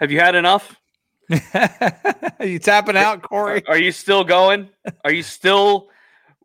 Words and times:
Have 0.00 0.10
you 0.10 0.18
had 0.18 0.34
enough? 0.34 0.80
Are 1.30 2.34
you 2.46 2.58
tapping 2.58 2.96
out, 2.96 3.20
Corey? 3.20 3.62
Are 3.66 3.76
you 3.76 3.92
still 3.92 4.24
going? 4.24 4.70
Are 5.04 5.12
you 5.12 5.22
still 5.22 5.90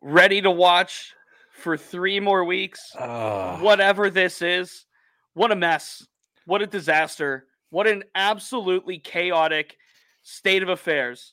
ready 0.02 0.42
to 0.42 0.50
watch 0.50 1.14
for 1.52 1.78
three 1.78 2.20
more 2.20 2.44
weeks? 2.44 2.92
Oh. 3.00 3.56
Whatever 3.62 4.10
this 4.10 4.42
is, 4.42 4.84
what 5.32 5.52
a 5.52 5.56
mess. 5.56 6.06
What 6.44 6.60
a 6.60 6.66
disaster. 6.66 7.46
What 7.70 7.86
an 7.86 8.04
absolutely 8.14 8.98
chaotic 8.98 9.78
state 10.22 10.62
of 10.62 10.68
affairs 10.68 11.32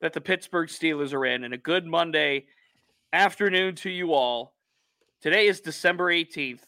that 0.00 0.12
the 0.12 0.20
Pittsburgh 0.20 0.68
Steelers 0.68 1.12
are 1.12 1.26
in. 1.26 1.42
And 1.42 1.52
a 1.52 1.58
good 1.58 1.84
Monday 1.84 2.46
afternoon 3.12 3.74
to 3.76 3.90
you 3.90 4.14
all. 4.14 4.54
Today 5.20 5.48
is 5.48 5.60
December 5.60 6.12
18th, 6.12 6.60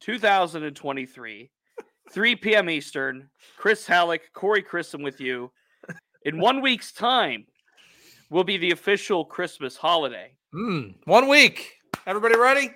2023. 0.00 1.50
3 2.10 2.36
p.m. 2.36 2.68
Eastern. 2.68 3.30
Chris 3.56 3.86
Halicke, 3.86 4.32
Corey 4.32 4.62
Crisan 4.62 5.02
with 5.02 5.20
you. 5.20 5.50
In 6.24 6.38
one 6.38 6.60
week's 6.60 6.92
time, 6.92 7.46
will 8.30 8.44
be 8.44 8.56
the 8.56 8.70
official 8.70 9.24
Christmas 9.24 9.76
holiday. 9.76 10.32
Mm, 10.54 10.94
one 11.04 11.28
week. 11.28 11.76
Everybody 12.06 12.36
ready? 12.36 12.70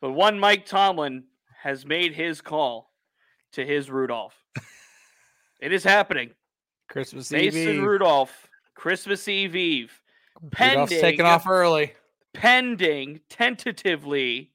But 0.00 0.12
one 0.12 0.38
Mike 0.38 0.66
Tomlin 0.66 1.24
has 1.62 1.84
made 1.84 2.14
his 2.14 2.40
call 2.40 2.92
to 3.52 3.64
his 3.64 3.90
Rudolph. 3.90 4.34
it 5.60 5.72
is 5.72 5.84
happening. 5.84 6.30
Christmas 6.88 7.30
Mason 7.30 7.60
Eve. 7.60 7.68
Eve. 7.76 7.82
Rudolph, 7.82 8.48
Christmas 8.74 9.26
Eve 9.28 9.56
Eve. 9.56 10.00
Rudolph's 10.60 10.92
taking 10.92 11.24
off 11.24 11.48
early. 11.48 11.92
pending 12.34 13.20
tentatively 13.30 14.50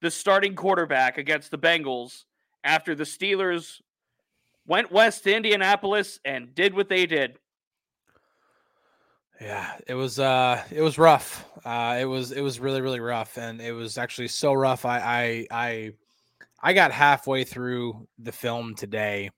the 0.00 0.10
starting 0.10 0.54
quarterback 0.54 1.18
against 1.18 1.50
the 1.50 1.58
Bengals 1.58 2.24
after 2.68 2.94
the 2.94 3.04
Steelers 3.04 3.80
went 4.66 4.92
west 4.92 5.24
to 5.24 5.34
Indianapolis 5.34 6.20
and 6.24 6.54
did 6.54 6.74
what 6.74 6.90
they 6.90 7.06
did. 7.06 7.38
Yeah, 9.40 9.72
it 9.86 9.94
was 9.94 10.18
uh 10.18 10.62
it 10.70 10.82
was 10.82 10.98
rough. 10.98 11.46
Uh 11.64 11.96
it 12.00 12.04
was 12.04 12.32
it 12.32 12.42
was 12.42 12.60
really 12.60 12.80
really 12.80 13.00
rough 13.00 13.38
and 13.38 13.60
it 13.60 13.72
was 13.72 13.96
actually 13.96 14.28
so 14.28 14.52
rough 14.52 14.84
I 14.84 14.98
I 14.98 15.46
I 15.50 15.92
I 16.60 16.72
got 16.74 16.92
halfway 16.92 17.44
through 17.44 18.06
the 18.18 18.32
film 18.32 18.74
today 18.74 19.30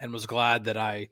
and 0.00 0.12
was 0.12 0.26
glad 0.26 0.64
that 0.64 0.76
I 0.76 1.08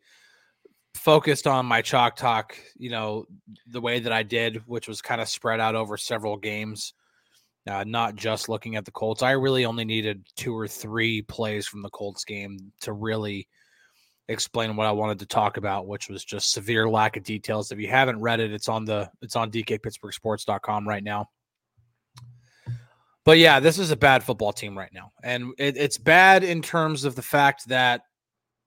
focused 0.94 1.46
on 1.46 1.66
my 1.66 1.82
chalk 1.82 2.16
talk, 2.16 2.56
you 2.76 2.90
know, 2.90 3.26
the 3.66 3.80
way 3.80 3.98
that 3.98 4.12
I 4.12 4.22
did, 4.22 4.62
which 4.66 4.88
was 4.88 5.02
kind 5.02 5.20
of 5.20 5.28
spread 5.28 5.58
out 5.58 5.74
over 5.74 5.96
several 5.96 6.36
games. 6.36 6.94
Uh, 7.68 7.84
not 7.84 8.14
just 8.14 8.48
looking 8.48 8.76
at 8.76 8.84
the 8.84 8.92
Colts. 8.92 9.22
I 9.22 9.32
really 9.32 9.64
only 9.64 9.84
needed 9.84 10.24
two 10.36 10.56
or 10.56 10.68
three 10.68 11.22
plays 11.22 11.66
from 11.66 11.82
the 11.82 11.90
Colts 11.90 12.24
game 12.24 12.72
to 12.82 12.92
really 12.92 13.48
explain 14.28 14.76
what 14.76 14.86
I 14.86 14.92
wanted 14.92 15.18
to 15.20 15.26
talk 15.26 15.56
about, 15.56 15.86
which 15.86 16.08
was 16.08 16.24
just 16.24 16.52
severe 16.52 16.88
lack 16.88 17.16
of 17.16 17.24
details. 17.24 17.72
If 17.72 17.80
you 17.80 17.88
haven't 17.88 18.20
read 18.20 18.40
it, 18.40 18.52
it's 18.52 18.68
on 18.68 18.84
the 18.84 19.10
it's 19.20 19.36
on 19.36 19.50
dkpittsburghsports.com 19.50 20.88
right 20.88 21.02
now. 21.02 21.28
But 23.24 23.38
yeah, 23.38 23.58
this 23.58 23.78
is 23.80 23.90
a 23.90 23.96
bad 23.96 24.22
football 24.22 24.52
team 24.52 24.78
right 24.78 24.92
now. 24.92 25.10
And 25.24 25.52
it, 25.58 25.76
it's 25.76 25.98
bad 25.98 26.44
in 26.44 26.62
terms 26.62 27.04
of 27.04 27.16
the 27.16 27.22
fact 27.22 27.68
that 27.68 28.02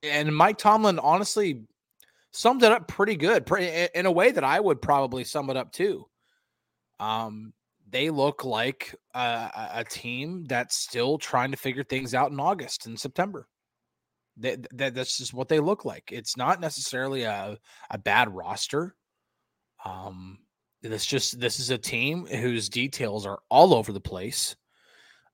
and 0.02 0.34
Mike 0.34 0.58
Tomlin 0.58 0.98
honestly 0.98 1.62
summed 2.32 2.62
it 2.62 2.72
up 2.72 2.86
pretty 2.86 3.16
good, 3.16 3.50
in 3.94 4.06
a 4.06 4.10
way 4.10 4.30
that 4.30 4.44
I 4.44 4.60
would 4.60 4.80
probably 4.80 5.24
sum 5.24 5.50
it 5.50 5.56
up 5.56 5.72
too. 5.72 6.06
Um, 6.98 7.52
they 7.90 8.10
look 8.10 8.44
like 8.44 8.94
a, 9.14 9.50
a, 9.74 9.84
team 9.84 10.44
that's 10.44 10.76
still 10.76 11.18
trying 11.18 11.50
to 11.50 11.56
figure 11.56 11.84
things 11.84 12.14
out 12.14 12.30
in 12.30 12.40
August 12.40 12.86
and 12.86 12.98
September. 12.98 13.48
That, 14.38 14.66
that 14.78 14.94
that's 14.94 15.18
just 15.18 15.34
what 15.34 15.48
they 15.48 15.60
look 15.60 15.84
like. 15.84 16.10
It's 16.12 16.36
not 16.36 16.60
necessarily 16.60 17.24
a, 17.24 17.58
a 17.90 17.98
bad 17.98 18.34
roster. 18.34 18.94
Um, 19.84 20.38
this 20.82 21.04
just 21.04 21.38
this 21.38 21.60
is 21.60 21.70
a 21.70 21.78
team 21.78 22.26
whose 22.26 22.68
details 22.68 23.26
are 23.26 23.40
all 23.50 23.74
over 23.74 23.92
the 23.92 24.00
place. 24.00 24.56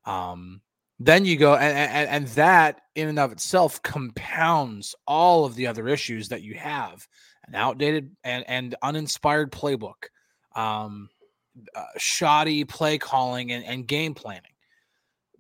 Um, 0.05 0.61
then 0.99 1.25
you 1.25 1.37
go 1.37 1.55
and, 1.55 1.77
and 1.77 2.09
and 2.09 2.27
that 2.29 2.81
in 2.95 3.09
and 3.09 3.19
of 3.19 3.33
itself 3.33 3.83
compounds 3.83 4.95
all 5.07 5.45
of 5.45 5.55
the 5.55 5.67
other 5.67 5.87
issues 5.89 6.31
that 6.31 6.43
you 6.43 6.55
have 6.55 7.07
an 7.47 7.55
outdated 7.55 8.17
and 8.25 8.45
and 8.49 8.75
uninspired 8.83 9.53
playbook. 9.53 10.09
Um, 10.55 11.11
uh, 11.75 11.85
shoddy 11.97 12.65
play 12.65 12.99
calling 12.99 13.53
and, 13.53 13.65
and 13.65 13.87
game 13.87 14.15
planning. 14.15 14.53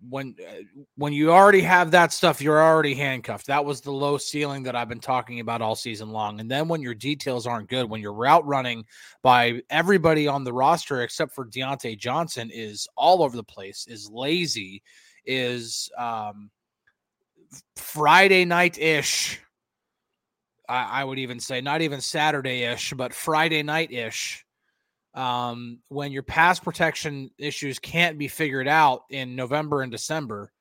When 0.08 0.36
uh, 0.46 0.62
when 0.96 1.12
you 1.12 1.32
already 1.32 1.62
have 1.62 1.90
that 1.90 2.12
stuff, 2.12 2.40
you're 2.40 2.62
already 2.62 2.94
handcuffed. 2.94 3.46
That 3.46 3.64
was 3.64 3.80
the 3.80 3.90
low 3.92 4.18
ceiling 4.18 4.62
that 4.64 4.76
I've 4.76 4.88
been 4.88 5.00
talking 5.00 5.40
about 5.40 5.62
all 5.62 5.74
season 5.74 6.10
long. 6.10 6.38
And 6.38 6.50
then 6.50 6.68
when 6.68 6.82
your 6.82 6.94
details 6.94 7.46
aren't 7.46 7.68
good, 7.68 7.88
when 7.88 8.02
your 8.02 8.12
route 8.12 8.46
running 8.46 8.84
by 9.22 9.62
everybody 9.70 10.28
on 10.28 10.44
the 10.44 10.52
roster 10.52 11.02
except 11.02 11.34
for 11.34 11.46
Diontae 11.46 11.98
Johnson 11.98 12.50
is 12.52 12.86
all 12.96 13.22
over 13.22 13.36
the 13.36 13.42
place, 13.42 13.86
is 13.88 14.10
lazy, 14.10 14.82
is 15.24 15.90
um, 15.98 16.50
Friday 17.76 18.44
night 18.44 18.78
ish. 18.78 19.40
I 20.68 21.04
would 21.04 21.20
even 21.20 21.38
say 21.38 21.60
not 21.60 21.80
even 21.80 22.00
Saturday 22.00 22.64
ish, 22.64 22.92
but 22.92 23.14
Friday 23.14 23.62
night 23.62 23.92
ish 23.92 24.45
um, 25.16 25.78
when 25.88 26.12
your 26.12 26.22
pass 26.22 26.60
protection 26.60 27.30
issues 27.38 27.78
can't 27.78 28.18
be 28.18 28.28
figured 28.28 28.68
out 28.68 29.04
in 29.10 29.34
November 29.34 29.80
and 29.80 29.90
December. 29.90 30.52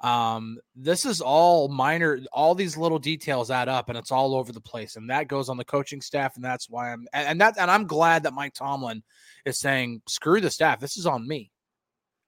Um, 0.00 0.58
this 0.76 1.04
is 1.04 1.20
all 1.20 1.68
minor, 1.68 2.20
all 2.32 2.54
these 2.54 2.76
little 2.76 3.00
details 3.00 3.50
add 3.50 3.68
up 3.68 3.88
and 3.88 3.98
it's 3.98 4.12
all 4.12 4.36
over 4.36 4.52
the 4.52 4.60
place. 4.60 4.94
And 4.94 5.10
that 5.10 5.26
goes 5.26 5.48
on 5.48 5.56
the 5.56 5.64
coaching 5.64 6.02
staff. 6.02 6.36
And 6.36 6.44
that's 6.44 6.70
why 6.70 6.92
I'm, 6.92 7.08
and 7.12 7.40
that, 7.40 7.58
and 7.58 7.68
I'm 7.70 7.86
glad 7.86 8.22
that 8.22 8.34
Mike 8.34 8.54
Tomlin 8.54 9.02
is 9.44 9.58
saying, 9.58 10.02
screw 10.06 10.40
the 10.40 10.50
staff. 10.50 10.78
This 10.78 10.98
is 10.98 11.06
on 11.06 11.26
me. 11.26 11.50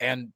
And, 0.00 0.32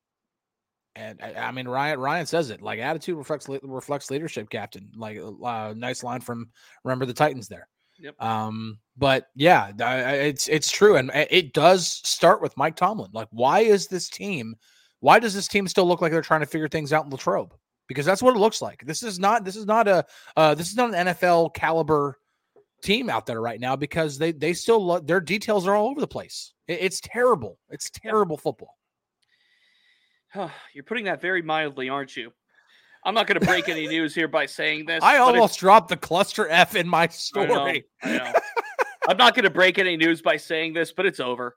and 0.95 1.21
I 1.23 1.51
mean, 1.51 1.67
Ryan, 1.67 1.99
Ryan 1.99 2.27
says 2.27 2.51
it 2.51 2.63
like 2.63 2.79
attitude 2.79 3.17
reflects, 3.17 3.49
reflects 3.49 4.11
leadership 4.13 4.49
captain, 4.49 4.93
like 4.95 5.19
uh, 5.43 5.75
nice 5.77 6.05
line 6.05 6.21
from 6.21 6.51
remember 6.85 7.07
the 7.07 7.15
Titans 7.15 7.49
there. 7.49 7.67
Yep. 8.05 8.23
Um, 8.23 8.79
but 8.99 9.29
yeah, 9.35 9.73
it's 9.79 10.47
it's 10.49 10.71
true, 10.71 10.97
and 10.97 11.11
it 11.15 11.55
does 11.55 11.89
start 12.05 12.43
with 12.43 12.55
Mike 12.55 12.77
Tomlin. 12.77 13.11
Like, 13.15 13.29
why 13.31 13.61
is 13.61 13.87
this 13.87 14.11
team? 14.11 14.57
Why 15.01 15.19
does 15.19 15.35
this 15.35 15.49
team 15.49 15.67
still 15.67 15.89
look 15.89 16.03
like 16.03 16.13
they're 16.13 16.21
trying 16.21 16.41
to 16.41 16.47
figure 16.47 16.69
things 16.69 16.93
out 16.93 17.07
in 17.07 17.11
Latrobe? 17.11 17.55
Because 17.89 18.05
that's 18.05 18.23
what 18.23 18.37
it 18.37 18.39
looks 18.39 18.61
like. 18.61 18.85
This 18.85 19.03
is 19.03 19.19
not. 19.19 19.43
This 19.43 19.57
is 19.57 19.65
not 19.65 19.89
a. 19.89 20.05
Uh, 20.37 20.55
this 20.55 20.69
is 20.69 20.77
not 20.77 20.95
an 20.95 21.07
NFL 21.07 21.55
caliber 21.55 22.19
team 22.83 23.09
out 23.09 23.25
there 23.25 23.41
right 23.41 23.59
now 23.59 23.75
because 23.75 24.19
they 24.19 24.33
they 24.33 24.53
still 24.53 24.85
lo- 24.85 25.01
their 25.01 25.21
details 25.21 25.67
are 25.67 25.75
all 25.75 25.89
over 25.89 26.01
the 26.03 26.07
place. 26.07 26.53
It, 26.69 26.81
it's 26.83 27.01
terrible. 27.01 27.59
It's 27.71 27.89
terrible 27.89 28.37
football. 28.37 28.77
You're 30.75 30.85
putting 30.85 31.07
that 31.07 31.23
very 31.23 31.41
mildly, 31.41 31.89
aren't 31.89 32.19
you? 32.19 32.35
I'm 33.05 33.15
not 33.15 33.27
going 33.27 33.39
to 33.39 33.47
break 33.47 33.69
any 33.69 33.87
news 33.87 34.15
here 34.15 34.29
by 34.29 34.47
saying 34.47 34.87
this. 34.87 35.03
I 35.03 35.19
almost 35.19 35.59
dropped 35.61 35.89
the 35.89 35.97
cluster 35.97 36.49
F 36.49 36.75
in 36.75 36.89
my 36.89 37.07
story. 37.09 37.85
I 38.03 38.09
know, 38.09 38.19
I 38.23 38.25
know. 38.25 38.33
I'm 39.09 39.17
not 39.19 39.35
going 39.35 39.45
to 39.45 39.51
break 39.51 39.79
any 39.79 39.97
news 39.97 40.23
by 40.23 40.37
saying 40.39 40.73
this, 40.73 40.93
but 40.93 41.05
it's 41.05 41.21
over. 41.21 41.57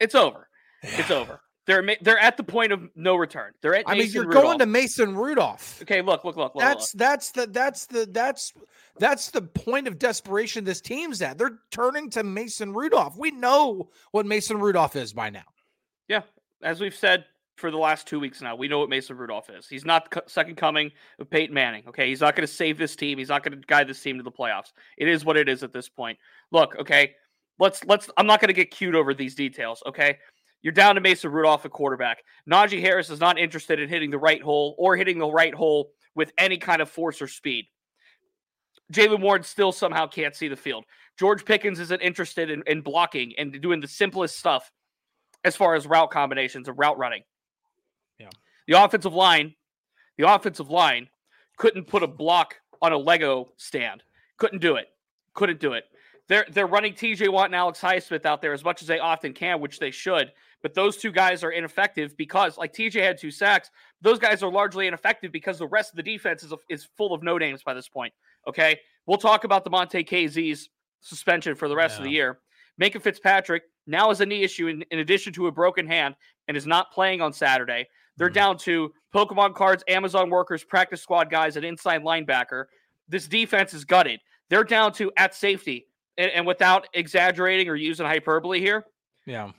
It's 0.00 0.14
over. 0.14 0.48
It's 0.82 1.10
over. 1.10 1.40
They're 1.66 1.86
they're 2.00 2.18
at 2.18 2.36
the 2.36 2.42
point 2.42 2.72
of 2.72 2.88
no 2.96 3.14
return. 3.14 3.52
They're 3.62 3.76
at. 3.76 3.84
I 3.86 3.92
Mason 3.94 4.06
mean, 4.06 4.12
you're 4.14 4.24
Rudolph. 4.24 4.44
going 4.44 4.58
to 4.60 4.66
Mason 4.66 5.14
Rudolph. 5.14 5.80
Okay, 5.82 6.02
look, 6.02 6.24
look, 6.24 6.36
look. 6.36 6.54
look 6.56 6.64
That's 6.64 6.94
look. 6.94 6.98
that's 6.98 7.30
the 7.30 7.46
that's 7.46 7.86
the 7.86 8.08
that's 8.10 8.52
that's 8.98 9.30
the 9.30 9.42
point 9.42 9.86
of 9.86 9.96
desperation 9.98 10.64
this 10.64 10.80
team's 10.80 11.22
at. 11.22 11.38
They're 11.38 11.58
turning 11.70 12.10
to 12.10 12.24
Mason 12.24 12.72
Rudolph. 12.72 13.16
We 13.16 13.30
know 13.30 13.90
what 14.10 14.26
Mason 14.26 14.58
Rudolph 14.58 14.96
is 14.96 15.12
by 15.12 15.30
now. 15.30 15.44
yeah. 16.08 16.22
As 16.62 16.80
we've 16.80 16.96
said 16.96 17.26
for 17.60 17.70
the 17.70 17.76
last 17.76 18.06
two 18.06 18.18
weeks 18.18 18.40
now, 18.40 18.56
we 18.56 18.66
know 18.66 18.78
what 18.78 18.88
Mason 18.88 19.16
Rudolph 19.16 19.50
is. 19.50 19.68
He's 19.68 19.84
not 19.84 20.12
second 20.26 20.56
coming 20.56 20.90
of 21.18 21.30
Peyton 21.30 21.54
Manning. 21.54 21.84
Okay, 21.88 22.08
he's 22.08 22.20
not 22.20 22.34
going 22.34 22.46
to 22.46 22.52
save 22.52 22.78
this 22.78 22.96
team. 22.96 23.18
He's 23.18 23.28
not 23.28 23.44
going 23.44 23.60
to 23.60 23.66
guide 23.66 23.86
this 23.86 24.02
team 24.02 24.16
to 24.16 24.22
the 24.22 24.32
playoffs. 24.32 24.72
It 24.96 25.06
is 25.06 25.24
what 25.24 25.36
it 25.36 25.48
is 25.48 25.62
at 25.62 25.72
this 25.72 25.88
point. 25.88 26.18
Look, 26.50 26.76
okay, 26.80 27.14
let's 27.58 27.84
let's. 27.84 28.10
I'm 28.16 28.26
not 28.26 28.40
going 28.40 28.48
to 28.48 28.54
get 28.54 28.70
cute 28.70 28.94
over 28.94 29.14
these 29.14 29.34
details. 29.34 29.82
Okay, 29.86 30.18
you're 30.62 30.72
down 30.72 30.94
to 30.96 31.00
Mason 31.00 31.30
Rudolph 31.30 31.64
at 31.64 31.70
quarterback. 31.70 32.22
Najee 32.50 32.80
Harris 32.80 33.10
is 33.10 33.20
not 33.20 33.38
interested 33.38 33.78
in 33.78 33.88
hitting 33.88 34.10
the 34.10 34.18
right 34.18 34.42
hole 34.42 34.74
or 34.78 34.96
hitting 34.96 35.18
the 35.18 35.30
right 35.30 35.54
hole 35.54 35.92
with 36.14 36.32
any 36.38 36.56
kind 36.56 36.82
of 36.82 36.90
force 36.90 37.22
or 37.22 37.28
speed. 37.28 37.66
Jaylen 38.92 39.20
Warren 39.20 39.44
still 39.44 39.70
somehow 39.70 40.06
can't 40.06 40.34
see 40.34 40.48
the 40.48 40.56
field. 40.56 40.84
George 41.18 41.44
Pickens 41.44 41.78
isn't 41.78 42.00
interested 42.00 42.50
in, 42.50 42.62
in 42.66 42.80
blocking 42.80 43.34
and 43.38 43.60
doing 43.60 43.80
the 43.80 43.86
simplest 43.86 44.36
stuff 44.36 44.72
as 45.44 45.54
far 45.54 45.74
as 45.74 45.86
route 45.86 46.10
combinations 46.10 46.66
and 46.66 46.76
route 46.76 46.98
running. 46.98 47.22
Yeah. 48.70 48.78
The 48.78 48.84
offensive 48.84 49.14
line, 49.14 49.54
the 50.16 50.32
offensive 50.32 50.70
line 50.70 51.08
couldn't 51.56 51.86
put 51.86 52.02
a 52.02 52.06
block 52.06 52.56
on 52.80 52.92
a 52.92 52.98
Lego 52.98 53.52
stand. 53.56 54.02
Couldn't 54.38 54.60
do 54.60 54.76
it. 54.76 54.88
Couldn't 55.34 55.60
do 55.60 55.72
it. 55.72 55.84
They're 56.28 56.46
they're 56.52 56.68
running 56.68 56.94
TJ 56.94 57.28
Watt 57.28 57.46
and 57.46 57.56
Alex 57.56 57.80
Highsmith 57.80 58.24
out 58.24 58.40
there 58.40 58.52
as 58.52 58.62
much 58.62 58.82
as 58.82 58.88
they 58.88 59.00
often 59.00 59.32
can, 59.32 59.60
which 59.60 59.80
they 59.80 59.90
should. 59.90 60.30
But 60.62 60.74
those 60.74 60.96
two 60.96 61.10
guys 61.10 61.42
are 61.42 61.50
ineffective 61.50 62.16
because, 62.16 62.56
like 62.56 62.72
TJ 62.72 63.02
had 63.02 63.18
two 63.18 63.32
sacks, 63.32 63.70
those 64.00 64.20
guys 64.20 64.42
are 64.42 64.50
largely 64.50 64.86
ineffective 64.86 65.32
because 65.32 65.58
the 65.58 65.66
rest 65.66 65.90
of 65.90 65.96
the 65.96 66.02
defense 66.02 66.44
is, 66.44 66.52
is 66.68 66.88
full 66.96 67.12
of 67.12 67.22
no 67.22 67.36
names 67.36 67.62
by 67.64 67.74
this 67.74 67.88
point. 67.88 68.14
Okay, 68.46 68.78
we'll 69.06 69.18
talk 69.18 69.42
about 69.42 69.64
Damontae 69.64 70.08
Kazee's 70.08 70.68
suspension 71.00 71.56
for 71.56 71.66
the 71.68 71.74
rest 71.74 71.98
of 71.98 72.04
the 72.04 72.10
year. 72.10 72.38
Minkah 72.80 73.02
Fitzpatrick 73.02 73.64
now 73.86 74.08
has 74.08 74.20
a 74.20 74.26
knee 74.26 74.42
issue 74.42 74.68
in, 74.68 74.82
in 74.90 75.00
addition 75.00 75.32
to 75.32 75.48
a 75.48 75.52
broken 75.52 75.86
hand 75.86 76.14
and 76.46 76.56
is 76.56 76.66
not 76.66 76.92
playing 76.92 77.20
on 77.20 77.32
Saturday. 77.32 77.88
They're 78.20 78.28
down 78.28 78.58
to 78.58 78.92
Pokemon 79.14 79.54
cards, 79.54 79.82
Amazon 79.88 80.28
workers, 80.28 80.62
practice 80.62 81.00
squad 81.00 81.30
guys, 81.30 81.56
and 81.56 81.64
inside 81.64 82.02
linebacker. 82.02 82.66
This 83.08 83.26
defense 83.26 83.72
is 83.72 83.86
gutted. 83.86 84.20
They're 84.50 84.62
down 84.62 84.92
to 84.94 85.10
at 85.16 85.34
safety. 85.34 85.86
And, 86.18 86.30
and 86.32 86.46
without 86.46 86.86
exaggerating 86.92 87.70
or 87.70 87.76
using 87.76 88.04
hyperbole 88.04 88.60
here, 88.60 88.84
Yeah. 89.24 89.52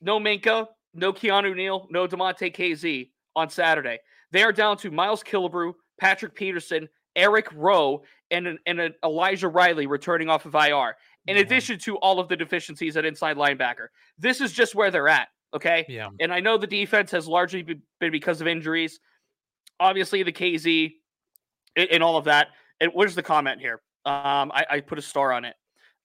no 0.00 0.18
Minkah, 0.18 0.68
no 0.94 1.12
Keanu 1.12 1.54
Neal, 1.54 1.88
no 1.90 2.08
Damontae 2.08 2.56
Kazee 2.56 3.10
on 3.36 3.50
Saturday. 3.50 3.98
They 4.30 4.42
are 4.44 4.52
down 4.52 4.78
to 4.78 4.90
Miles 4.90 5.22
Killebrew, 5.22 5.74
Patrick 6.00 6.34
Peterson, 6.34 6.88
Eric 7.14 7.48
Rowe, 7.52 8.02
and 8.30 8.46
an, 8.46 8.58
and 8.64 8.80
an 8.80 8.94
Elijah 9.04 9.48
Riley 9.48 9.86
returning 9.86 10.30
off 10.30 10.46
of 10.46 10.54
IR. 10.54 10.96
In 11.26 11.36
Yeah. 11.36 11.42
addition 11.42 11.78
to 11.80 11.98
all 11.98 12.18
of 12.18 12.28
the 12.28 12.36
deficiencies 12.36 12.96
at 12.96 13.04
inside 13.04 13.36
linebacker, 13.36 13.88
this 14.18 14.40
is 14.40 14.54
just 14.54 14.74
where 14.74 14.90
they're 14.90 15.08
at. 15.08 15.28
Okay, 15.52 15.84
Yeah. 15.88 16.10
and 16.20 16.32
I 16.32 16.40
know 16.40 16.56
the 16.58 16.66
defense 16.66 17.10
has 17.10 17.26
largely 17.26 17.62
been 17.62 18.12
because 18.12 18.40
of 18.40 18.46
injuries. 18.46 19.00
Obviously, 19.80 20.22
the 20.22 20.32
Kazee 20.32 20.94
and, 21.76 22.02
all 22.02 22.16
of 22.16 22.24
that. 22.26 22.48
And 22.80 22.92
where's 22.94 23.14
the 23.14 23.22
comment 23.22 23.60
here? 23.60 23.80
Um, 24.04 24.52
I, 24.54 24.66
I 24.70 24.80
put 24.80 24.98
a 24.98 25.02
star 25.02 25.32
on 25.32 25.44
it. 25.44 25.54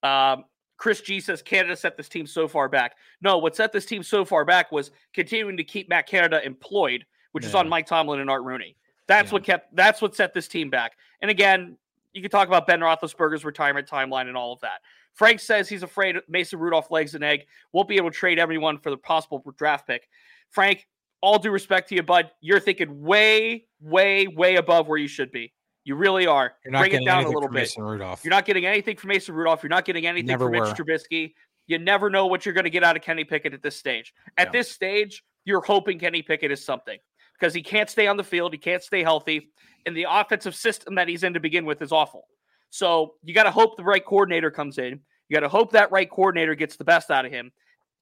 Um, 0.04 0.46
Chris 0.78 1.02
G 1.02 1.20
says 1.20 1.42
Canada 1.42 1.76
set 1.76 1.96
this 1.96 2.10
team 2.10 2.26
so 2.28 2.48
far 2.48 2.68
back. 2.68 2.96
No, 3.22 3.38
what 3.38 3.56
set 3.56 3.72
this 3.72 3.86
team 3.86 4.04
so 4.04 4.26
far 4.26 4.46
back 4.46 4.72
was 4.72 4.92
continuing 5.14 5.58
to 5.58 5.64
keep 5.64 5.90
Matt 5.90 6.08
Canada 6.08 6.44
employed, 6.46 7.06
which 7.32 7.46
is 7.46 7.56
on 7.56 7.70
Mike 7.70 7.86
Tomlin 7.86 8.20
and 8.20 8.30
Art 8.30 8.44
Rooney. 8.44 8.76
That's 9.08 9.30
Yeah. 9.30 9.34
what 9.34 9.44
kept. 9.44 9.76
That's 9.76 10.02
what 10.02 10.16
set 10.16 10.34
this 10.34 10.48
team 10.48 10.70
back. 10.70 10.98
And 11.22 11.32
again, 11.32 11.78
you 12.14 12.22
can 12.22 12.32
talk 12.32 12.48
about 12.48 12.68
Ben 12.68 12.80
Roethlisberger's 12.80 13.46
retirement 13.46 13.88
timeline 13.88 14.28
and 14.28 14.36
all 14.36 14.52
of 14.54 14.60
that. 14.62 14.82
Frank 15.16 15.40
says 15.40 15.68
he's 15.68 15.84
afraid 15.84 16.18
Mason 16.28 16.60
Rudolph 16.60 16.92
legs 16.92 17.16
an 17.16 17.24
egg. 17.24 17.46
Won't 17.74 17.88
be 17.88 17.96
able 17.98 18.12
to 18.12 18.16
trade 18.18 18.38
everyone 18.38 18.78
for 18.78 18.90
the 18.90 18.98
possible 18.98 19.44
draft 19.58 19.88
pick. 19.88 20.08
Frank, 20.52 20.88
all 21.22 21.40
due 21.40 21.52
respect 21.52 21.90
to 21.90 21.96
you, 21.96 22.04
bud, 22.04 22.30
you're 22.42 22.60
thinking 22.60 23.02
way, 23.02 23.66
way, 23.82 24.28
way 24.28 24.56
above 24.56 24.88
where 24.88 24.98
you 24.98 25.08
should 25.08 25.32
be. 25.32 25.54
You 25.86 25.96
really 25.96 26.28
are. 26.28 26.54
You're 26.64 26.72
not 26.72 26.80
Bring 26.80 26.90
it 26.90 26.92
getting 26.94 27.08
down 27.08 27.24
a 27.26 27.28
little 27.30 27.48
bit. 27.50 27.54
Mason 27.62 27.84
Rudolph. 27.84 28.24
You're 28.24 28.32
not 28.32 28.46
getting 28.46 28.66
anything 28.66 28.98
from 28.98 29.10
Mason 29.10 29.36
Rudolph. 29.36 29.64
You're 29.64 29.70
not 29.70 29.86
getting 29.86 30.06
anything 30.08 30.28
Never 30.28 30.46
from 30.46 30.54
Mitch 30.54 30.62
were. 30.62 30.86
Trubisky. 30.86 31.34
You 31.68 31.80
never 31.80 32.10
know 32.10 32.28
what 32.28 32.46
you're 32.46 32.54
going 32.54 32.66
to 32.66 32.70
get 32.70 32.84
out 32.84 32.96
of 32.96 33.02
Kenny 33.02 33.24
Pickett 33.24 33.54
at 33.54 33.64
this 33.64 33.76
stage. 33.76 34.14
At 34.38 34.48
Yeah. 34.48 34.52
this 34.52 34.72
stage, 34.72 35.24
you're 35.46 35.62
hoping 35.62 36.00
Kenny 36.00 36.22
Pickett 36.22 36.52
is 36.52 36.64
something 36.64 36.98
because 37.40 37.54
he 37.54 37.62
can't 37.62 37.90
stay 37.90 38.08
on 38.08 38.18
the 38.18 38.24
field. 38.24 38.52
He 38.52 38.58
can't 38.60 38.84
stay 38.84 39.04
healthy. 39.04 39.52
And 39.86 39.96
the 39.96 40.08
offensive 40.10 40.56
system 40.56 40.96
that 40.96 41.08
he's 41.08 41.24
in 41.24 41.34
to 41.36 41.40
begin 41.40 41.66
with 41.66 41.82
is 41.82 41.92
awful. 41.92 42.28
So 42.70 43.14
you 43.24 43.34
got 43.34 43.44
to 43.44 43.52
hope 43.52 43.78
the 43.78 43.84
right 43.84 44.04
coordinator 44.04 44.52
comes 44.52 44.78
in. 44.78 45.00
You 45.30 45.34
got 45.34 45.42
to 45.42 45.50
hope 45.50 45.72
that 45.72 45.92
right 45.92 46.10
coordinator 46.10 46.56
gets 46.56 46.76
the 46.76 46.84
best 46.84 47.10
out 47.10 47.26
of 47.26 47.32
him. 47.32 47.52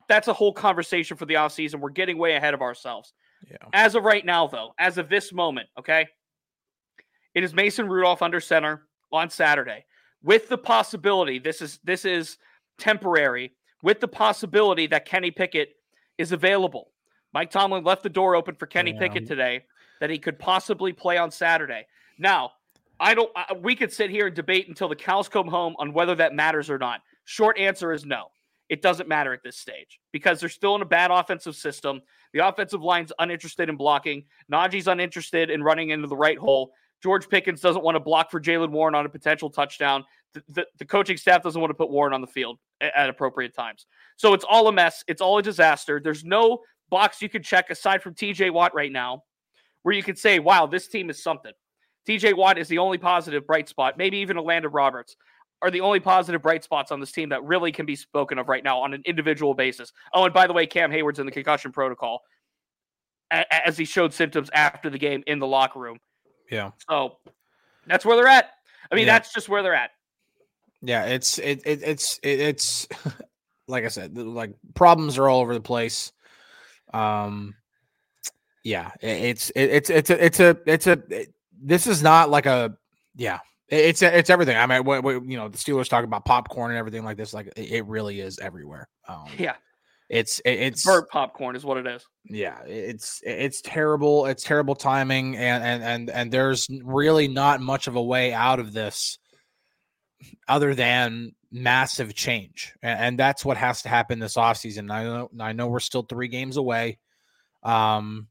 That's 0.10 0.28
a 0.28 0.34
whole 0.34 0.54
conversation 0.54 1.16
for 1.16 1.26
the 1.26 1.36
offseason. 1.36 1.80
We're 1.80 1.90
getting 1.90 2.18
way 2.18 2.36
ahead 2.36 2.54
of 2.54 2.62
ourselves. 2.62 3.14
Yeah. 3.50 3.58
As 3.74 3.96
of 3.96 4.04
right 4.04 4.26
now, 4.26 4.48
though, 4.48 4.74
as 4.78 4.98
of 4.98 5.10
this 5.10 5.32
moment, 5.32 5.70
okay, 5.78 6.08
it 7.36 7.44
is 7.44 7.54
Mason 7.54 7.88
Rudolph 7.88 8.22
under 8.22 8.40
center 8.40 8.88
on 9.12 9.30
Saturday, 9.30 9.86
with 10.24 10.50
the 10.50 10.58
possibility 10.58 11.40
this 11.40 11.62
is 11.62 11.80
this 11.84 12.06
is 12.06 12.38
temporary, 12.78 13.54
with 13.82 14.00
the 14.00 14.08
possibility 14.08 14.88
that 14.88 15.06
Kenny 15.06 15.32
Pickett 15.32 15.70
is 16.18 16.32
available. 16.32 16.92
Mike 17.34 17.52
Tomlin 17.52 17.84
left 17.84 18.04
the 18.04 18.10
door 18.10 18.36
open 18.36 18.56
for 18.56 18.66
Kenny 18.66 18.92
Yeah. 18.92 19.00
Pickett 19.00 19.28
today 19.28 19.66
that 20.00 20.10
he 20.10 20.20
could 20.20 20.38
possibly 20.40 20.94
play 20.94 21.18
on 21.18 21.32
Saturday. 21.32 21.86
Now, 22.18 22.52
I 23.04 23.14
don't. 23.14 23.30
I, 23.36 23.54
we 23.54 23.76
could 23.76 23.92
sit 23.92 24.10
here 24.10 24.28
and 24.28 24.36
debate 24.36 24.70
until 24.70 24.88
the 24.88 24.96
cows 24.96 25.28
come 25.28 25.48
home 25.48 25.76
on 25.78 25.92
whether 25.94 26.16
that 26.16 26.34
matters 26.34 26.70
or 26.70 26.78
not. 26.78 27.02
Short 27.26 27.58
answer 27.60 27.92
is 27.92 28.06
no. 28.06 28.28
It 28.70 28.82
doesn't 28.82 29.10
matter 29.10 29.34
at 29.34 29.44
this 29.44 29.58
stage 29.58 30.00
because 30.14 30.40
they're 30.40 30.50
still 30.50 30.76
in 30.76 30.82
a 30.82 30.86
bad 30.86 31.12
offensive 31.12 31.56
system. 31.56 32.02
The 32.32 32.48
offensive 32.48 32.82
line's 32.82 33.12
uninterested 33.20 33.68
in 33.70 33.76
blocking. 33.76 34.24
Najee's 34.52 34.88
uninterested 34.88 35.50
in 35.50 35.62
running 35.62 35.90
into 35.90 36.08
the 36.08 36.16
right 36.16 36.38
hole. 36.38 36.72
George 37.04 37.28
Pickens 37.28 37.60
doesn't 37.60 37.84
want 37.84 37.96
to 37.96 38.00
block 38.00 38.32
for 38.32 38.40
Jaylen 38.40 38.72
Warren 38.72 38.96
on 38.96 39.06
a 39.06 39.10
potential 39.10 39.50
touchdown. 39.50 40.06
The, 40.34 40.44
the, 40.48 40.68
the 40.80 40.86
coaching 40.86 41.18
staff 41.18 41.44
doesn't 41.44 41.60
want 41.60 41.72
to 41.72 41.76
put 41.76 41.92
Warren 41.92 42.14
on 42.14 42.22
the 42.22 42.28
field 42.28 42.58
at, 42.80 42.96
at 42.96 43.10
appropriate 43.10 43.54
times. 43.54 43.86
So 44.16 44.34
it's 44.34 44.46
all 44.46 44.70
a 44.70 44.72
mess. 44.72 45.04
It's 45.10 45.22
all 45.22 45.38
a 45.38 45.44
disaster. 45.44 46.00
There's 46.02 46.24
no 46.24 46.62
box 46.90 47.22
you 47.22 47.28
can 47.28 47.44
check 47.44 47.70
aside 47.70 48.02
from 48.02 48.16
TJ 48.16 48.52
Watt 48.52 48.74
right 48.74 48.92
now 48.92 49.24
where 49.84 49.94
you 49.94 50.02
could 50.02 50.18
say, 50.18 50.40
wow, 50.40 50.66
this 50.66 50.88
team 50.88 51.10
is 51.10 51.22
something. 51.22 51.52
TJ 52.08 52.36
Watt 52.36 52.58
is 52.58 52.68
the 52.68 52.78
only 52.80 52.98
positive 52.98 53.46
bright 53.48 53.70
spot. 53.70 53.98
Maybe 53.98 54.18
even 54.18 54.38
Elandon 54.38 54.70
Roberts 54.74 55.16
are 55.62 55.72
the 55.72 55.82
only 55.82 56.00
positive 56.00 56.42
bright 56.42 56.64
spots 56.64 56.92
on 56.92 57.00
this 57.00 57.12
team 57.12 57.30
that 57.30 57.44
really 57.44 57.72
can 57.72 57.86
be 57.86 57.96
spoken 57.96 58.38
of 58.38 58.50
right 58.50 58.64
now 58.64 58.82
on 58.82 58.94
an 58.94 59.02
individual 59.06 59.54
basis. 59.54 59.94
Oh, 60.14 60.26
and 60.26 60.34
by 60.34 60.46
the 60.48 60.54
way, 60.54 60.66
Cam 60.68 60.92
Hayward's 60.92 61.20
in 61.20 61.26
the 61.26 61.32
concussion 61.32 61.72
protocol 61.72 62.22
as 63.32 63.78
he 63.78 63.86
showed 63.86 64.14
symptoms 64.14 64.50
after 64.54 64.90
the 64.90 64.98
game 64.98 65.24
in 65.26 65.40
the 65.40 65.48
locker 65.48 65.80
room. 65.80 65.98
Yeah. 66.52 66.72
So 66.90 67.18
that's 67.88 68.06
where 68.06 68.16
they're 68.18 68.28
at. 68.28 68.52
I 68.92 68.96
mean, 68.96 69.08
Yeah. 69.08 69.14
that's 69.14 69.34
just 69.34 69.50
where 69.50 69.64
they're 69.64 69.74
at. 69.74 69.92
Yeah, 70.82 71.06
it's 71.06 71.40
it, 71.40 71.62
it 71.66 71.82
it's 71.82 72.20
it, 72.22 72.40
it's 72.42 72.88
like 73.70 73.86
I 73.86 73.88
said, 73.88 74.18
like 74.18 74.54
problems 74.76 75.18
are 75.18 75.30
all 75.30 75.40
over 75.40 75.54
the 75.54 75.62
place. 75.62 76.12
Um, 76.94 77.56
yeah, 78.66 78.92
it's 79.02 79.50
it, 79.52 79.70
it's 79.70 79.90
it's 79.90 80.10
a 80.10 80.24
it's 80.26 80.40
a 80.42 80.58
it's 80.66 80.88
a 80.88 81.02
this 81.64 81.88
is 81.88 82.04
not 82.04 82.30
like 82.30 82.46
a 82.46 82.76
yeah. 83.16 83.40
It's 83.70 84.02
it's 84.04 84.30
everything. 84.30 84.58
I 84.58 84.68
mean, 84.68 84.84
what, 84.84 85.04
what, 85.04 85.26
you 85.26 85.38
know, 85.38 85.48
the 85.50 85.58
Steelers 85.58 85.90
talk 85.90 86.04
about 86.04 86.26
popcorn 86.26 86.70
and 86.72 86.78
everything 86.78 87.04
like 87.04 87.18
this. 87.18 87.34
Like 87.34 87.48
it, 87.56 87.72
it 87.72 87.86
really 87.88 88.20
is 88.20 88.38
everywhere. 88.38 88.88
Um, 89.08 89.26
Yeah. 89.40 89.56
it's 90.10 90.40
it, 90.42 90.52
it's 90.60 90.86
Bird 90.86 91.08
popcorn 91.10 91.56
is 91.56 91.64
what 91.66 91.78
it 91.78 91.88
is. 91.88 92.06
yeah 92.26 92.60
it's 92.66 93.22
it's 93.26 93.62
terrible 93.62 94.26
it's 94.28 94.44
terrible 94.44 94.76
timing 94.76 95.38
and 95.38 95.64
and 95.64 95.84
and 95.84 96.10
and 96.12 96.32
there's 96.32 96.68
really 96.84 97.28
not 97.28 97.62
much 97.62 97.88
of 97.88 97.96
a 97.96 98.04
way 98.04 98.34
out 98.34 98.60
of 98.60 98.74
this 98.74 99.18
other 100.48 100.76
than 100.76 101.32
massive 101.52 102.14
change 102.14 102.74
and, 102.84 103.00
and 103.00 103.20
that's 103.20 103.44
what 103.46 103.58
has 103.58 103.82
to 103.84 103.90
happen 103.90 104.20
this 104.20 104.36
offseason 104.36 104.92
i 104.92 105.04
know 105.04 105.30
i 105.40 105.54
know 105.54 105.68
we're 105.68 105.80
still 105.80 106.04
three 106.04 106.28
games 106.28 106.58
away 106.58 106.98
um 107.64 108.28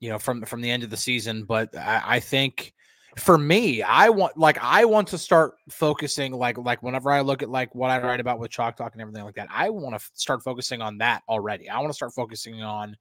you 0.00 0.10
know 0.10 0.18
from 0.18 0.42
from 0.42 0.60
the 0.60 0.70
end 0.70 0.82
of 0.82 0.90
the 0.90 0.96
season 0.96 1.44
but 1.44 1.74
i, 1.76 2.02
I 2.04 2.20
think 2.20 2.74
for 3.16 3.36
me 3.38 3.82
i 3.82 4.08
want 4.08 4.36
like 4.36 4.58
i 4.62 4.84
want 4.84 5.08
to 5.08 5.18
start 5.18 5.54
focusing 5.68 6.32
like 6.32 6.58
like 6.58 6.82
whenever 6.82 7.10
i 7.10 7.20
look 7.20 7.42
at 7.42 7.50
like 7.50 7.74
what 7.74 7.90
i 7.90 8.00
write 8.00 8.20
about 8.20 8.38
with 8.38 8.50
chalk 8.50 8.76
talk 8.76 8.92
and 8.92 9.02
everything 9.02 9.24
like 9.24 9.34
that 9.34 9.48
i 9.50 9.68
want 9.70 9.92
to 9.92 9.96
f- 9.96 10.10
start 10.14 10.42
focusing 10.42 10.80
on 10.80 10.98
that 10.98 11.22
already 11.28 11.68
i 11.68 11.78
want 11.78 11.90
to 11.90 11.94
start 11.94 12.12
focusing 12.14 12.62
on 12.62 12.96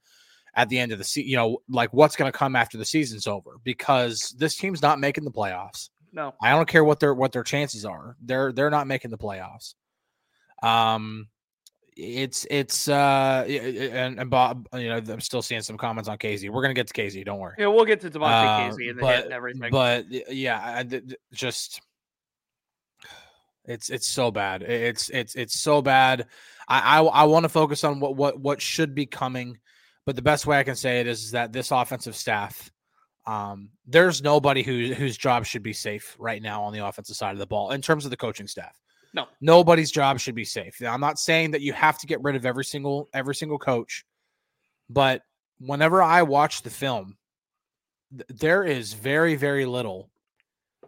at 0.56 0.68
the 0.70 0.80
end 0.80 0.92
of 0.92 0.98
the 0.98 1.04
season 1.04 1.30
you 1.30 1.36
know 1.36 1.60
like 1.70 1.94
what's 1.94 2.16
going 2.16 2.32
to 2.32 2.38
come 2.38 2.56
after 2.56 2.78
the 2.78 2.86
season's 2.86 3.28
over 3.28 3.58
because 3.64 4.36
this 4.38 4.56
team's 4.58 4.82
not 4.82 5.00
making 5.00 5.24
the 5.24 5.32
playoffs 5.32 5.90
No. 6.12 6.34
I 6.42 6.50
don't 6.52 6.68
care 6.68 6.84
what 6.84 7.00
their 7.00 7.14
what 7.14 7.32
their 7.32 7.44
chances 7.44 7.86
are. 7.86 8.16
They're 8.20 8.52
they're 8.52 8.72
not 8.72 8.88
making 8.88 9.12
the 9.12 9.18
playoffs. 9.18 9.76
Um 10.64 11.28
it's 12.02 12.48
it's 12.50 12.88
uh 12.88 13.46
and, 13.48 14.20
and 14.20 14.30
Bob, 14.30 14.68
you 14.74 14.88
know, 14.88 14.98
I'm 14.98 15.20
still 15.22 15.42
seeing 15.42 15.62
some 15.62 15.78
comments 15.78 16.08
on 16.08 16.18
Kazee. 16.18 16.50
We're 16.50 16.62
gonna 16.62 16.74
get 16.74 16.88
to 16.88 16.94
Kazee. 16.94 17.26
Don't 17.26 17.40
worry. 17.40 17.56
Yeah, 17.58 17.68
we'll 17.68 17.86
get 17.86 18.00
to 18.02 18.10
Damontae 18.10 18.22
Uh, 18.46 18.60
Kazee 18.72 18.90
and 18.90 18.98
the 19.00 19.02
but- 19.02 19.16
hit 19.16 19.26
and 19.26 19.34
everything. 19.34 19.72
But 19.72 20.06
yeah, 20.32 20.62
I, 20.78 20.84
d- 20.84 21.16
just 21.34 21.82
it's 23.66 23.90
it's 23.90 24.08
so 24.08 24.32
bad. 24.32 24.64
It's 24.64 25.10
it's 25.10 25.36
it's 25.36 25.60
so 25.60 25.82
bad. 25.82 26.28
I 26.68 27.00
I, 27.00 27.04
I 27.04 27.24
want 27.26 27.44
to 27.44 27.50
focus 27.50 27.84
on 27.84 28.00
what 28.00 28.16
what 28.16 28.40
what 28.40 28.62
should 28.62 28.96
be 28.96 29.06
coming, 29.06 29.58
but 30.06 30.16
the 30.16 30.22
best 30.22 30.48
way 30.48 30.58
I 30.58 30.64
can 30.64 30.76
say 30.76 31.02
it 31.02 31.08
is, 31.08 31.26
is 31.26 31.32
that 31.32 31.52
this 31.54 31.72
offensive 31.72 32.16
staff, 32.16 32.72
um, 33.28 33.70
there's 33.86 34.24
nobody 34.24 34.64
who 34.64 34.94
whose 34.94 35.18
job 35.18 35.46
should 35.46 35.64
be 35.64 35.74
safe 35.74 36.16
right 36.18 36.42
now 36.42 36.64
on 36.64 36.74
the 36.74 36.86
offensive 36.86 37.16
side 37.16 37.34
of 37.34 37.40
the 37.40 37.48
ball 37.48 37.72
in 37.72 37.82
terms 37.82 38.06
of 38.06 38.12
the 38.12 38.18
coaching 38.18 38.48
staff. 38.48 38.76
No. 39.14 39.28
nobody's 39.42 39.92
job 39.92 40.20
should 40.20 40.36
be 40.36 40.46
safe. 40.46 40.80
Now, 40.82 40.94
I'm 40.94 41.02
not 41.02 41.20
saying 41.20 41.52
that 41.52 41.62
you 41.62 41.74
have 41.74 41.98
to 42.00 42.08
get 42.08 42.22
rid 42.22 42.36
of 42.36 42.46
every 42.46 42.66
single 42.66 43.10
every 43.14 43.36
single 43.36 43.58
coach, 43.58 44.06
but 44.90 45.24
whenever 45.60 46.02
I 46.02 46.22
watch 46.24 46.62
the 46.62 46.70
film, 46.70 47.18
th- 48.12 48.40
there 48.40 48.64
is 48.64 48.94
very 48.94 49.36
very 49.36 49.66
little 49.66 50.10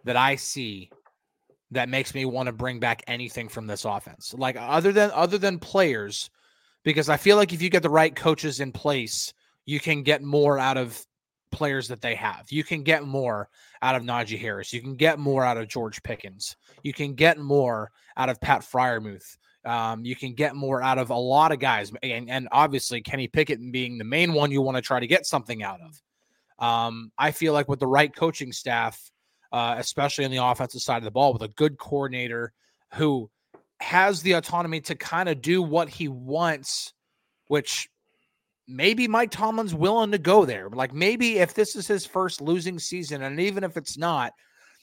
that 0.03 0.15
I 0.15 0.35
see 0.35 0.91
that 1.71 1.89
makes 1.89 2.13
me 2.13 2.25
want 2.25 2.47
to 2.47 2.53
bring 2.53 2.79
back 2.79 3.03
anything 3.07 3.49
from 3.49 3.65
this 3.65 3.85
offense. 3.85 4.33
Like 4.37 4.55
other 4.59 4.91
than 4.91 5.09
other 5.13 5.37
than 5.37 5.57
players 5.57 6.29
because 6.83 7.09
I 7.09 7.17
feel 7.17 7.37
like 7.37 7.53
if 7.53 7.61
you 7.61 7.69
get 7.69 7.83
the 7.83 7.89
right 7.89 8.15
coaches 8.15 8.59
in 8.59 8.71
place, 8.71 9.33
you 9.65 9.79
can 9.79 10.03
get 10.03 10.21
more 10.21 10.57
out 10.57 10.77
of 10.77 11.05
players 11.51 11.87
that 11.89 12.01
they 12.01 12.15
have. 12.15 12.45
You 12.49 12.63
can 12.63 12.83
get 12.83 13.03
more 13.05 13.49
out 13.81 13.95
of 13.95 14.03
Najee 14.03 14.39
Harris. 14.39 14.73
You 14.73 14.81
can 14.81 14.95
get 14.95 15.19
more 15.19 15.43
out 15.43 15.57
of 15.57 15.67
George 15.67 16.01
Pickens. 16.03 16.55
You 16.83 16.93
can 16.93 17.13
get 17.13 17.37
more 17.37 17.91
out 18.17 18.29
of 18.29 18.39
Pat 18.41 18.61
Freiermuth. 18.61 19.37
Um, 19.63 20.03
you 20.03 20.15
can 20.15 20.33
get 20.33 20.55
more 20.55 20.81
out 20.81 20.97
of 20.97 21.11
a 21.11 21.15
lot 21.15 21.51
of 21.51 21.59
guys, 21.59 21.91
and, 22.01 22.29
and 22.29 22.47
obviously 22.51 23.01
Kenny 23.01 23.27
Pickett 23.27 23.59
being 23.71 23.97
the 23.97 24.03
main 24.03 24.33
one 24.33 24.49
you 24.51 24.61
want 24.61 24.77
to 24.77 24.81
try 24.81 24.99
to 24.99 25.07
get 25.07 25.27
something 25.27 25.61
out 25.61 25.79
of. 25.81 26.01
Um, 26.65 27.11
I 27.17 27.31
feel 27.31 27.53
like 27.53 27.67
with 27.67 27.79
the 27.79 27.87
right 27.87 28.13
coaching 28.15 28.53
staff, 28.53 29.11
uh, 29.51 29.75
especially 29.77 30.25
on 30.25 30.31
the 30.31 30.43
offensive 30.43 30.81
side 30.81 30.97
of 30.97 31.03
the 31.03 31.11
ball, 31.11 31.33
with 31.33 31.43
a 31.43 31.47
good 31.49 31.77
coordinator 31.77 32.53
who 32.93 33.29
has 33.79 34.21
the 34.21 34.33
autonomy 34.33 34.81
to 34.81 34.95
kind 34.95 35.29
of 35.29 35.41
do 35.41 35.61
what 35.61 35.89
he 35.89 36.07
wants, 36.07 36.93
which 37.47 37.89
maybe 38.67 39.07
Mike 39.07 39.31
Tomlin's 39.31 39.75
willing 39.75 40.11
to 40.11 40.17
go 40.17 40.45
there. 40.45 40.69
Like 40.69 40.93
maybe 40.93 41.39
if 41.39 41.53
this 41.53 41.75
is 41.75 41.87
his 41.87 42.05
first 42.05 42.41
losing 42.41 42.79
season, 42.79 43.23
and 43.23 43.39
even 43.39 43.63
if 43.63 43.77
it's 43.77 43.97
not, 43.97 44.33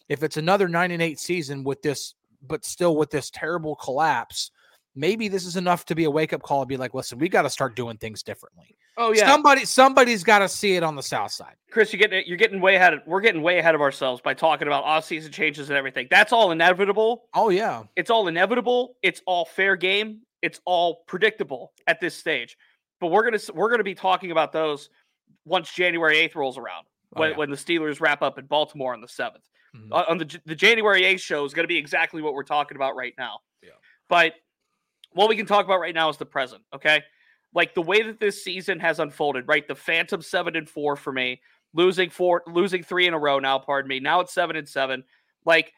if 0.09 0.23
it's 0.23 0.37
another 0.37 0.69
nine 0.69 0.91
and 0.91 1.03
eight 1.03 1.19
season 1.21 1.65
with 1.65 1.83
this, 1.83 2.15
but 2.47 2.65
still 2.65 2.97
with 2.97 3.11
this 3.11 3.31
terrible 3.31 3.77
collapse, 3.77 4.51
maybe 4.95 5.29
this 5.29 5.45
is 5.45 5.57
enough 5.57 5.85
to 5.87 5.95
be 5.95 6.05
a 6.05 6.11
wake 6.11 6.33
up 6.33 6.43
call 6.43 6.63
and 6.63 6.69
be 6.69 6.77
like, 6.77 6.95
listen, 6.95 7.19
we 7.19 7.29
got 7.29 7.43
to 7.43 7.51
start 7.51 7.77
doing 7.77 7.97
things 7.99 8.23
differently. 8.23 8.77
oh 8.97 9.13
yeah, 9.13 9.27
Somebody, 9.27 9.65
somebody's 9.65 10.25
got 10.25 10.41
to 10.41 10.49
see 10.49 10.77
it 10.77 10.83
on 10.83 10.97
the 10.97 11.03
south 11.03 11.31
side. 11.31 11.55
Chris, 11.71 11.93
you 11.93 11.99
get 11.99 12.27
you're 12.27 12.37
getting 12.37 12.61
way 12.61 12.77
ahead. 12.77 12.95
Of, 12.95 13.01
we're 13.07 13.21
getting 13.21 13.43
way 13.43 13.59
ahead 13.59 13.75
of 13.75 13.81
ourselves 13.81 14.21
by 14.21 14.35
talking 14.35 14.67
about 14.67 14.85
off-season 14.85 15.31
changes 15.31 15.69
and 15.69 15.77
everything. 15.77 16.09
That's 16.11 16.33
all 16.33 16.51
inevitable. 16.51 17.25
Oh 17.35 17.51
yeah, 17.51 17.85
It's 17.97 18.11
all 18.11 18.29
inevitable. 18.29 18.97
It's 19.03 19.23
all 19.27 19.45
fair 19.45 19.77
game. 19.77 20.23
It's 20.43 20.61
all 20.65 21.03
predictable 21.07 21.73
at 21.87 22.01
this 22.01 22.15
stage. 22.15 22.57
But 23.01 23.09
we're 23.09 23.25
gonna 23.25 23.39
we're 23.55 23.71
gonna 23.71 23.85
be 23.85 23.95
talking 23.95 24.31
about 24.31 24.53
those 24.53 24.91
once 25.45 25.73
January 25.73 26.19
eighth 26.19 26.35
rolls 26.37 26.59
around 26.59 26.87
Oh, 27.17 27.21
when, 27.21 27.31
yeah. 27.31 27.37
when 27.37 27.51
the 27.51 27.57
Steelers 27.57 28.01
wrap 28.01 28.23
up 28.23 28.39
in 28.39 28.47
Baltimore 28.47 28.93
on 28.93 29.01
the 29.01 29.09
seventh. 29.09 29.45
Mhm. 29.77 29.89
Uh, 29.93 30.05
on 30.09 30.19
the 30.19 30.41
the 30.47 30.55
January 30.55 31.05
eighth 31.05 31.21
show 31.21 31.45
is 31.45 31.55
gonna 31.55 31.69
be 31.69 31.77
exactly 31.77 32.23
what 32.23 32.35
we're 32.35 32.43
talking 32.43 32.77
about 32.77 32.97
right 32.97 33.15
now. 33.19 33.41
Yeah. 33.63 33.71
But 34.09 34.35
what 35.13 35.29
we 35.29 35.37
can 35.37 35.47
talk 35.47 35.65
about 35.65 35.81
right 35.81 35.95
now 35.95 36.09
is 36.09 36.17
the 36.17 36.27
present. 36.27 36.63
Okay, 36.75 37.03
like 37.55 37.75
the 37.75 37.83
way 37.83 38.03
that 38.03 38.19
this 38.21 38.43
season 38.45 38.81
has 38.81 38.99
unfolded. 39.01 39.47
Right, 39.49 39.67
the 39.67 39.75
Phantom 39.75 40.21
seven 40.23 40.57
and 40.57 40.69
four 40.69 40.97
for 40.97 41.13
me, 41.13 41.41
losing 41.73 42.11
four, 42.11 42.43
losing 42.47 42.83
three 42.83 43.07
in 43.07 43.15
a 43.15 43.19
row 43.19 43.39
now. 43.39 43.59
Pardon 43.59 43.89
me. 43.89 44.01
Now 44.01 44.21
it's 44.21 44.33
seven 44.33 44.57
and 44.57 44.69
seven. 44.69 45.05
Like 45.45 45.73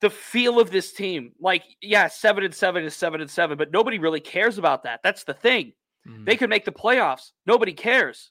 the 0.00 0.10
feel 0.10 0.58
of 0.58 0.70
this 0.70 0.92
team. 0.92 1.32
Like, 1.38 1.62
yeah, 1.82 2.08
seven 2.08 2.42
and 2.44 2.54
seven 2.54 2.84
is 2.84 2.96
seven 2.96 3.20
and 3.20 3.30
seven, 3.30 3.58
but 3.58 3.70
nobody 3.70 3.98
really 3.98 4.20
cares 4.20 4.56
about 4.56 4.82
that. 4.84 5.00
That's 5.02 5.24
the 5.24 5.34
thing. 5.34 5.74
Mhm. 6.06 6.24
They 6.24 6.36
could 6.36 6.50
make 6.50 6.64
the 6.64 6.72
playoffs. 6.72 7.32
Nobody 7.46 7.72
cares. 7.72 8.30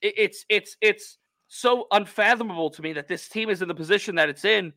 It's 0.00 0.44
it's 0.48 0.76
it's 0.80 1.18
so 1.48 1.86
unfathomable 1.90 2.70
to 2.70 2.82
me 2.82 2.92
that 2.94 3.08
this 3.08 3.28
team 3.28 3.50
is 3.50 3.62
in 3.62 3.68
the 3.68 3.74
position 3.74 4.14
that 4.16 4.28
it's 4.28 4.44
in. 4.44 4.72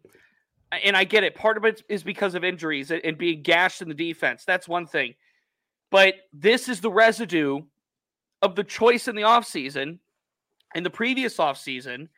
And 0.84 0.98
I 0.98 1.04
get 1.04 1.24
it. 1.24 1.36
Part 1.36 1.58
of 1.58 1.66
it 1.66 1.84
is 1.90 2.04
because 2.04 2.36
of 2.36 2.44
injuries 2.44 2.92
and- 2.92 3.18
being 3.18 3.44
gashed 3.44 3.82
in 3.82 3.88
the 3.88 3.94
defense. 3.94 4.44
That's 4.46 4.68
one 4.68 4.86
thing. 4.88 5.16
But 5.90 6.16
this 6.34 6.68
is 6.68 6.82
the 6.82 6.92
residue 6.92 7.62
of 8.42 8.56
the 8.56 8.64
choice 8.64 9.08
in 9.08 9.16
the 9.16 9.22
offseason 9.22 10.00
and 10.74 10.86
the 10.86 10.90
previous 10.90 11.38
offseason 11.38 12.10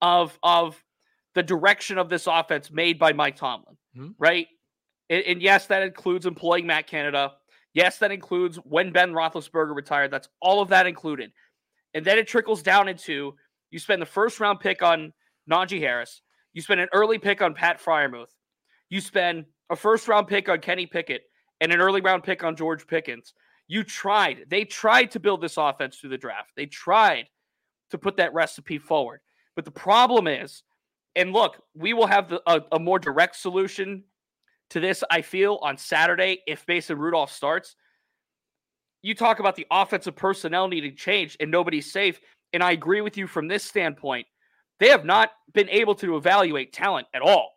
of 0.00 0.38
of 0.42 0.82
the 1.34 1.42
direction 1.42 1.98
of 1.98 2.08
this 2.08 2.26
offense 2.26 2.70
made 2.70 2.98
by 2.98 3.12
Mike 3.12 3.36
Tomlin, 3.36 3.76
Mhm. 3.96 4.14
right? 4.18 4.48
And, 5.10 5.22
and 5.24 5.42
yes, 5.42 5.66
that 5.66 5.82
includes 5.82 6.26
employing 6.26 6.66
Matt 6.66 6.86
Canada. 6.86 7.37
Yes, 7.78 7.98
that 7.98 8.10
includes 8.10 8.56
when 8.56 8.90
Ben 8.90 9.12
Roethlisberger 9.12 9.72
retired. 9.72 10.10
That's 10.10 10.28
all 10.40 10.60
of 10.60 10.68
that 10.70 10.88
included. 10.88 11.30
And 11.94 12.04
then 12.04 12.18
it 12.18 12.26
trickles 12.26 12.60
down 12.60 12.88
into 12.88 13.36
you 13.70 13.78
spend 13.78 14.02
the 14.02 14.06
first 14.06 14.40
round 14.40 14.58
pick 14.58 14.82
on 14.82 15.12
Najee 15.48 15.78
Harris. 15.78 16.22
You 16.54 16.60
spend 16.60 16.80
an 16.80 16.88
early 16.92 17.18
pick 17.18 17.40
on 17.40 17.54
Pat 17.54 17.80
Freiermuth. 17.80 18.34
You 18.90 19.00
spend 19.00 19.44
a 19.70 19.76
first 19.76 20.08
round 20.08 20.26
pick 20.26 20.48
on 20.48 20.58
Kenny 20.58 20.86
Pickett 20.86 21.22
and 21.60 21.72
an 21.72 21.78
early 21.78 22.00
round 22.00 22.24
pick 22.24 22.42
on 22.42 22.56
George 22.56 22.84
Pickens. 22.84 23.32
You 23.68 23.84
tried. 23.84 24.46
They 24.48 24.64
tried 24.64 25.12
to 25.12 25.20
build 25.20 25.40
this 25.40 25.56
offense 25.56 25.98
through 25.98 26.10
the 26.10 26.18
draft. 26.18 26.50
They 26.56 26.66
tried 26.66 27.26
to 27.92 27.98
put 27.98 28.16
that 28.16 28.34
recipe 28.34 28.78
forward. 28.78 29.20
But 29.54 29.64
the 29.64 29.70
problem 29.70 30.26
is, 30.26 30.64
and 31.14 31.32
look, 31.32 31.62
we 31.76 31.92
will 31.92 32.08
have 32.08 32.28
the, 32.28 32.42
a, 32.44 32.60
a 32.72 32.80
more 32.80 32.98
direct 32.98 33.36
solution 33.36 34.02
to 34.70 34.80
this, 34.80 35.02
I 35.10 35.22
feel, 35.22 35.58
on 35.62 35.76
Saturday 35.76 36.40
if 36.46 36.64
Mason 36.68 36.98
Rudolph 36.98 37.32
starts. 37.32 37.76
You 39.02 39.14
talk 39.14 39.38
about 39.38 39.56
the 39.56 39.66
offensive 39.70 40.16
personnel 40.16 40.68
needing 40.68 40.96
change 40.96 41.36
and 41.40 41.50
nobody's 41.50 41.90
safe. 41.92 42.20
And 42.52 42.62
I 42.62 42.72
agree 42.72 43.00
with 43.00 43.16
you 43.16 43.26
from 43.26 43.48
this 43.48 43.64
standpoint. 43.64 44.26
They 44.80 44.88
have 44.88 45.04
not 45.04 45.30
been 45.52 45.68
able 45.68 45.94
to 45.96 46.16
evaluate 46.16 46.72
talent 46.72 47.06
at 47.14 47.22
all. 47.22 47.52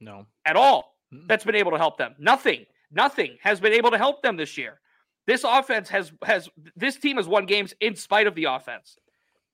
no. 0.00 0.26
At 0.44 0.56
all. 0.56 0.94
That's 1.26 1.44
been 1.44 1.54
able 1.54 1.70
to 1.70 1.78
help 1.78 1.98
them. 1.98 2.14
Nothing. 2.18 2.66
Nothing 2.90 3.36
has 3.40 3.60
been 3.60 3.72
able 3.72 3.90
to 3.90 3.98
help 3.98 4.22
them 4.22 4.36
this 4.36 4.58
year. 4.58 4.80
This 5.26 5.44
offense 5.44 5.88
has 5.88 6.12
has 6.24 6.48
this 6.76 6.96
team 6.96 7.16
has 7.16 7.26
won 7.26 7.46
games 7.46 7.74
in 7.80 7.96
spite 7.96 8.26
of 8.26 8.34
the 8.34 8.44
offense. 8.44 8.96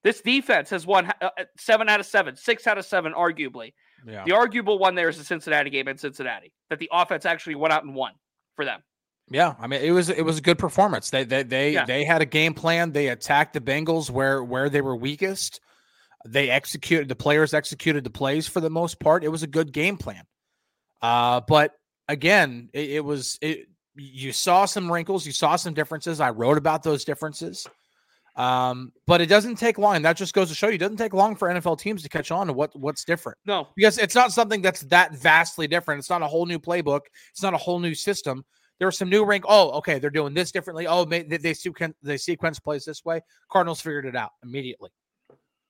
This 0.03 0.21
defense 0.21 0.71
has 0.71 0.87
won 0.87 1.07
uh, 1.21 1.31
uh, 1.39 1.45
seven 1.57 1.89
out 1.89 2.01
of 2.01 2.07
seven, 2.07 2.37
six 2.37 2.67
out 2.67 2.79
of 2.79 2.85
seven, 2.85 3.13
arguably. 3.13 3.73
Yeah. 4.07 4.25
The 4.25 4.33
arguable 4.33 4.79
one 4.79 4.95
there 4.95 5.09
is 5.09 5.19
the 5.19 5.25
Cincinnati 5.25 5.71
game 5.71 5.89
in 5.89 5.99
Cincinnati 5.99 6.53
that 6.71 6.79
the 6.79 6.89
offense 6.93 7.25
actually 7.27 7.55
went 7.55 7.73
out 7.73 7.85
and 7.85 7.95
won 7.95 8.13
for 8.57 8.65
them. 8.65 8.83
Yeah, 9.31 9.55
I 9.59 9.67
mean 9.67 9.81
it 9.83 9.93
was 9.93 10.09
it 10.11 10.25
was 10.25 10.39
a 10.39 10.43
good 10.43 10.59
performance. 10.59 11.11
They 11.11 11.25
they 11.25 11.43
they 11.43 11.73
Yeah. 11.73 11.85
they 11.85 12.05
had 12.05 12.23
a 12.23 12.27
game 12.27 12.55
plan. 12.55 12.93
They 12.93 13.09
attacked 13.09 13.53
the 13.55 13.61
Bengals 13.61 14.11
where 14.11 14.43
where 14.43 14.69
they 14.69 14.81
were 14.81 14.97
weakest. 14.97 15.61
They 16.27 16.51
executed 16.51 17.09
the 17.09 17.17
players 17.17 17.55
executed 17.55 18.05
the 18.05 18.11
plays 18.11 18.47
for 18.47 18.61
the 18.61 18.71
most 18.71 19.01
part. 19.01 19.25
It 19.25 19.29
was 19.29 19.43
a 19.43 19.47
good 19.49 19.73
game 19.73 19.97
plan. 19.97 20.25
Uh, 21.01 21.41
but 21.41 21.73
again, 22.09 22.69
it, 22.73 22.91
it 22.91 23.05
was 23.05 23.39
it. 23.41 23.69
You 23.95 24.33
saw 24.33 24.65
some 24.65 24.91
wrinkles. 24.91 25.27
You 25.27 25.33
saw 25.33 25.57
some 25.57 25.75
differences. 25.75 26.21
I 26.21 26.31
wrote 26.31 26.59
about 26.59 26.83
those 26.83 27.05
differences. 27.05 27.67
Um, 28.35 28.93
but 29.07 29.21
it 29.21 29.27
doesn't 29.27 29.57
take 29.57 29.77
long. 29.77 29.97
And 29.97 30.05
that 30.05 30.17
just 30.17 30.33
goes 30.33 30.49
to 30.49 30.55
show 30.55 30.69
you, 30.69 30.75
it 30.75 30.79
doesn't 30.79 30.97
take 30.97 31.13
long 31.13 31.37
for 31.37 31.49
NFL 31.49 31.79
teams 31.79 32.03
to 32.03 32.09
catch 32.09 32.31
on 32.31 32.47
to 32.47 32.53
what 32.53 32.75
what's 32.79 33.05
different 33.05 33.39
No, 33.45 33.69
because 33.77 33.99
it's 33.99 34.15
not 34.15 34.33
something 34.33 34.63
that's 34.63 34.81
that 34.83 35.15
vastly 35.15 35.67
different. 35.67 35.99
It's 35.99 36.11
not 36.11 36.23
a 36.23 36.27
whole 36.27 36.47
new 36.47 36.59
playbook. 36.59 37.03
It's 37.31 37.43
not 37.43 37.55
a 37.55 37.59
whole 37.59 37.79
new 37.79 37.95
system. 37.95 38.45
There 38.79 38.89
are 38.89 38.93
some 38.93 39.11
new 39.11 39.25
rank. 39.25 39.45
Oh, 39.47 39.71
okay, 39.73 39.99
they're 39.99 40.11
doing 40.11 40.35
this 40.35 40.51
differently. 40.51 40.87
Oh, 40.87 41.05
they 41.05 41.23
they, 41.23 41.53
sequen- 41.53 41.95
they 42.03 42.17
sequence 42.17 42.59
plays 42.59 42.85
this 42.85 43.05
way. 43.05 43.21
Cardinals 43.51 43.81
figured 43.81 44.07
it 44.07 44.17
out 44.17 44.31
immediately. 44.43 44.91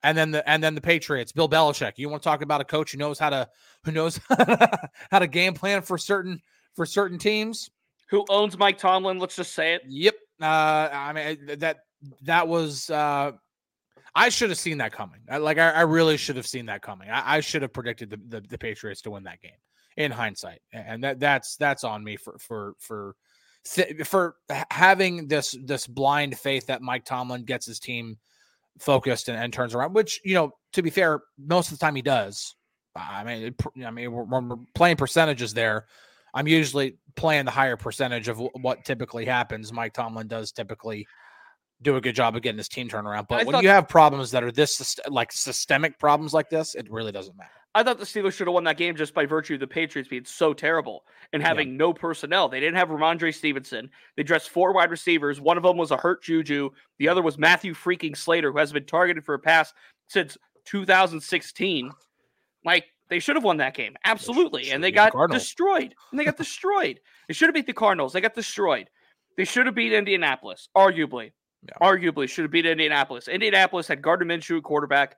And 0.04 0.16
then 0.16 0.30
the 0.30 0.48
and 0.48 0.62
then 0.62 0.74
the 0.74 0.80
Patriots, 0.80 1.32
Bill 1.32 1.48
Belichick. 1.48 1.92
You 1.96 2.08
want 2.08 2.22
to 2.22 2.28
talk 2.28 2.42
about 2.42 2.60
a 2.60 2.64
coach 2.64 2.92
who 2.92 2.98
knows 2.98 3.18
how 3.18 3.30
to 3.30 3.48
who 3.84 3.92
knows 3.92 4.20
how 5.10 5.18
to 5.18 5.26
game 5.26 5.54
plan 5.54 5.82
for 5.82 5.98
certain 5.98 6.40
for 6.74 6.86
certain 6.86 7.18
teams? 7.18 7.70
who 8.12 8.26
owns 8.28 8.58
Mike 8.58 8.76
Tomlin? 8.76 9.18
Let's 9.18 9.34
just 9.34 9.54
say 9.54 9.72
it. 9.72 9.82
Yep. 9.88 10.14
Uh, 10.40 10.88
I 10.92 11.12
mean 11.14 11.58
that 11.58 11.78
that 12.22 12.48
was. 12.48 12.90
Uh, 12.90 13.32
I 14.14 14.28
should 14.28 14.50
have 14.50 14.58
seen 14.58 14.78
that 14.78 14.92
coming. 14.92 15.20
I, 15.30 15.38
like 15.38 15.58
I, 15.58 15.70
I 15.70 15.80
really 15.82 16.16
should 16.16 16.36
have 16.36 16.46
seen 16.46 16.66
that 16.66 16.82
coming. 16.82 17.08
I, 17.08 17.36
I 17.36 17.40
should 17.40 17.62
have 17.62 17.72
predicted 17.72 18.10
the, 18.10 18.20
the, 18.28 18.46
the 18.46 18.58
Patriots 18.58 19.00
to 19.02 19.10
win 19.10 19.24
that 19.24 19.40
game 19.40 19.52
in 19.96 20.10
hindsight, 20.10 20.60
and 20.72 21.02
that 21.04 21.18
that's 21.18 21.56
that's 21.56 21.84
on 21.84 22.04
me 22.04 22.16
for 22.16 22.36
for 22.38 22.74
for 22.78 23.16
for 24.04 24.36
having 24.70 25.28
this 25.28 25.56
this 25.64 25.86
blind 25.86 26.38
faith 26.38 26.66
that 26.66 26.82
Mike 26.82 27.04
Tomlin 27.04 27.44
gets 27.44 27.66
his 27.66 27.78
team 27.78 28.18
focused 28.78 29.28
and, 29.28 29.38
and 29.38 29.52
turns 29.52 29.74
around. 29.74 29.94
Which 29.94 30.20
you 30.24 30.34
know, 30.34 30.52
to 30.74 30.82
be 30.82 30.90
fair, 30.90 31.22
most 31.38 31.72
of 31.72 31.78
the 31.78 31.84
time 31.84 31.94
he 31.94 32.02
does. 32.02 32.54
I 32.94 33.24
mean, 33.24 33.42
it, 33.44 33.86
I 33.86 33.90
mean, 33.90 34.12
we're, 34.12 34.24
we're 34.24 34.56
playing 34.74 34.96
percentages 34.96 35.54
there. 35.54 35.86
I'm 36.34 36.46
usually 36.46 36.98
playing 37.16 37.46
the 37.46 37.50
higher 37.50 37.76
percentage 37.76 38.28
of 38.28 38.38
what 38.38 38.84
typically 38.84 39.24
happens. 39.24 39.72
Mike 39.72 39.94
Tomlin 39.94 40.28
does 40.28 40.52
typically 40.52 41.06
do 41.82 41.96
a 41.96 42.00
good 42.00 42.14
job 42.14 42.36
of 42.36 42.42
getting 42.42 42.58
his 42.58 42.68
team 42.68 42.88
turned 42.88 43.06
around. 43.06 43.28
But 43.28 43.40
I 43.40 43.44
when 43.44 43.54
thought, 43.54 43.62
you 43.62 43.68
have 43.68 43.88
problems 43.88 44.30
that 44.30 44.42
are 44.42 44.52
this 44.52 44.98
like 45.08 45.32
systemic 45.32 45.98
problems 45.98 46.32
like 46.32 46.50
this, 46.50 46.74
it 46.74 46.90
really 46.90 47.12
doesn't 47.12 47.36
matter. 47.36 47.50
I 47.74 47.82
thought 47.82 47.98
the 47.98 48.04
Steelers 48.04 48.34
should 48.34 48.46
have 48.46 48.54
won 48.54 48.64
that 48.64 48.76
game 48.76 48.96
just 48.96 49.14
by 49.14 49.24
virtue 49.24 49.54
of 49.54 49.60
the 49.60 49.66
Patriots 49.66 50.08
being 50.08 50.26
so 50.26 50.52
terrible 50.52 51.04
and 51.32 51.42
having 51.42 51.70
yeah. 51.70 51.76
no 51.78 51.94
personnel. 51.94 52.48
They 52.48 52.60
didn't 52.60 52.76
have 52.76 52.88
Rhamondre 52.88 53.34
Stevenson. 53.34 53.88
They 54.16 54.22
dressed 54.22 54.50
four 54.50 54.74
wide 54.74 54.90
receivers. 54.90 55.40
One 55.40 55.56
of 55.56 55.62
them 55.62 55.78
was 55.78 55.90
a 55.90 55.96
hurt 55.96 56.22
Juju. 56.22 56.70
The 56.98 57.08
other 57.08 57.22
was 57.22 57.38
Matthew 57.38 57.72
freaking 57.72 58.16
Slater, 58.16 58.52
who 58.52 58.58
has 58.58 58.72
been 58.72 58.84
targeted 58.84 59.24
for 59.24 59.34
a 59.34 59.38
pass 59.38 59.72
since 60.08 60.36
2016. 60.66 61.90
Like 62.64 62.84
they 63.08 63.18
should 63.18 63.36
have 63.36 63.44
won 63.44 63.56
that 63.56 63.74
game, 63.74 63.96
absolutely, 64.04 64.70
and 64.70 64.84
they 64.84 64.92
got 64.92 65.12
the 65.12 65.28
destroyed. 65.28 65.94
And 66.10 66.20
they 66.20 66.24
got 66.24 66.36
destroyed. 66.38 67.00
They 67.26 67.34
should 67.34 67.48
have 67.48 67.54
beat 67.54 67.66
the 67.66 67.72
Cardinals. 67.72 68.12
They 68.12 68.20
got 68.20 68.34
destroyed. 68.34 68.90
They 69.36 69.44
should 69.44 69.66
have 69.66 69.74
beat 69.74 69.94
Indianapolis, 69.94 70.68
arguably. 70.76 71.32
Yeah. 71.66 71.74
Arguably 71.80 72.28
should 72.28 72.42
have 72.42 72.50
beat 72.50 72.66
Indianapolis. 72.66 73.28
Indianapolis 73.28 73.86
had 73.86 74.02
Gardner 74.02 74.26
Minshew 74.26 74.58
at 74.58 74.64
quarterback. 74.64 75.16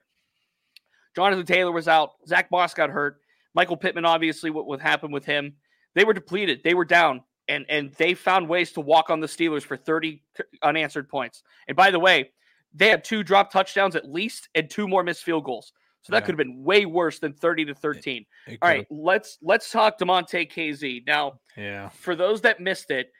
Jonathan 1.17 1.47
Taylor 1.47 1.73
was 1.73 1.89
out. 1.89 2.11
Zach 2.27 2.51
Moss 2.51 2.75
got 2.75 2.91
hurt. 2.91 3.21
Michael 3.55 3.77
Pittman, 3.77 4.05
obviously, 4.05 4.51
what 4.51 4.67
would 4.67 4.81
happen 4.81 5.11
with 5.11 5.25
him? 5.25 5.55
They 5.95 6.05
were 6.05 6.13
depleted. 6.13 6.61
They 6.65 6.75
were 6.75 6.85
down, 6.85 7.23
and 7.49 7.65
and 7.69 7.93
they 7.95 8.15
found 8.15 8.49
ways 8.49 8.73
to 8.73 8.81
walk 8.81 9.11
on 9.11 9.21
the 9.21 9.27
Steelers 9.27 9.63
for 9.63 9.77
30 9.77 10.23
unanswered 10.63 11.09
points. 11.09 11.43
And 11.69 11.77
by 11.77 11.91
the 11.91 12.01
way, 12.01 12.33
they 12.75 12.89
had 12.89 13.05
two 13.05 13.23
drop 13.23 13.53
touchdowns 13.53 13.95
at 13.97 14.11
least 14.11 14.49
and 14.55 14.69
two 14.69 14.89
more 14.89 15.05
missed 15.05 15.23
field 15.23 15.45
goals. 15.45 15.73
So 16.03 16.11
that 16.11 16.19
yeah. 16.19 16.21
could 16.27 16.33
have 16.33 16.47
been 16.47 16.63
way 16.63 16.85
worse 16.85 17.19
than 17.19 17.33
30 17.33 17.67
to 17.67 17.75
13. 17.75 18.27
It, 18.47 18.53
it 18.53 18.59
All 18.61 18.69
right, 18.69 18.87
let's 18.91 19.39
let's 19.41 19.71
talk 19.71 19.99
Damontae 19.99 20.53
Kazee. 20.53 21.07
Now, 21.07 21.41
yeah. 21.57 21.89
For 21.89 22.15
those 22.15 22.43
that 22.43 22.61
missed 22.61 22.91
it, 22.91 23.11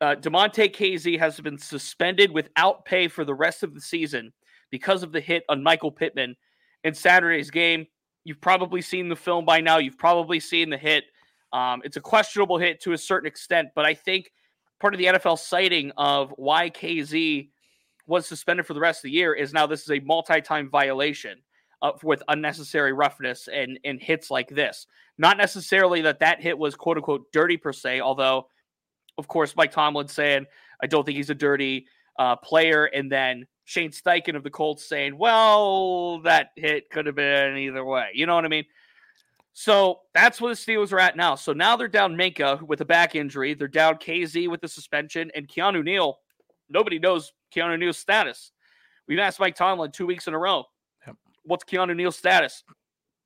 uh, 0.00 0.14
Damontae 0.16 0.74
Kazee 0.74 1.18
has 1.18 1.38
been 1.40 1.58
suspended 1.58 2.30
without 2.30 2.84
pay 2.84 3.08
for 3.08 3.24
the 3.24 3.34
rest 3.34 3.62
of 3.62 3.74
the 3.74 3.80
season 3.80 4.32
because 4.70 5.02
of 5.02 5.12
the 5.12 5.20
hit 5.20 5.44
on 5.48 5.62
Michael 5.62 5.92
Pittman 5.92 6.36
in 6.84 6.94
Saturday's 6.94 7.50
game. 7.50 7.86
You've 8.24 8.40
probably 8.40 8.82
seen 8.82 9.08
the 9.08 9.16
film 9.16 9.44
by 9.44 9.60
now. 9.60 9.78
You've 9.78 9.98
probably 9.98 10.40
seen 10.40 10.70
the 10.70 10.78
hit. 10.78 11.04
Um, 11.52 11.82
it's 11.84 11.96
a 11.96 12.00
questionable 12.00 12.58
hit 12.58 12.80
to 12.82 12.92
a 12.92 12.98
certain 12.98 13.26
extent, 13.26 13.68
but 13.74 13.84
I 13.84 13.94
think 13.94 14.30
part 14.78 14.94
of 14.94 14.98
the 14.98 15.06
NFL 15.06 15.38
citing 15.38 15.92
of 15.96 16.32
why 16.36 16.70
Kazee 16.70 17.50
was 18.06 18.26
suspended 18.26 18.66
for 18.66 18.74
the 18.74 18.80
rest 18.80 19.00
of 19.00 19.02
the 19.04 19.10
year 19.10 19.34
is 19.34 19.52
now 19.52 19.66
this 19.66 19.82
is 19.82 19.90
a 19.90 20.00
multi-time 20.00 20.70
violation 20.70 21.38
uh, 21.82 21.92
with 22.02 22.22
unnecessary 22.28 22.92
roughness 22.92 23.48
and 23.52 23.78
and 23.84 24.00
hits 24.00 24.30
like 24.30 24.48
this. 24.48 24.86
Not 25.18 25.36
necessarily 25.36 26.02
that 26.02 26.20
that 26.20 26.40
hit 26.40 26.56
was 26.58 26.74
quote 26.74 26.96
unquote 26.96 27.32
dirty 27.32 27.56
per 27.56 27.72
se, 27.72 28.00
although 28.00 28.46
of 29.18 29.28
course, 29.28 29.56
Mike 29.56 29.72
Tomlin 29.72 30.08
saying, 30.08 30.46
I 30.82 30.86
don't 30.86 31.04
think 31.04 31.16
he's 31.16 31.30
a 31.30 31.34
dirty 31.34 31.86
uh, 32.18 32.36
player. 32.36 32.84
And 32.86 33.10
then 33.10 33.46
Shane 33.64 33.90
Steichen 33.90 34.36
of 34.36 34.42
the 34.42 34.50
Colts 34.50 34.84
saying, 34.84 35.16
well, 35.16 36.20
that 36.22 36.50
hit 36.56 36.90
could 36.90 37.06
have 37.06 37.14
been 37.14 37.56
either 37.56 37.84
way. 37.84 38.10
You 38.14 38.26
know 38.26 38.34
what 38.34 38.44
I 38.44 38.48
mean? 38.48 38.64
So 39.52 40.00
that's 40.14 40.40
where 40.40 40.54
the 40.54 40.58
Steelers 40.58 40.92
are 40.92 41.00
at 41.00 41.16
now. 41.16 41.34
So 41.34 41.52
now 41.52 41.76
they're 41.76 41.88
down 41.88 42.16
Minkah 42.16 42.62
with 42.62 42.80
a 42.80 42.84
back 42.84 43.14
injury. 43.14 43.54
They're 43.54 43.68
down 43.68 43.96
Kazee 43.96 44.48
with 44.48 44.60
the 44.60 44.68
suspension 44.68 45.30
and 45.34 45.48
Keanu 45.48 45.84
Neal. 45.84 46.18
Nobody 46.68 46.98
knows 46.98 47.32
Keanu 47.54 47.78
Neal's 47.78 47.98
status. 47.98 48.52
We've 49.08 49.18
asked 49.18 49.40
Mike 49.40 49.56
Tomlin 49.56 49.90
two 49.90 50.06
weeks 50.06 50.28
in 50.28 50.34
a 50.34 50.38
row. 50.38 50.64
Yep. 51.06 51.16
What's 51.44 51.64
Keanu 51.64 51.96
Neal's 51.96 52.16
status? 52.16 52.62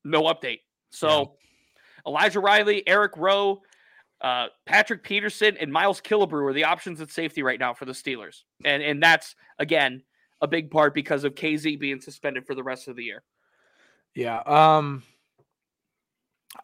No 0.02 0.22
update. 0.22 0.60
So 0.90 1.08
yeah. 1.18 1.24
Elijah 2.06 2.40
Riley, 2.40 2.82
Eric 2.86 3.12
Rowe, 3.16 3.62
uh, 4.24 4.46
Patrick 4.64 5.02
Peterson 5.02 5.54
and 5.60 5.70
Miles 5.70 6.00
Killebrew 6.00 6.48
are 6.48 6.54
the 6.54 6.64
options 6.64 6.98
at 7.02 7.10
safety 7.10 7.42
right 7.42 7.60
now 7.60 7.74
for 7.74 7.84
the 7.84 7.92
Steelers, 7.92 8.44
and 8.64 8.82
and 8.82 9.02
that's 9.02 9.36
again 9.58 10.02
a 10.40 10.48
big 10.48 10.70
part 10.70 10.94
because 10.94 11.24
of 11.24 11.34
Kazee 11.34 11.78
being 11.78 12.00
suspended 12.00 12.46
for 12.46 12.54
the 12.54 12.62
rest 12.62 12.88
of 12.88 12.96
the 12.96 13.04
year. 13.04 13.22
Yeah, 14.14 14.38
um, 14.38 15.02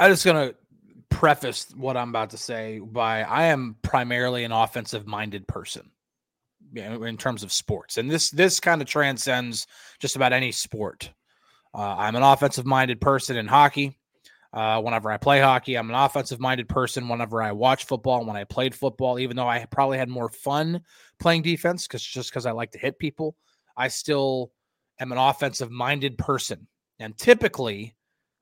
I'm 0.01 0.11
just 0.11 0.25
gonna 0.25 0.55
preface 1.11 1.67
what 1.77 1.99
I'm 1.99 2.09
about 2.09 2.31
to 2.31 2.39
say 2.39 2.79
by 2.79 3.25
I 3.25 3.45
am 3.45 3.77
primarily 3.83 4.45
an 4.45 4.53
offensive 4.53 5.07
minded 5.07 5.47
person 5.47 5.91
in 6.75 7.19
terms 7.19 7.43
of 7.43 7.53
sports, 7.53 7.99
and 7.99 8.11
this 8.11 8.31
this 8.31 8.59
kind 8.59 8.81
of 8.81 8.89
transcends 8.89 9.67
just 9.99 10.17
about 10.17 10.33
any 10.33 10.51
sport. 10.51 11.11
Uh, 11.75 11.95
I'm 11.99 12.17
an 12.17 12.23
offensive 12.23 12.65
minded 12.65 13.03
person 13.03 13.37
in 13.37 13.47
hockey. 13.47 14.00
Uh, 14.53 14.81
whenever 14.81 15.11
I 15.13 15.17
play 15.17 15.41
hockey, 15.41 15.77
I'm 15.77 15.91
an 15.91 15.97
offensive 15.97 16.41
minded 16.41 16.69
person. 16.69 17.09
Whenever 17.09 17.41
I 17.43 17.53
watch 17.53 17.85
football, 17.85 18.25
when 18.25 18.37
I 18.37 18.45
played 18.45 18.75
football, 18.75 19.19
even 19.19 19.37
though 19.37 19.49
I 19.49 19.65
probably 19.71 19.99
had 19.99 20.09
more 20.09 20.29
fun 20.29 20.81
playing 21.21 21.43
defense 21.43 21.87
because 21.87 22.03
just 22.03 22.31
because 22.31 22.47
I 22.47 22.51
like 22.51 22.73
to 22.73 22.79
hit 22.79 22.99
people, 22.99 23.37
I 23.77 23.89
still 23.89 24.51
am 24.99 25.13
an 25.13 25.19
offensive 25.19 25.71
minded 25.71 26.19
person. 26.19 26.67
And 26.99 27.17
typically, 27.17 27.95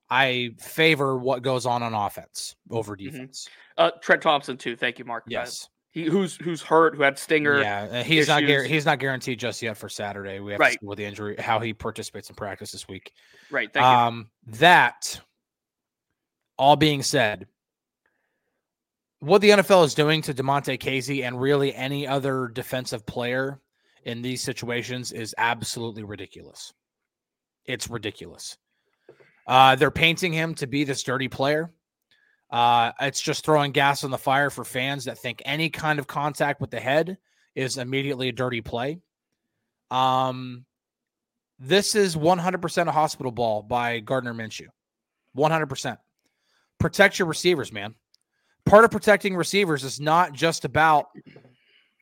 I 0.09 0.51
favor 0.59 1.19
what 1.19 1.43
goes 1.43 1.67
on 1.67 1.83
on 1.83 1.93
offense 1.93 2.57
over 2.71 2.97
mm-hmm. 2.97 3.11
defense. 3.11 3.49
Mm-hmm. 3.79 3.85
Uh, 3.85 3.91
Trent 4.01 4.23
Thompson 4.23 4.57
too. 4.57 4.77
Thank 4.77 4.99
you, 4.99 5.05
Mark. 5.05 5.25
Yes. 5.29 5.69
He, 5.91 6.05
who's 6.05 6.37
who's 6.37 6.63
hurt, 6.63 6.97
who 6.97 7.03
had 7.03 7.19
stinger. 7.19 7.61
Yeah, 7.61 8.03
he's 8.03 8.29
issues. 8.29 8.29
not 8.29 8.67
he's 8.67 8.85
not 8.85 8.99
guaranteed 8.99 9.39
just 9.39 9.63
yet 9.63 9.77
for 9.77 9.89
Saturday. 9.89 10.39
We 10.39 10.53
have 10.53 10.61
right. 10.61 10.73
to 10.73 10.79
see 10.81 10.87
with 10.87 10.99
the 10.99 11.05
injury 11.05 11.37
how 11.39 11.61
he 11.61 11.73
participates 11.73 12.29
in 12.29 12.37
practice 12.37 12.73
this 12.73 12.87
week. 12.89 13.13
Right. 13.51 13.73
Thank 13.73 13.87
um, 13.87 14.31
you. 14.47 14.53
That 14.59 15.19
all 16.59 16.77
being 16.77 17.03
said, 17.03 17.47
what 19.21 19.41
the 19.41 19.51
NFL 19.51 19.85
is 19.85 19.95
doing 19.95 20.23
to 20.23 20.35
Damontae 20.35 20.79
Kazee 20.79 21.27
and 21.27 21.41
really 21.41 21.75
any 21.75 22.07
other 22.07 22.49
defensive 22.49 23.05
player 23.05 23.61
in 24.05 24.23
these 24.23 24.43
situations 24.43 25.13
is 25.13 25.35
absolutely 25.39 26.05
ridiculous. 26.05 26.73
It's 27.65 27.91
ridiculous. 27.91 28.57
Uh, 29.47 29.75
they're 29.77 29.91
painting 29.91 30.33
him 30.33 30.55
to 30.57 30.67
be 30.67 30.85
this 30.85 31.03
dirty 31.03 31.29
player. 31.29 31.73
Uh, 32.51 32.93
it's 33.01 33.21
just 33.21 33.45
throwing 33.45 33.73
gas 33.73 34.05
on 34.05 34.11
the 34.11 34.19
fire 34.19 34.51
for 34.51 34.65
fans 34.65 35.05
that 35.05 35.19
think 35.19 35.43
any 35.45 35.69
kind 35.69 35.99
of 35.99 36.07
contact 36.07 36.61
with 36.61 36.71
the 36.71 36.81
head 36.81 37.19
is 37.55 37.77
immediately 37.77 38.29
a 38.29 38.33
dirty 38.33 38.61
play. 38.61 39.01
Um, 39.91 40.65
this 41.59 41.95
is 41.95 42.15
100% 42.15 42.87
a 42.87 42.93
hospital 42.93 43.33
ball 43.33 43.63
by 43.63 44.01
Gardner 44.01 44.33
Minshew. 44.33 44.69
100% 45.37 45.99
protect 46.79 47.19
your 47.19 47.29
receivers, 47.29 47.73
man. 47.73 47.95
Part 48.65 48.85
of 48.85 48.91
protecting 48.91 49.35
receivers 49.37 49.85
is 49.85 49.99
not 49.99 50.33
just 50.33 50.65
about 50.65 51.07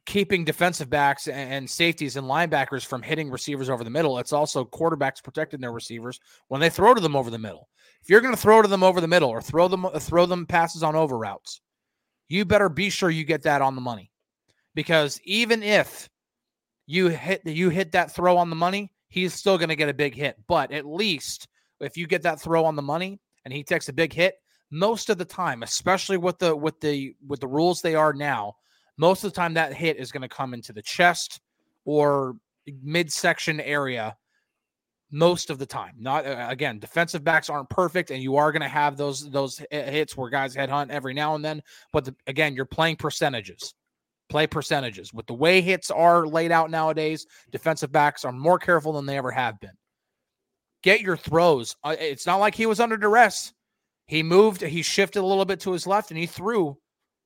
keeping 0.06 0.44
defensive 0.44 0.88
backs 0.88 1.26
and 1.28 1.68
safeties 1.68 2.16
and 2.16 2.26
linebackers 2.26 2.86
from 2.86 3.02
hitting 3.02 3.30
receivers 3.30 3.68
over 3.68 3.84
the 3.84 3.90
middle. 3.90 4.18
It's 4.18 4.32
also 4.32 4.64
quarterbacks 4.64 5.22
protecting 5.22 5.60
their 5.60 5.72
receivers 5.72 6.20
when 6.48 6.60
they 6.60 6.70
throw 6.70 6.94
to 6.94 7.00
them 7.00 7.16
over 7.16 7.30
the 7.30 7.38
middle. 7.38 7.68
If 8.02 8.08
you're 8.08 8.20
going 8.20 8.34
to 8.34 8.40
throw 8.40 8.62
to 8.62 8.68
them 8.68 8.84
over 8.84 9.00
the 9.00 9.08
middle 9.08 9.28
or 9.28 9.42
throw 9.42 9.68
them 9.68 9.84
uh, 9.84 9.98
throw 9.98 10.26
them 10.26 10.46
passes 10.46 10.82
on 10.84 10.94
over 10.94 11.18
routes, 11.18 11.60
you 12.28 12.44
better 12.44 12.68
be 12.68 12.88
sure 12.88 13.10
you 13.10 13.24
get 13.24 13.42
that 13.42 13.62
on 13.62 13.74
the 13.74 13.80
money. 13.80 14.12
Because 14.74 15.20
even 15.24 15.62
if 15.62 16.08
you 16.86 17.08
hit 17.08 17.42
you 17.44 17.68
hit 17.68 17.92
that 17.92 18.14
throw 18.14 18.36
on 18.36 18.48
the 18.48 18.56
money, 18.56 18.92
he's 19.08 19.34
still 19.34 19.58
going 19.58 19.70
to 19.70 19.76
get 19.76 19.88
a 19.88 19.94
big 19.94 20.14
hit. 20.14 20.36
But 20.46 20.72
at 20.72 20.86
least 20.86 21.48
if 21.80 21.96
you 21.96 22.06
get 22.06 22.22
that 22.22 22.40
throw 22.40 22.64
on 22.64 22.76
the 22.76 22.82
money 22.82 23.18
and 23.44 23.52
he 23.52 23.64
takes 23.64 23.88
a 23.88 23.92
big 23.92 24.12
hit, 24.12 24.36
most 24.70 25.10
of 25.10 25.18
the 25.18 25.24
time, 25.24 25.62
especially 25.62 26.16
with 26.16 26.38
the 26.38 26.54
with 26.54 26.80
the 26.80 27.14
with 27.26 27.40
the 27.40 27.46
rules 27.46 27.80
they 27.80 27.94
are 27.94 28.12
now, 28.12 28.56
most 28.96 29.24
of 29.24 29.32
the 29.32 29.36
time 29.36 29.54
that 29.54 29.72
hit 29.72 29.96
is 29.96 30.12
going 30.12 30.22
to 30.22 30.28
come 30.28 30.54
into 30.54 30.72
the 30.72 30.82
chest 30.82 31.40
or 31.84 32.36
midsection 32.82 33.60
area 33.60 34.16
most 35.10 35.50
of 35.50 35.58
the 35.58 35.66
time. 35.66 35.94
Not 35.98 36.26
uh, 36.26 36.46
again, 36.48 36.78
defensive 36.78 37.22
backs 37.22 37.48
aren't 37.48 37.70
perfect, 37.70 38.10
and 38.10 38.22
you 38.22 38.36
are 38.36 38.52
going 38.52 38.62
to 38.62 38.68
have 38.68 38.96
those 38.96 39.30
those 39.30 39.62
hits 39.70 40.16
where 40.16 40.30
guys 40.30 40.54
headhunt 40.54 40.90
every 40.90 41.14
now 41.14 41.34
and 41.34 41.44
then. 41.44 41.62
But 41.92 42.06
the, 42.06 42.14
again, 42.26 42.54
you're 42.54 42.64
playing 42.64 42.96
percentages. 42.96 43.74
Play 44.28 44.48
percentages. 44.48 45.14
With 45.14 45.26
the 45.26 45.34
way 45.34 45.60
hits 45.60 45.90
are 45.90 46.26
laid 46.26 46.50
out 46.50 46.70
nowadays, 46.70 47.26
defensive 47.52 47.92
backs 47.92 48.24
are 48.24 48.32
more 48.32 48.58
careful 48.58 48.92
than 48.94 49.06
they 49.06 49.16
ever 49.16 49.30
have 49.30 49.60
been. 49.60 49.76
Get 50.82 51.00
your 51.00 51.16
throws. 51.16 51.76
Uh, 51.84 51.94
it's 51.98 52.26
not 52.26 52.36
like 52.36 52.54
he 52.54 52.66
was 52.66 52.80
under 52.80 52.96
duress. 52.96 53.52
He 54.06 54.22
moved, 54.22 54.62
he 54.62 54.82
shifted 54.82 55.20
a 55.20 55.26
little 55.26 55.44
bit 55.44 55.60
to 55.60 55.72
his 55.72 55.86
left 55.86 56.10
and 56.10 56.18
he 56.18 56.26
threw. 56.26 56.76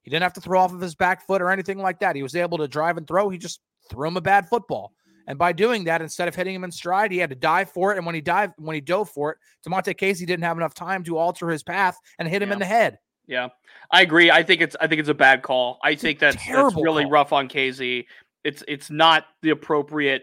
He 0.03 0.11
didn't 0.11 0.23
have 0.23 0.33
to 0.35 0.41
throw 0.41 0.61
off 0.61 0.73
of 0.73 0.81
his 0.81 0.95
back 0.95 1.27
foot 1.27 1.43
or 1.43 1.51
anything 1.51 1.79
like 1.79 2.01
that. 2.01 2.17
He 2.17 2.23
was 2.23 2.35
able 2.35 2.59
to 2.59 2.69
drive 2.69 2.97
and 2.97 3.07
throw. 3.07 3.29
He 3.29 3.39
just 3.39 3.61
threw 3.91 4.09
him 4.09 4.17
a 4.17 4.23
bad 4.23 4.49
football. 4.49 4.93
And 5.27 5.39
by 5.39 5.53
doing 5.53 5.85
that, 5.85 6.03
instead 6.03 6.27
of 6.27 6.35
hitting 6.35 6.55
him 6.55 6.65
in 6.65 6.73
stride, 6.73 7.13
he 7.13 7.19
had 7.19 7.31
to 7.31 7.37
dive 7.37 7.71
for 7.71 7.93
it. 7.93 7.99
And 7.99 8.07
when 8.07 8.15
he 8.15 8.21
dived, 8.21 8.55
when 8.57 8.75
he 8.75 8.81
dove 8.81 9.11
for 9.11 9.33
it, 9.33 9.39
Damontae 9.65 9.97
Kazee 9.97 10.27
didn't 10.27 10.43
have 10.43 10.57
enough 10.57 10.75
time 10.75 11.05
to 11.05 11.19
alter 11.19 11.51
his 11.51 11.63
path 11.63 11.99
and 12.19 12.27
hit 12.27 12.43
him 12.43 12.49
yeah. 12.49 12.53
in 12.55 12.59
the 12.59 12.65
head. 12.65 12.99
Yeah, 13.27 13.49
I 13.93 14.03
agree. 14.03 14.31
I 14.31 14.43
think 14.43 14.61
it's 14.61 14.75
I 14.81 14.89
think 14.89 14.99
it's 14.99 15.09
a 15.09 15.15
bad 15.15 15.43
call. 15.43 15.79
I 15.85 15.95
think 15.95 16.19
that's, 16.19 16.45
that's 16.45 16.75
really 16.75 17.05
call. 17.05 17.13
rough 17.13 17.33
on 17.33 17.49
Kazee. 17.49 18.07
It's 18.43 18.65
it's 18.67 18.91
not 18.91 19.25
the 19.43 19.51
appropriate 19.51 20.23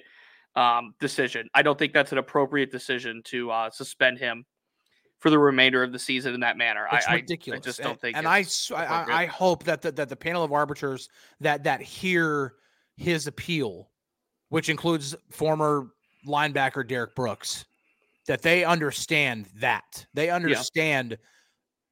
um, 0.58 0.94
decision. 1.00 1.48
I 1.54 1.62
don't 1.62 1.80
think 1.80 1.94
that's 1.94 2.12
an 2.12 2.18
appropriate 2.18 2.70
decision 2.70 3.22
to 3.26 3.50
uh, 3.50 3.70
suspend 3.70 4.18
him 4.18 4.46
for 5.20 5.30
the 5.30 5.40
remainder 5.40 5.84
of 5.84 5.92
the 5.92 6.00
season 6.00 6.34
in 6.34 6.40
that 6.42 6.58
manner. 6.58 6.88
It's 6.92 7.08
I, 7.08 7.16
ridiculous. 7.16 7.58
I, 7.58 7.60
I 7.60 7.64
just 7.64 7.82
don't 7.82 7.92
and, 7.92 8.02
think. 8.02 8.18
And 8.18 8.28
I, 8.28 8.46
I- 8.76 9.24
I- 9.24 9.26
hope 9.26 9.64
that 9.64 9.82
the, 9.82 9.92
that 9.94 10.10
the 10.10 10.16
panel 10.16 10.44
of 10.44 10.52
arbiters 10.52 11.10
that 11.40 11.64
that 11.64 11.82
hear 11.82 12.54
his 12.96 13.28
appeal, 13.28 13.90
which 14.50 14.70
includes 14.70 15.16
former 15.32 15.88
linebacker 16.28 16.88
Derrick 16.88 17.16
Brooks, 17.16 17.66
that 18.28 18.42
they 18.42 18.64
understand 18.64 19.48
that 19.60 20.06
they 20.14 20.30
understand. 20.30 21.18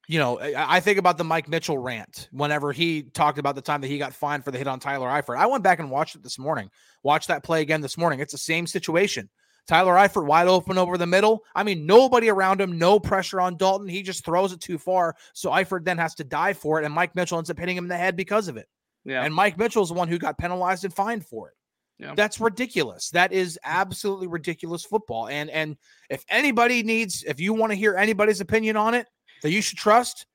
You 0.07 0.19
know, 0.19 0.39
I, 0.39 0.75
I 0.75 0.79
think 0.81 0.99
about 0.99 1.17
the 1.17 1.23
Mike 1.23 1.47
Mitchell 1.47 1.79
rant 1.79 2.29
whenever 2.31 2.71
he 2.71 3.01
talked 3.01 3.39
about 3.39 3.55
the 3.55 3.61
time 3.61 3.81
that 3.81 3.87
he 3.87 3.97
got 3.97 4.13
fined 4.13 4.45
for 4.45 4.51
the 4.51 4.57
hit 4.59 4.67
on 4.67 4.79
Tyler 4.79 5.07
Eifert. 5.07 5.35
I 5.37 5.47
went 5.47 5.63
back 5.63 5.79
and 5.79 5.89
watched 5.89 6.15
it 6.15 6.21
this 6.21 6.37
morning. 6.37 6.69
Watched 7.01 7.29
that 7.29 7.43
play 7.43 7.61
again 7.61 7.81
this 7.81 7.97
morning. 7.97 8.19
It's 8.19 8.31
the 8.31 8.37
same 8.37 8.67
situation. 8.67 9.31
Tyler 9.67 9.93
Eifert 9.95 10.25
wide 10.25 10.47
open 10.47 10.77
over 10.77 10.97
the 10.97 11.07
middle. 11.07 11.43
I 11.55 11.63
mean, 11.63 11.85
nobody 11.85 12.29
around 12.29 12.61
him, 12.61 12.77
no 12.77 12.99
pressure 12.99 13.41
on 13.41 13.57
Dalton. 13.57 13.87
He 13.87 14.03
just 14.03 14.23
throws 14.23 14.51
it 14.53 14.61
too 14.61 14.77
far. 14.77 15.15
So 15.33 15.49
Eifert 15.49 15.83
then 15.85 15.97
has 15.97 16.13
to 16.15 16.23
dive 16.23 16.57
for 16.57 16.79
it, 16.79 16.85
and 16.85 16.93
Mike 16.93 17.15
Mitchell 17.15 17.37
ends 17.39 17.49
up 17.49 17.57
hitting 17.57 17.75
him 17.77 17.85
in 17.85 17.89
the 17.89 17.97
head 17.97 18.15
because 18.15 18.47
of 18.47 18.57
it. 18.57 18.67
yeah. 19.05 19.23
And 19.23 19.33
Mike 19.33 19.57
Mitchell's 19.57 19.89
the 19.89 19.95
one 19.95 20.07
who 20.07 20.17
got 20.19 20.37
penalized 20.37 20.83
and 20.85 20.93
fined 20.93 21.25
for 21.25 21.49
it. 21.49 21.55
Yeah. 21.97 22.13
That's 22.15 22.39
ridiculous. 22.41 23.09
That 23.11 23.31
is 23.31 23.57
absolutely 23.63 24.27
ridiculous 24.27 24.83
football. 24.83 25.29
And 25.29 25.49
and 25.49 25.77
if 26.09 26.25
anybody 26.29 26.83
needs, 26.83 27.23
if 27.23 27.39
you 27.39 27.53
want 27.53 27.71
to 27.71 27.75
hear 27.75 27.95
anybody's 27.95 28.41
opinion 28.41 28.75
on 28.75 28.93
it 28.93 29.07
that 29.41 29.51
you 29.51 29.61
should 29.61 29.77
trust, 29.77 30.25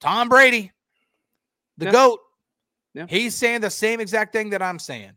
Tom 0.00 0.28
Brady, 0.28 0.72
the 1.78 1.86
Yeah. 1.86 1.92
GOAT. 1.92 2.20
Yeah. 2.94 3.06
He's 3.08 3.34
saying 3.36 3.60
the 3.60 3.70
same 3.70 4.00
exact 4.00 4.32
thing 4.32 4.50
that 4.50 4.60
I'm 4.62 4.78
saying. 4.80 5.12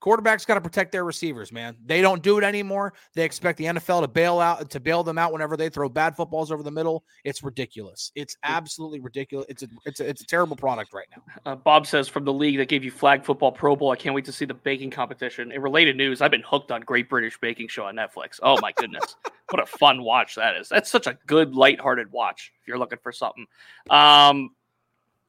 Quarterbacks 0.00 0.46
got 0.46 0.54
to 0.54 0.60
protect 0.60 0.92
their 0.92 1.04
receivers, 1.04 1.50
man. 1.50 1.76
They 1.84 2.02
don't 2.02 2.22
do 2.22 2.36
it 2.38 2.44
anymore. 2.44 2.92
They 3.14 3.24
expect 3.24 3.58
the 3.58 3.64
NFL 3.64 4.02
to 4.02 4.08
bail 4.08 4.38
out 4.40 4.68
to 4.70 4.80
bail 4.80 5.02
them 5.02 5.16
out 5.16 5.32
whenever 5.32 5.56
they 5.56 5.68
throw 5.68 5.88
bad 5.88 6.16
footballs 6.16 6.52
over 6.52 6.62
the 6.62 6.70
middle. 6.70 7.04
It's 7.24 7.42
ridiculous. 7.42 8.12
It's 8.14 8.36
absolutely 8.42 9.00
ridiculous. 9.00 9.46
It's 9.48 9.62
a 9.62 9.68
it's 9.86 10.00
a, 10.00 10.08
it's 10.08 10.22
a 10.22 10.26
terrible 10.26 10.54
product 10.54 10.92
right 10.92 11.06
now. 11.16 11.50
Uh, 11.50 11.56
Bob 11.56 11.86
says 11.86 12.08
from 12.08 12.24
the 12.24 12.32
league 12.32 12.58
that 12.58 12.68
gave 12.68 12.84
you 12.84 12.90
flag 12.90 13.24
football 13.24 13.50
Pro 13.50 13.74
Bowl. 13.74 13.90
I 13.90 13.96
can't 13.96 14.14
wait 14.14 14.26
to 14.26 14.32
see 14.32 14.44
the 14.44 14.54
baking 14.54 14.90
competition. 14.90 15.50
In 15.50 15.62
related 15.62 15.96
news, 15.96 16.20
I've 16.20 16.30
been 16.30 16.44
hooked 16.46 16.70
on 16.70 16.82
Great 16.82 17.08
British 17.08 17.38
Baking 17.40 17.68
Show 17.68 17.84
on 17.84 17.96
Netflix. 17.96 18.38
Oh 18.42 18.58
my 18.60 18.72
goodness, 18.72 19.16
what 19.50 19.62
a 19.62 19.66
fun 19.66 20.02
watch 20.02 20.34
that 20.34 20.56
is! 20.56 20.68
That's 20.68 20.90
such 20.90 21.06
a 21.06 21.18
good, 21.26 21.54
lighthearted 21.54 22.12
watch 22.12 22.52
if 22.60 22.68
you're 22.68 22.78
looking 22.78 22.98
for 23.02 23.12
something. 23.12 23.46
Um, 23.88 24.50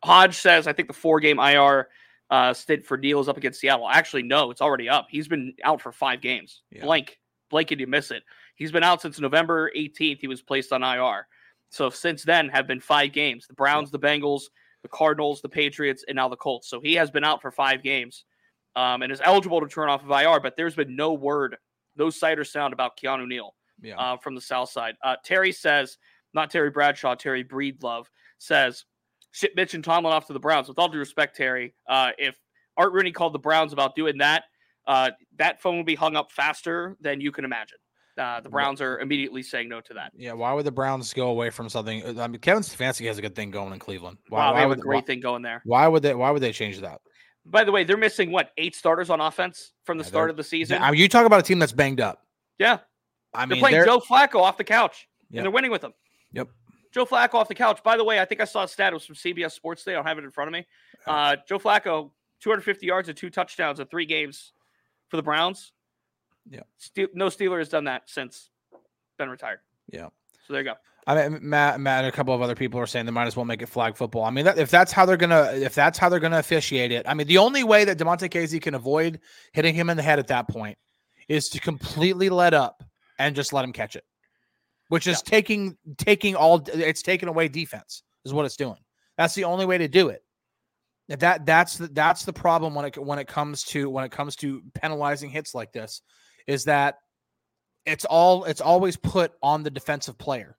Hodge 0.03 0.36
says 0.36 0.67
I 0.67 0.73
think 0.73 0.89
the 0.89 0.93
four 0.93 1.19
game 1.19 1.39
IR 1.39 1.88
uh, 2.29 2.53
stint 2.53 2.85
for 2.85 2.97
Neal 2.97 3.19
is 3.19 3.29
up 3.29 3.37
against 3.37 3.59
Seattle. 3.59 3.89
Actually, 3.89 4.23
no, 4.23 4.51
it's 4.51 4.61
already 4.61 4.89
up. 4.89 5.07
He's 5.09 5.27
been 5.27 5.53
out 5.63 5.81
for 5.81 5.91
five 5.91 6.21
games. 6.21 6.61
Yeah. 6.71 6.83
Blank, 6.83 7.19
blank, 7.49 7.69
did 7.69 7.79
you 7.79 7.87
miss 7.87 8.11
it? 8.11 8.23
He's 8.55 8.71
been 8.71 8.83
out 8.83 9.01
since 9.01 9.19
November 9.19 9.71
18th. 9.75 10.19
He 10.19 10.27
was 10.27 10.41
placed 10.41 10.73
on 10.73 10.83
IR. 10.83 11.27
So 11.69 11.89
since 11.89 12.23
then 12.23 12.49
have 12.49 12.67
been 12.67 12.79
five 12.79 13.13
games. 13.13 13.47
The 13.47 13.53
Browns, 13.53 13.91
the 13.91 13.99
Bengals, 13.99 14.43
the 14.83 14.89
Cardinals, 14.89 15.41
the 15.41 15.49
Patriots, 15.49 16.03
and 16.07 16.15
now 16.15 16.27
the 16.29 16.35
Colts. 16.35 16.69
So 16.69 16.79
he 16.81 16.93
has 16.95 17.11
been 17.11 17.23
out 17.23 17.41
for 17.41 17.51
five 17.51 17.83
games 17.83 18.25
um, 18.75 19.01
and 19.01 19.11
is 19.11 19.21
eligible 19.23 19.61
to 19.61 19.67
turn 19.67 19.89
off 19.89 20.03
of 20.03 20.09
IR, 20.11 20.39
but 20.39 20.55
there's 20.55 20.75
been 20.75 20.95
no 20.95 21.13
word, 21.13 21.57
no 21.95 22.09
sight 22.09 22.39
or 22.39 22.43
sound 22.43 22.73
about 22.73 22.97
Keanu 22.97 23.27
Neal 23.27 23.53
Yeah. 23.81 23.97
uh, 23.97 24.17
from 24.17 24.35
the 24.35 24.41
South 24.41 24.69
Side. 24.69 24.95
Uh, 25.03 25.15
Terry 25.23 25.51
says, 25.51 25.97
not 26.33 26.49
Terry 26.51 26.69
Bradshaw, 26.69 27.15
Terry 27.15 27.43
Breedlove 27.43 28.05
says, 28.37 28.85
ship 29.38 29.54
Mitch 29.56 29.73
and 29.73 29.84
Tomlin 29.84 30.13
off 30.13 30.26
to 30.28 30.34
the 30.34 30.39
Browns. 30.39 30.67
With 30.67 30.80
all 30.80 30.89
due 30.89 30.97
respect, 30.97 31.36
Terry, 31.36 31.73
uh, 31.88 32.12
if 32.17 32.36
Art 32.76 32.93
Rooney 32.93 33.12
called 33.12 33.34
the 33.34 33.39
Browns 33.39 33.71
about 33.73 33.95
doing 33.95 34.17
that, 34.17 34.45
uh, 34.88 35.12
that 35.38 35.62
phone 35.62 35.78
would 35.78 35.86
be 35.86 35.95
hung 35.95 36.15
up 36.15 36.32
faster 36.32 36.97
than 37.02 37.21
you 37.21 37.32
can 37.32 37.45
imagine. 37.45 37.78
Uh, 38.17 38.41
the 38.41 38.50
Browns 38.50 38.82
are 38.82 39.00
immediately 39.00 39.43
saying 39.43 39.69
no 39.69 39.80
to 39.80 39.93
that. 39.93 40.12
Yeah, 40.15 40.34
why 40.34 40.52
would 40.52 40.65
the 40.65 40.71
Browns 40.71 41.13
go 41.13 41.28
away 41.28 41.52
from 41.52 41.69
something? 41.69 42.19
I 42.19 42.28
mean, 42.28 42.41
Kevin 42.41 42.63
Stefanski 42.63 43.06
has 43.06 43.19
a 43.19 43.21
good 43.21 43.36
thing 43.36 43.52
going 43.52 43.73
in 43.73 43.78
Cleveland. 43.80 44.17
Why, 44.30 44.39
wow, 44.39 44.54
why 44.54 44.56
they 44.56 44.62
have 44.62 44.71
a 44.71 44.76
great 44.82 44.95
why, 44.95 45.02
thing 45.06 45.19
going 45.19 45.43
there. 45.43 45.62
why 45.65 45.88
would 45.88 46.02
they? 46.02 46.15
Why 46.15 46.32
would 46.32 46.41
they 46.41 46.52
change 46.52 46.80
that? 46.80 47.00
By 47.45 47.63
the 47.63 47.71
way, 47.71 47.84
they're 47.84 47.95
missing 47.95 48.32
what 48.32 48.52
eight 48.58 48.76
starters 48.76 49.12
on 49.12 49.21
offense 49.21 49.73
from 49.84 50.00
the 50.00 50.04
Yeah, 50.04 50.10
start 50.10 50.30
of 50.32 50.36
the 50.36 50.43
season. 50.43 50.82
I 50.82 50.89
mean, 50.89 51.00
you 51.00 51.08
talk 51.08 51.28
about 51.28 51.39
a 51.39 51.43
team 51.43 51.60
that's 51.60 51.71
banged 51.71 52.02
up. 52.02 52.23
yeah, 52.58 52.80
I 53.36 53.41
mean, 53.45 53.50
they're 53.50 53.60
playing 53.60 53.76
they're, 53.76 53.86
Joe 53.86 54.00
Flacco 54.00 54.39
off 54.41 54.58
the 54.58 54.63
couch, 54.63 55.08
Yep. 55.30 55.38
and 55.39 55.45
they're 55.45 55.52
winning 55.52 55.71
with 55.71 55.84
him. 55.84 55.93
Yep. 56.34 56.47
Joe 56.91 57.06
Flacco 57.06 57.36
off 57.36 57.47
the 57.47 57.56
couch. 57.56 57.82
By 57.84 57.97
the 57.97 58.04
way, 58.04 58.19
I 58.19 58.26
think 58.26 58.41
I 58.41 58.45
saw 58.45 58.63
a 58.63 58.67
stat. 58.67 58.93
It 58.93 58.95
was 58.95 59.06
from 59.06 59.15
CBS 59.15 59.52
Sports 59.52 59.84
Day. 59.84 59.91
I 59.91 59.95
don't 59.95 60.06
have 60.06 60.17
it 60.17 60.23
in 60.23 60.32
front 60.32 60.50
of 60.50 60.54
me. 60.54 60.65
Uh, 61.06 61.38
Joe 61.47 61.60
Flacco, 61.60 62.12
250 62.41 62.86
yards 62.86 63.10
and 63.10 63.17
two 63.17 63.30
touchdowns 63.30 63.80
in 63.80 63.88
three 63.88 64.06
games 64.06 64.54
for 65.10 65.17
the 65.17 65.23
Browns. 65.23 65.71
Yeah. 66.50 66.62
Ste- 66.78 67.13
no 67.13 67.28
Steeler 67.28 67.60
has 67.60 67.69
done 67.69 67.86
that 67.86 68.04
since 68.10 68.50
Ben 69.17 69.30
retired. 69.30 69.60
Yeah. 69.91 70.08
So 70.47 70.54
there 70.54 70.62
you 70.62 70.69
go. 70.69 70.76
I 71.08 71.30
mean, 71.30 71.39
Matt, 71.41 71.80
Matt, 71.80 72.04
and 72.04 72.13
a 72.13 72.15
couple 72.15 72.34
of 72.36 72.41
other 72.41 72.56
people 72.56 72.82
are 72.82 72.86
saying 72.86 73.06
they 73.06 73.13
might 73.13 73.28
as 73.28 73.36
well 73.38 73.45
make 73.45 73.62
it 73.62 73.67
flag 73.67 73.95
football. 73.95 74.26
I 74.26 74.30
mean, 74.30 74.43
that, 74.43 74.58
if 74.58 74.69
that's 74.69 74.91
how 74.91 75.06
they're 75.06 75.15
gonna, 75.15 75.54
if 75.54 75.73
that's 75.73 75.97
how 75.97 76.10
they're 76.10 76.19
gonna 76.19 76.39
officiate 76.39 76.91
it, 76.91 77.08
I 77.08 77.13
mean, 77.13 77.28
the 77.28 77.38
only 77.38 77.63
way 77.63 77.86
that 77.86 77.97
Damontae 77.97 78.30
Kazee 78.30 78.62
can 78.62 78.76
avoid 78.76 79.21
hitting 79.54 79.73
him 79.73 79.89
in 79.89 79.95
the 79.95 80.04
head 80.04 80.19
at 80.19 80.28
that 80.28 80.50
point 80.50 80.78
is 81.30 81.47
to 81.50 81.62
completely 81.62 82.28
let 82.30 82.54
up 82.54 82.84
and 83.17 83.38
just 83.38 83.54
let 83.54 83.63
him 83.63 83.71
catch 83.71 83.95
it, 83.95 84.04
which 84.89 85.08
is 85.08 85.21
taking 85.21 85.78
taking 85.97 86.36
all. 86.36 86.63
It's 86.73 87.02
taking 87.02 87.30
away 87.30 87.47
defense 87.47 88.04
is 88.26 88.34
what 88.34 88.45
it's 88.45 88.56
doing. 88.56 88.78
That's 89.17 89.36
the 89.36 89.45
only 89.45 89.65
way 89.65 89.78
to 89.78 89.88
do 89.88 90.10
it. 90.10 90.23
That 91.10 91.45
that's 91.45 91.78
the, 91.78 91.88
that's 91.88 92.26
the 92.26 92.34
problem 92.34 92.76
when 92.76 92.86
it 92.86 92.97
when 92.97 93.19
it 93.19 93.28
comes 93.28 93.63
to 93.65 93.89
when 93.89 94.04
it 94.04 94.12
comes 94.12 94.36
to 94.38 94.62
penalizing 94.73 95.30
hits 95.30 95.56
like 95.56 95.71
this, 95.71 96.02
is 96.47 96.65
that 96.65 96.95
it's 97.86 98.06
all 98.06 98.43
it's 98.43 98.62
always 98.62 98.97
put 98.97 99.32
on 99.41 99.63
the 99.63 99.71
defensive 99.71 100.17
player. 100.17 100.58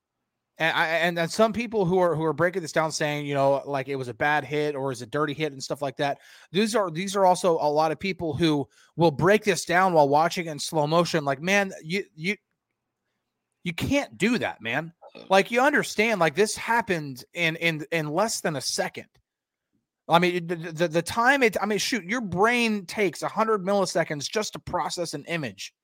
And 0.56 0.76
I 0.76 0.86
and, 0.86 1.18
and 1.18 1.30
some 1.30 1.52
people 1.52 1.84
who 1.84 1.98
are 1.98 2.16
who 2.16 2.24
are 2.24 2.32
breaking 2.32 2.62
this 2.62 2.72
down 2.72 2.90
saying, 2.90 3.26
you 3.26 3.34
know, 3.34 3.62
like 3.66 3.88
it 3.88 3.96
was 3.96 4.08
a 4.08 4.14
bad 4.14 4.44
hit 4.44 4.74
or 4.74 4.90
is 4.90 5.02
a 5.02 5.06
dirty 5.06 5.34
hit 5.34 5.52
and 5.52 5.62
stuff 5.62 5.82
like 5.82 5.98
that. 5.98 6.18
These 6.50 6.74
are 6.74 6.90
these 6.90 7.14
are 7.14 7.26
also 7.26 7.58
a 7.60 7.70
lot 7.70 7.92
of 7.92 8.00
people 8.00 8.34
who 8.34 8.66
will 8.96 9.10
break 9.10 9.44
this 9.44 9.64
down 9.64 9.92
while 9.92 10.08
watching 10.08 10.46
in 10.46 10.58
slow 10.58 10.86
motion. 10.86 11.24
Like, 11.24 11.40
man, 11.40 11.72
you 11.84 12.04
you 12.16 12.36
you 13.68 13.74
can't 13.74 14.16
do 14.16 14.38
that, 14.38 14.62
man. 14.62 14.94
Uh-huh. 15.02 15.26
Like 15.28 15.50
you 15.50 15.60
understand, 15.60 16.20
like 16.20 16.34
this 16.34 16.56
happened 16.56 17.22
in 17.34 17.56
in 17.56 17.84
in 17.92 18.08
less 18.08 18.40
than 18.40 18.56
a 18.56 18.62
second. 18.62 19.08
I 20.08 20.18
mean, 20.18 20.46
the, 20.46 20.56
the, 20.56 20.88
the 20.88 21.02
time 21.02 21.42
it, 21.42 21.58
I 21.60 21.66
mean, 21.66 21.78
shoot, 21.78 22.02
your 22.02 22.22
brain 22.22 22.86
takes 22.86 23.20
100 23.20 23.62
milliseconds 23.62 24.30
just 24.30 24.54
to 24.54 24.58
process 24.58 25.12
an 25.12 25.26
image. 25.26 25.74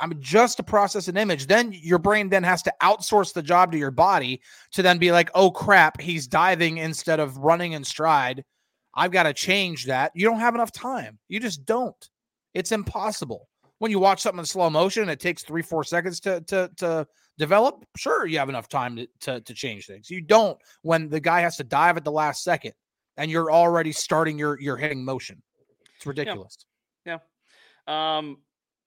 I 0.00 0.06
mean, 0.06 0.20
just 0.22 0.58
to 0.58 0.62
process 0.62 1.08
an 1.08 1.16
image. 1.16 1.48
Then 1.48 1.72
your 1.72 1.98
brain 1.98 2.28
then 2.28 2.44
has 2.44 2.62
to 2.62 2.74
outsource 2.80 3.32
the 3.32 3.42
job 3.42 3.72
to 3.72 3.78
your 3.78 3.90
body 3.90 4.40
to 4.74 4.82
then 4.82 4.98
be 4.98 5.10
like, 5.10 5.28
oh 5.34 5.50
crap, 5.50 6.00
he's 6.00 6.28
diving 6.28 6.78
instead 6.78 7.18
of 7.18 7.36
running 7.36 7.72
in 7.72 7.82
stride. 7.82 8.44
I've 8.94 9.10
got 9.10 9.24
to 9.24 9.34
change 9.34 9.86
that. 9.86 10.12
You 10.14 10.24
don't 10.24 10.38
have 10.38 10.54
enough 10.54 10.70
time. 10.70 11.18
You 11.26 11.40
just 11.40 11.66
don't. 11.66 12.08
It's 12.54 12.70
impossible. 12.70 13.48
When 13.82 13.90
you 13.90 13.98
watch 13.98 14.20
something 14.20 14.38
in 14.38 14.44
slow 14.44 14.70
motion, 14.70 15.08
it 15.08 15.18
takes 15.18 15.42
three, 15.42 15.60
four 15.60 15.82
seconds 15.82 16.20
to 16.20 16.40
to 16.42 16.70
to 16.76 17.04
develop. 17.36 17.84
Sure, 17.96 18.26
you 18.26 18.38
have 18.38 18.48
enough 18.48 18.68
time 18.68 18.94
to, 18.94 19.08
to, 19.22 19.40
to 19.40 19.54
change 19.54 19.86
things. 19.86 20.08
You 20.08 20.20
don't 20.20 20.56
when 20.82 21.08
the 21.08 21.18
guy 21.18 21.40
has 21.40 21.56
to 21.56 21.64
dive 21.64 21.96
at 21.96 22.04
the 22.04 22.12
last 22.12 22.44
second 22.44 22.74
and 23.16 23.28
you're 23.28 23.50
already 23.50 23.90
starting 23.90 24.38
your 24.38 24.60
your 24.60 24.76
hitting 24.76 25.04
motion. 25.04 25.42
It's 25.96 26.06
ridiculous. 26.06 26.58
Yeah. 27.04 27.18
Um, 27.88 28.36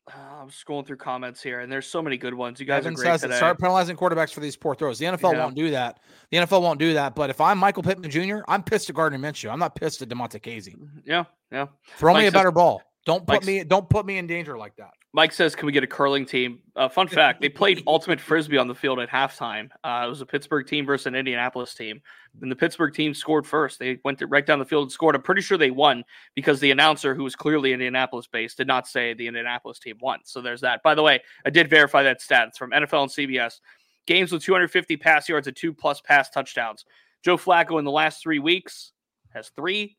uh, 0.09 0.17
I'm 0.43 0.49
scrolling 0.49 0.87
through 0.87 0.95
comments 0.95 1.43
here, 1.43 1.59
and 1.59 1.69
there's 1.69 1.87
so 1.87 2.01
many 2.01 2.15
good 2.15 2.33
ones. 2.33 2.61
You 2.61 2.65
guys 2.65 2.85
Evan 2.85 2.93
are 2.93 2.95
great 2.95 3.05
says 3.05 3.21
today. 3.23 3.35
start 3.35 3.59
penalizing 3.59 3.97
quarterbacks 3.97 4.31
for 4.31 4.39
these 4.39 4.55
poor 4.55 4.75
throws. 4.75 4.97
The 4.97 5.07
NFL 5.07 5.33
Yeah. 5.33 5.43
won't 5.43 5.55
do 5.55 5.71
that. 5.71 5.99
The 6.31 6.37
NFL 6.37 6.61
won't 6.61 6.79
do 6.79 6.93
that. 6.93 7.15
But 7.15 7.29
if 7.29 7.41
I'm 7.41 7.57
Michael 7.57 7.83
Pittman 7.83 8.09
Jr., 8.09 8.43
I'm 8.47 8.63
pissed 8.63 8.89
at 8.89 8.95
Gardner 8.95 9.19
Minshew. 9.19 9.51
I'm 9.51 9.59
not 9.59 9.75
pissed 9.75 10.01
at 10.01 10.07
Damontae 10.07 10.39
Kazee. 10.41 10.75
Yeah, 11.03 11.25
yeah. 11.51 11.65
Throw 11.97 12.13
Mike 12.13 12.21
me 12.21 12.27
a 12.27 12.31
says- 12.31 12.33
better 12.33 12.51
ball. 12.51 12.81
Don't 13.05 13.25
put 13.25 13.33
Mike's- 13.35 13.45
me 13.47 13.63
don't 13.63 13.87
put 13.89 14.05
me 14.05 14.17
in 14.17 14.27
danger 14.27 14.57
like 14.57 14.75
that. 14.77 14.91
Mike 15.13 15.31
says, 15.31 15.55
"Can 15.55 15.67
we 15.67 15.71
get 15.71 15.83
a 15.83 15.87
curling 15.87 16.25
team?" 16.25 16.59
Uh, 16.75 16.89
fun 16.89 17.07
fact: 17.23 17.39
They 17.39 17.47
played 17.49 17.83
ultimate 17.87 18.19
frisbee 18.19 18.57
on 18.57 18.67
the 18.67 18.75
field 18.75 18.99
at 18.99 19.09
halftime. 19.09 19.69
Uh, 19.83 20.03
it 20.05 20.09
was 20.09 20.21
a 20.21 20.25
Pittsburgh 20.25 20.67
team 20.67 20.85
versus 20.85 21.05
an 21.05 21.15
Indianapolis 21.15 21.73
team, 21.75 22.01
and 22.41 22.51
the 22.51 22.55
Pittsburgh 22.55 22.93
team 22.93 23.13
scored 23.13 23.45
first. 23.47 23.79
They 23.79 23.99
went 24.03 24.21
right 24.27 24.45
down 24.45 24.59
the 24.59 24.65
field 24.65 24.83
and 24.83 24.91
scored. 24.91 25.15
I'm 25.15 25.21
pretty 25.21 25.41
sure 25.41 25.57
they 25.57 25.71
won 25.71 26.03
because 26.35 26.59
the 26.59 26.71
announcer, 26.71 27.15
who 27.15 27.23
was 27.23 27.35
clearly 27.35 27.71
Indianapolis 27.71 28.27
based, 28.27 28.57
did 28.57 28.67
not 28.67 28.87
say 28.87 29.13
the 29.13 29.27
Indianapolis 29.27 29.79
team 29.79 29.97
won. 30.01 30.19
So 30.25 30.41
there's 30.41 30.61
that. 30.61 30.83
By 30.83 30.95
the 30.95 31.03
way, 31.03 31.21
I 31.45 31.49
did 31.51 31.69
verify 31.69 32.03
that 32.03 32.21
stat. 32.21 32.49
It's 32.49 32.57
from 32.57 32.71
NFL 32.71 33.03
and 33.03 33.11
CBS. 33.11 33.61
Games 34.07 34.31
with 34.31 34.43
250 34.43 34.97
pass 34.97 35.29
yards 35.29 35.47
and 35.47 35.55
two 35.55 35.73
plus 35.73 36.01
pass 36.01 36.29
touchdowns. 36.29 36.85
Joe 37.23 37.37
Flacco 37.37 37.79
in 37.79 37.85
the 37.85 37.91
last 37.91 38.21
three 38.21 38.39
weeks 38.39 38.91
has 39.29 39.49
three. 39.49 39.97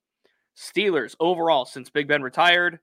Steelers 0.57 1.15
overall 1.21 1.65
since 1.65 1.91
Big 1.91 2.09
Ben 2.09 2.23
retired, 2.23 2.79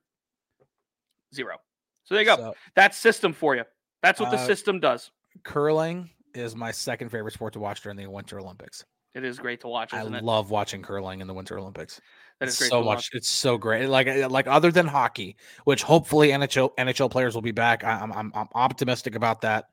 zero. 1.34 1.56
So 2.04 2.14
there 2.14 2.22
you 2.22 2.28
go. 2.28 2.36
So, 2.36 2.54
That's 2.74 2.96
system 2.96 3.32
for 3.32 3.56
you. 3.56 3.64
That's 4.02 4.20
what 4.20 4.30
the 4.30 4.36
Uh, 4.38 4.46
system 4.46 4.80
does. 4.80 5.10
curling 5.42 6.10
is 6.34 6.54
my 6.56 6.70
second 6.70 7.10
favorite 7.10 7.32
sport 7.32 7.52
to 7.54 7.60
watch 7.60 7.80
during 7.82 7.96
the 7.96 8.06
Winter 8.06 8.38
Olympics. 8.40 8.84
It 9.14 9.24
is 9.24 9.38
great 9.38 9.60
to 9.60 9.68
watch, 9.68 9.92
I 9.94 10.02
it? 10.02 10.24
love 10.24 10.50
watching 10.50 10.82
curling 10.82 11.20
in 11.20 11.28
the 11.28 11.34
Winter 11.34 11.56
Olympics. 11.58 12.00
That 12.40 12.48
is 12.48 12.58
great 12.58 12.70
so 12.70 12.80
much. 12.80 12.86
watch. 12.96 13.10
It's 13.12 13.28
so 13.28 13.56
great. 13.56 13.86
Like 13.88 14.08
uh, 14.08 14.28
like 14.28 14.48
other 14.48 14.72
than 14.72 14.86
hockey, 14.88 15.36
which 15.64 15.84
hopefully 15.84 16.30
NHL 16.30 16.74
NHL 16.76 17.10
players 17.10 17.34
will 17.34 17.42
be 17.42 17.52
back. 17.52 17.84
I, 17.84 17.92
I'm 17.92 18.12
I'm 18.12 18.32
I'm 18.34 18.48
optimistic 18.54 19.14
about 19.14 19.40
that. 19.42 19.66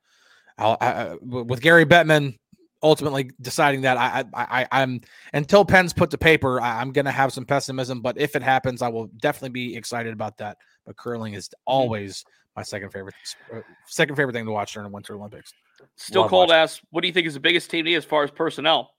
I'll, 0.60 0.78
I, 0.80 1.15
with 1.21 1.60
Gary 1.62 1.86
Bettman, 1.88 2.38
ultimately 2.84 3.30
deciding 3.41 3.82
that 3.82 3.98
I, 3.98 4.24
I, 4.34 4.67
I 4.72 4.82
am 4.82 5.02
until 5.34 5.63
pens 5.65 5.94
put 5.94 6.10
to 6.12 6.17
paper, 6.17 6.60
I, 6.62 6.82
am 6.82 6.91
gonna 6.91 7.12
have 7.12 7.34
some 7.34 7.46
pessimism. 7.46 8.02
But 8.02 8.17
if 8.20 8.36
it 8.36 8.44
happens, 8.44 8.82
I 8.82 8.88
will 8.88 9.08
definitely 9.22 9.50
be 9.50 9.76
excited 9.76 10.13
about 10.13 10.38
that. 10.38 10.58
But 10.86 10.98
curling 10.98 11.34
is 11.34 11.48
mm-hmm. 11.48 11.62
always 11.65 12.26
my 12.56 12.63
second 12.63 12.91
favorite, 12.91 13.15
uh, 13.54 13.60
second 13.88 14.15
favorite 14.15 14.34
thing 14.34 14.46
to 14.46 14.52
watch 14.52 14.74
during 14.74 14.89
the 14.89 14.94
Winter 14.94 15.15
Olympics. 15.15 15.54
Still 15.96 16.24
Love 16.24 16.30
cold 16.30 16.50
watching. 16.50 16.62
asks, 16.62 16.82
what 16.91 17.02
do 17.02 17.08
you 17.08 17.13
think 17.13 17.28
is 17.28 17.34
the 17.34 17.39
biggest 17.39 17.70
team 17.70 17.88
as 17.88 18.06
far 18.06 18.24
as 18.24 18.32
personnel? 18.32 18.91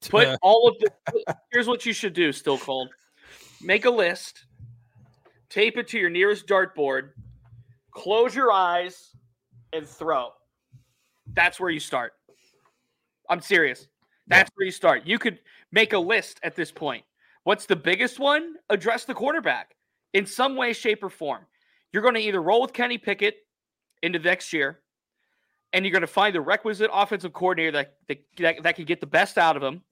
Put 0.08 0.38
all 0.42 0.68
of 0.68 0.76
the. 0.78 1.36
here's 1.50 1.66
what 1.66 1.86
you 1.86 1.92
should 1.92 2.12
do. 2.12 2.32
Still 2.32 2.58
cold. 2.58 2.90
Make 3.62 3.84
a 3.84 3.90
list. 3.90 4.44
Tape 5.48 5.78
it 5.78 5.88
to 5.88 5.98
your 5.98 6.10
nearest 6.10 6.46
dartboard. 6.46 7.10
Close 7.92 8.34
your 8.34 8.52
eyes 8.52 9.14
and 9.72 9.86
throw. 9.86 10.30
That's 11.32 11.58
where 11.58 11.70
you 11.70 11.80
start. 11.80 12.12
I'm 13.30 13.40
serious. 13.40 13.88
That's 14.26 14.50
where 14.54 14.66
you 14.66 14.72
start. 14.72 15.06
You 15.06 15.18
could 15.18 15.38
make 15.72 15.92
a 15.92 15.98
list 15.98 16.40
at 16.42 16.56
this 16.56 16.70
point. 16.70 17.04
What's 17.44 17.66
the 17.66 17.76
biggest 17.76 18.18
one? 18.18 18.54
Address 18.70 19.04
the 19.04 19.14
quarterback 19.14 19.76
in 20.14 20.24
some 20.26 20.56
way, 20.56 20.72
shape, 20.72 21.02
or 21.02 21.10
form. 21.10 21.44
You're 21.92 22.02
going 22.02 22.14
to 22.14 22.20
either 22.20 22.42
roll 22.42 22.62
with 22.62 22.72
Kenny 22.72 22.98
Pickett 22.98 23.36
into 24.02 24.18
next 24.18 24.52
year, 24.52 24.80
and 25.72 25.84
you're 25.84 25.92
going 25.92 26.00
to 26.00 26.06
find 26.06 26.34
the 26.34 26.40
requisite 26.40 26.90
offensive 26.92 27.32
coordinator 27.32 27.72
that, 27.72 27.94
that, 28.08 28.24
that, 28.38 28.62
that 28.62 28.76
can 28.76 28.84
get 28.84 29.00
the 29.00 29.06
best 29.06 29.36
out 29.36 29.56
of 29.56 29.62
him. 29.62 29.82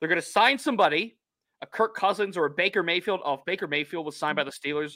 They're 0.00 0.08
going 0.08 0.20
to 0.20 0.26
sign 0.26 0.58
somebody, 0.58 1.16
a 1.60 1.66
Kirk 1.66 1.94
Cousins 1.94 2.36
or 2.36 2.46
a 2.46 2.50
Baker 2.50 2.82
Mayfield. 2.82 3.20
Oh, 3.24 3.34
if 3.34 3.44
Baker 3.44 3.66
Mayfield 3.66 4.06
was 4.06 4.16
signed 4.16 4.36
by 4.36 4.44
the 4.44 4.50
Steelers, 4.50 4.94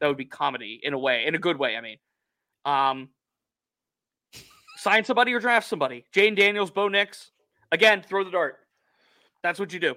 that 0.00 0.06
would 0.06 0.16
be 0.16 0.24
comedy 0.24 0.80
in 0.82 0.92
a 0.92 0.98
way, 0.98 1.26
in 1.26 1.34
a 1.34 1.38
good 1.38 1.58
way. 1.58 1.76
I 1.76 1.80
mean, 1.80 1.98
um, 2.64 3.08
sign 4.76 5.04
somebody 5.04 5.32
or 5.32 5.40
draft 5.40 5.68
somebody. 5.68 6.04
Jayden 6.14 6.36
Daniels, 6.36 6.70
Bo 6.70 6.88
Nix. 6.88 7.32
Again, 7.76 8.02
throw 8.02 8.24
the 8.24 8.30
dart. 8.30 8.56
That's 9.42 9.60
what 9.60 9.70
you 9.70 9.78
do. 9.78 9.94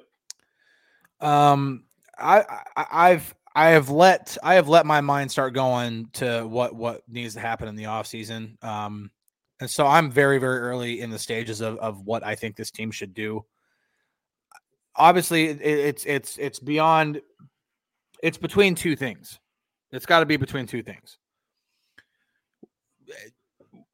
Um, 1.21 1.85
I, 2.17 2.43
I 2.75 2.85
I've 2.91 3.33
I 3.55 3.69
have 3.69 3.89
let 3.89 4.37
I 4.43 4.55
have 4.55 4.67
let 4.67 4.85
my 4.85 4.99
mind 4.99 5.31
start 5.31 5.53
going 5.53 6.09
to 6.13 6.43
what 6.45 6.75
what 6.75 7.03
needs 7.07 7.35
to 7.35 7.39
happen 7.39 7.69
in 7.69 7.77
the 7.77 7.85
offseason. 7.85 8.61
Um, 8.61 9.11
and 9.61 9.69
so 9.69 9.87
I'm 9.87 10.11
very 10.11 10.39
very 10.39 10.59
early 10.59 10.99
in 10.99 11.09
the 11.09 11.17
stages 11.17 11.61
of 11.61 11.77
of 11.77 12.05
what 12.05 12.25
I 12.25 12.35
think 12.35 12.57
this 12.57 12.69
team 12.69 12.91
should 12.91 13.13
do. 13.13 13.45
Obviously, 14.95 15.45
it, 15.45 15.61
it's 15.61 16.05
it's 16.05 16.37
it's 16.37 16.59
beyond. 16.59 17.21
It's 18.21 18.37
between 18.37 18.75
two 18.75 18.97
things. 18.97 19.39
It's 19.93 20.05
got 20.05 20.19
to 20.19 20.25
be 20.25 20.35
between 20.35 20.67
two 20.67 20.83
things. 20.83 21.17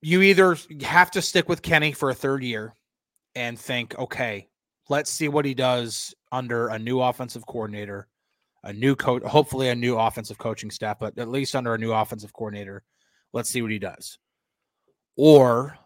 You 0.01 0.23
either 0.23 0.57
have 0.81 1.11
to 1.11 1.21
stick 1.21 1.47
with 1.47 1.61
Kenny 1.61 1.91
for 1.91 2.09
a 2.09 2.15
third 2.15 2.43
year 2.43 2.73
and 3.35 3.59
think, 3.59 3.97
okay, 3.97 4.47
let's 4.89 5.11
see 5.11 5.27
what 5.27 5.45
he 5.45 5.53
does 5.53 6.13
under 6.31 6.67
a 6.67 6.79
new 6.79 7.01
offensive 7.01 7.45
coordinator, 7.45 8.07
a 8.63 8.73
new 8.73 8.95
coach, 8.95 9.23
hopefully 9.23 9.69
a 9.69 9.75
new 9.75 9.97
offensive 9.97 10.37
coaching 10.37 10.71
staff, 10.71 10.99
but 10.99 11.17
at 11.17 11.29
least 11.29 11.55
under 11.55 11.73
a 11.73 11.77
new 11.77 11.91
offensive 11.91 12.33
coordinator. 12.33 12.83
Let's 13.33 13.49
see 13.49 13.61
what 13.61 13.71
he 13.71 13.79
does. 13.79 14.17
Or, 15.17 15.77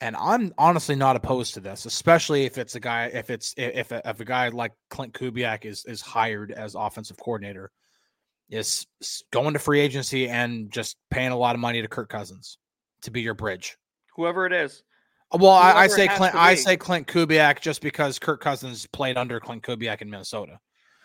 and 0.00 0.16
I'm 0.16 0.52
honestly 0.58 0.96
not 0.96 1.16
opposed 1.16 1.54
to 1.54 1.60
this, 1.60 1.86
especially 1.86 2.44
if 2.44 2.58
it's 2.58 2.74
a 2.74 2.80
guy, 2.80 3.06
if 3.06 3.30
it's 3.30 3.54
if 3.56 3.92
a, 3.92 4.08
if 4.08 4.20
a 4.20 4.24
guy 4.24 4.48
like 4.48 4.72
Klint 4.90 5.12
Kubiak 5.12 5.64
is 5.64 5.84
is 5.84 6.00
hired 6.00 6.52
as 6.52 6.74
offensive 6.74 7.18
coordinator, 7.18 7.70
is 8.50 8.86
going 9.32 9.52
to 9.52 9.58
free 9.58 9.80
agency 9.80 10.28
and 10.28 10.70
just 10.72 10.96
paying 11.10 11.32
a 11.32 11.36
lot 11.36 11.54
of 11.54 11.60
money 11.60 11.82
to 11.82 11.88
Kirk 11.88 12.08
Cousins 12.08 12.58
to 13.02 13.10
be 13.10 13.20
your 13.20 13.34
bridge. 13.34 13.76
Whoever 14.16 14.46
it 14.46 14.52
is. 14.52 14.82
Well, 15.32 15.50
I, 15.52 15.72
I, 15.72 15.86
say 15.86 16.08
Klint. 16.08 16.34
I 16.34 16.54
say 16.56 16.76
Klint 16.76 17.06
Kubiak 17.06 17.60
just 17.60 17.82
because 17.82 18.18
Kirk 18.18 18.40
Cousins 18.40 18.86
played 18.86 19.16
under 19.16 19.38
Klint 19.38 19.62
Kubiak 19.62 20.02
in 20.02 20.10
Minnesota, 20.10 20.58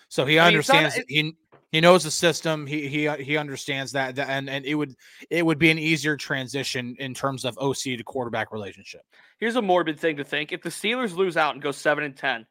so 0.09 0.25
he 0.25 0.39
I 0.39 0.47
understands. 0.47 0.95
Mean, 0.95 1.05
he 1.07 1.33
he 1.71 1.81
knows 1.81 2.03
the 2.03 2.11
system. 2.11 2.65
He 2.65 2.87
he 2.87 3.09
he 3.21 3.37
understands 3.37 3.91
that, 3.91 4.15
that, 4.15 4.29
and 4.29 4.49
and 4.49 4.65
it 4.65 4.75
would 4.75 4.95
it 5.29 5.45
would 5.45 5.59
be 5.59 5.69
an 5.71 5.77
easier 5.77 6.15
transition 6.15 6.95
in 6.99 7.13
terms 7.13 7.45
of 7.45 7.57
OC 7.59 7.97
to 7.97 8.03
quarterback 8.03 8.51
relationship. 8.51 9.01
Here's 9.39 9.57
a 9.57 9.61
morbid 9.61 9.99
thing 9.99 10.17
to 10.17 10.23
think: 10.23 10.51
if 10.51 10.61
the 10.61 10.69
Steelers 10.69 11.15
lose 11.15 11.37
out 11.37 11.53
and 11.53 11.61
go 11.61 11.71
seven 11.71 12.03
and 12.03 12.15
ten, 12.15 12.45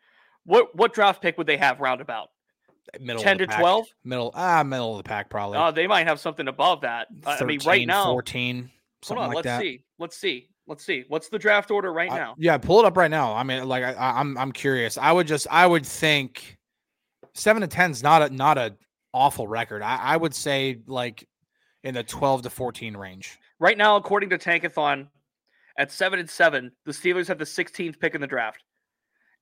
what 0.45 0.77
what 0.77 0.93
draft 0.93 1.23
pick 1.23 1.39
would 1.39 1.47
they 1.47 1.57
have 1.57 1.81
roundabout? 1.81 2.29
Middle 3.01 3.23
ten 3.23 3.39
to 3.39 3.47
twelve. 3.47 3.87
Middle 4.05 4.31
ah 4.35 4.63
middle 4.63 4.93
of 4.93 4.99
the 4.99 5.09
pack 5.09 5.31
probably. 5.31 5.59
Oh, 5.59 5.73
they 5.73 5.87
might 5.87 6.07
have 6.07 6.21
something 6.21 6.47
above 6.47 6.83
that. 6.83 7.09
13, 7.23 7.43
I 7.43 7.45
mean, 7.47 7.61
right 7.65 7.87
now, 7.87 8.05
fourteen. 8.05 8.71
Hold 9.07 9.21
on, 9.21 9.29
like 9.29 9.37
let's 9.37 9.47
that. 9.47 9.61
see. 9.61 9.85
Let's 9.99 10.17
see. 10.17 10.49
Let's 10.67 10.85
see. 10.85 11.05
What's 11.09 11.29
the 11.29 11.39
draft 11.39 11.71
order 11.71 11.93
right 11.93 12.09
now? 12.09 12.33
Uh, 12.33 12.37
yeah, 12.39 12.57
pull 12.57 12.81
it 12.81 12.87
up 12.87 12.97
right 12.97 13.11
now. 13.11 13.35
I 13.35 13.43
mean, 13.43 13.69
like 13.69 13.85
I, 13.85 13.91
am 13.91 14.17
I'm, 14.17 14.39
I'm 14.39 14.53
curious. 14.53 14.97
I 14.97 15.13
would 15.13 15.27
just 15.27 15.47
I 15.51 15.67
would 15.67 15.85
think 15.85 16.57
seven 17.35 17.61
to 17.61 17.69
ten 17.69 17.91
is 17.91 18.03
not 18.03 18.23
a 18.23 18.35
not 18.35 18.57
a 18.57 18.75
awful 19.13 19.47
record. 19.47 19.83
I, 19.83 19.97
I 19.97 20.17
would 20.17 20.35
say 20.35 20.81
like 20.87 21.29
in 21.83 21.95
the 21.95 22.03
twelve 22.03 22.43
to 22.43 22.51
fourteen 22.51 22.97
range. 22.97 23.39
Right 23.61 23.77
now, 23.77 23.97
according 23.97 24.31
to 24.31 24.39
Tankathon, 24.39 25.09
at 25.79 25.93
seven 25.93 26.19
and 26.19 26.29
seven, 26.29 26.73
the 26.85 26.93
Steelers 26.93 27.29
have 27.29 27.39
the 27.39 27.45
16th 27.45 27.99
pick 27.99 28.15
in 28.15 28.21
the 28.21 28.27
draft. 28.27 28.63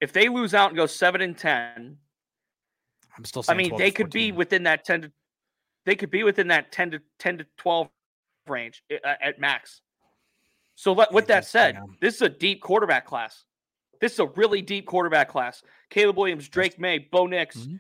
If 0.00 0.12
they 0.12 0.28
lose 0.28 0.54
out 0.54 0.70
and 0.70 0.76
go 0.76 0.86
seven 0.86 1.20
and 1.20 1.36
ten, 1.36 1.96
I'm 3.16 3.24
still. 3.24 3.44
I 3.48 3.54
mean, 3.54 3.76
they 3.76 3.90
could 3.90 4.10
be 4.10 4.32
within 4.32 4.64
that 4.64 4.84
ten 4.84 5.02
to. 5.02 5.12
They 5.84 5.94
could 5.94 6.10
be 6.10 6.24
within 6.24 6.48
that 6.48 6.72
ten 6.72 6.90
to 6.90 7.00
ten 7.18 7.38
to 7.38 7.46
twelve 7.56 7.88
range 8.48 8.82
uh, 8.90 9.14
at 9.22 9.38
max. 9.38 9.80
So 10.74 10.92
let, 10.92 11.12
with 11.12 11.26
that 11.28 11.44
said, 11.44 11.78
this 12.00 12.16
is 12.16 12.22
a 12.22 12.28
deep 12.28 12.62
quarterback 12.62 13.06
class. 13.06 13.44
This 14.00 14.14
is 14.14 14.18
a 14.18 14.26
really 14.26 14.62
deep 14.62 14.86
quarterback 14.86 15.28
class. 15.28 15.62
Caleb 15.90 16.16
Williams, 16.16 16.48
Drake 16.48 16.78
Maye, 16.78 17.08
Bo 17.10 17.26
Nix. 17.26 17.56
Mm-hmm. 17.56 17.76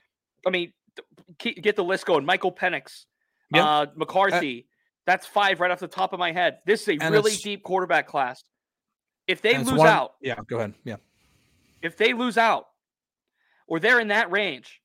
I 0.46 0.50
mean, 0.50 0.72
get 1.38 1.76
the 1.76 1.84
list 1.84 2.06
going. 2.06 2.24
Michael 2.24 2.52
Penix, 2.52 3.06
yep. 3.52 3.64
uh, 3.64 3.86
McCarthy. 3.96 4.60
Uh, 4.60 4.68
That's 5.06 5.26
five 5.26 5.60
right 5.60 5.70
off 5.70 5.80
the 5.80 5.88
top 5.88 6.12
of 6.12 6.18
my 6.18 6.32
head. 6.32 6.58
This 6.66 6.86
is 6.86 6.98
a 7.00 7.10
really 7.10 7.34
deep 7.34 7.62
quarterback 7.62 8.06
class. 8.06 8.44
If 9.26 9.40
they 9.40 9.56
lose 9.58 9.72
one, 9.72 9.88
out, 9.88 10.14
yeah, 10.20 10.36
go 10.46 10.58
ahead. 10.58 10.74
Yeah. 10.84 10.96
If 11.80 11.96
they 11.96 12.12
lose 12.12 12.38
out, 12.38 12.66
or 13.66 13.80
they're 13.80 14.00
in 14.00 14.08
that 14.08 14.30
range 14.30 14.80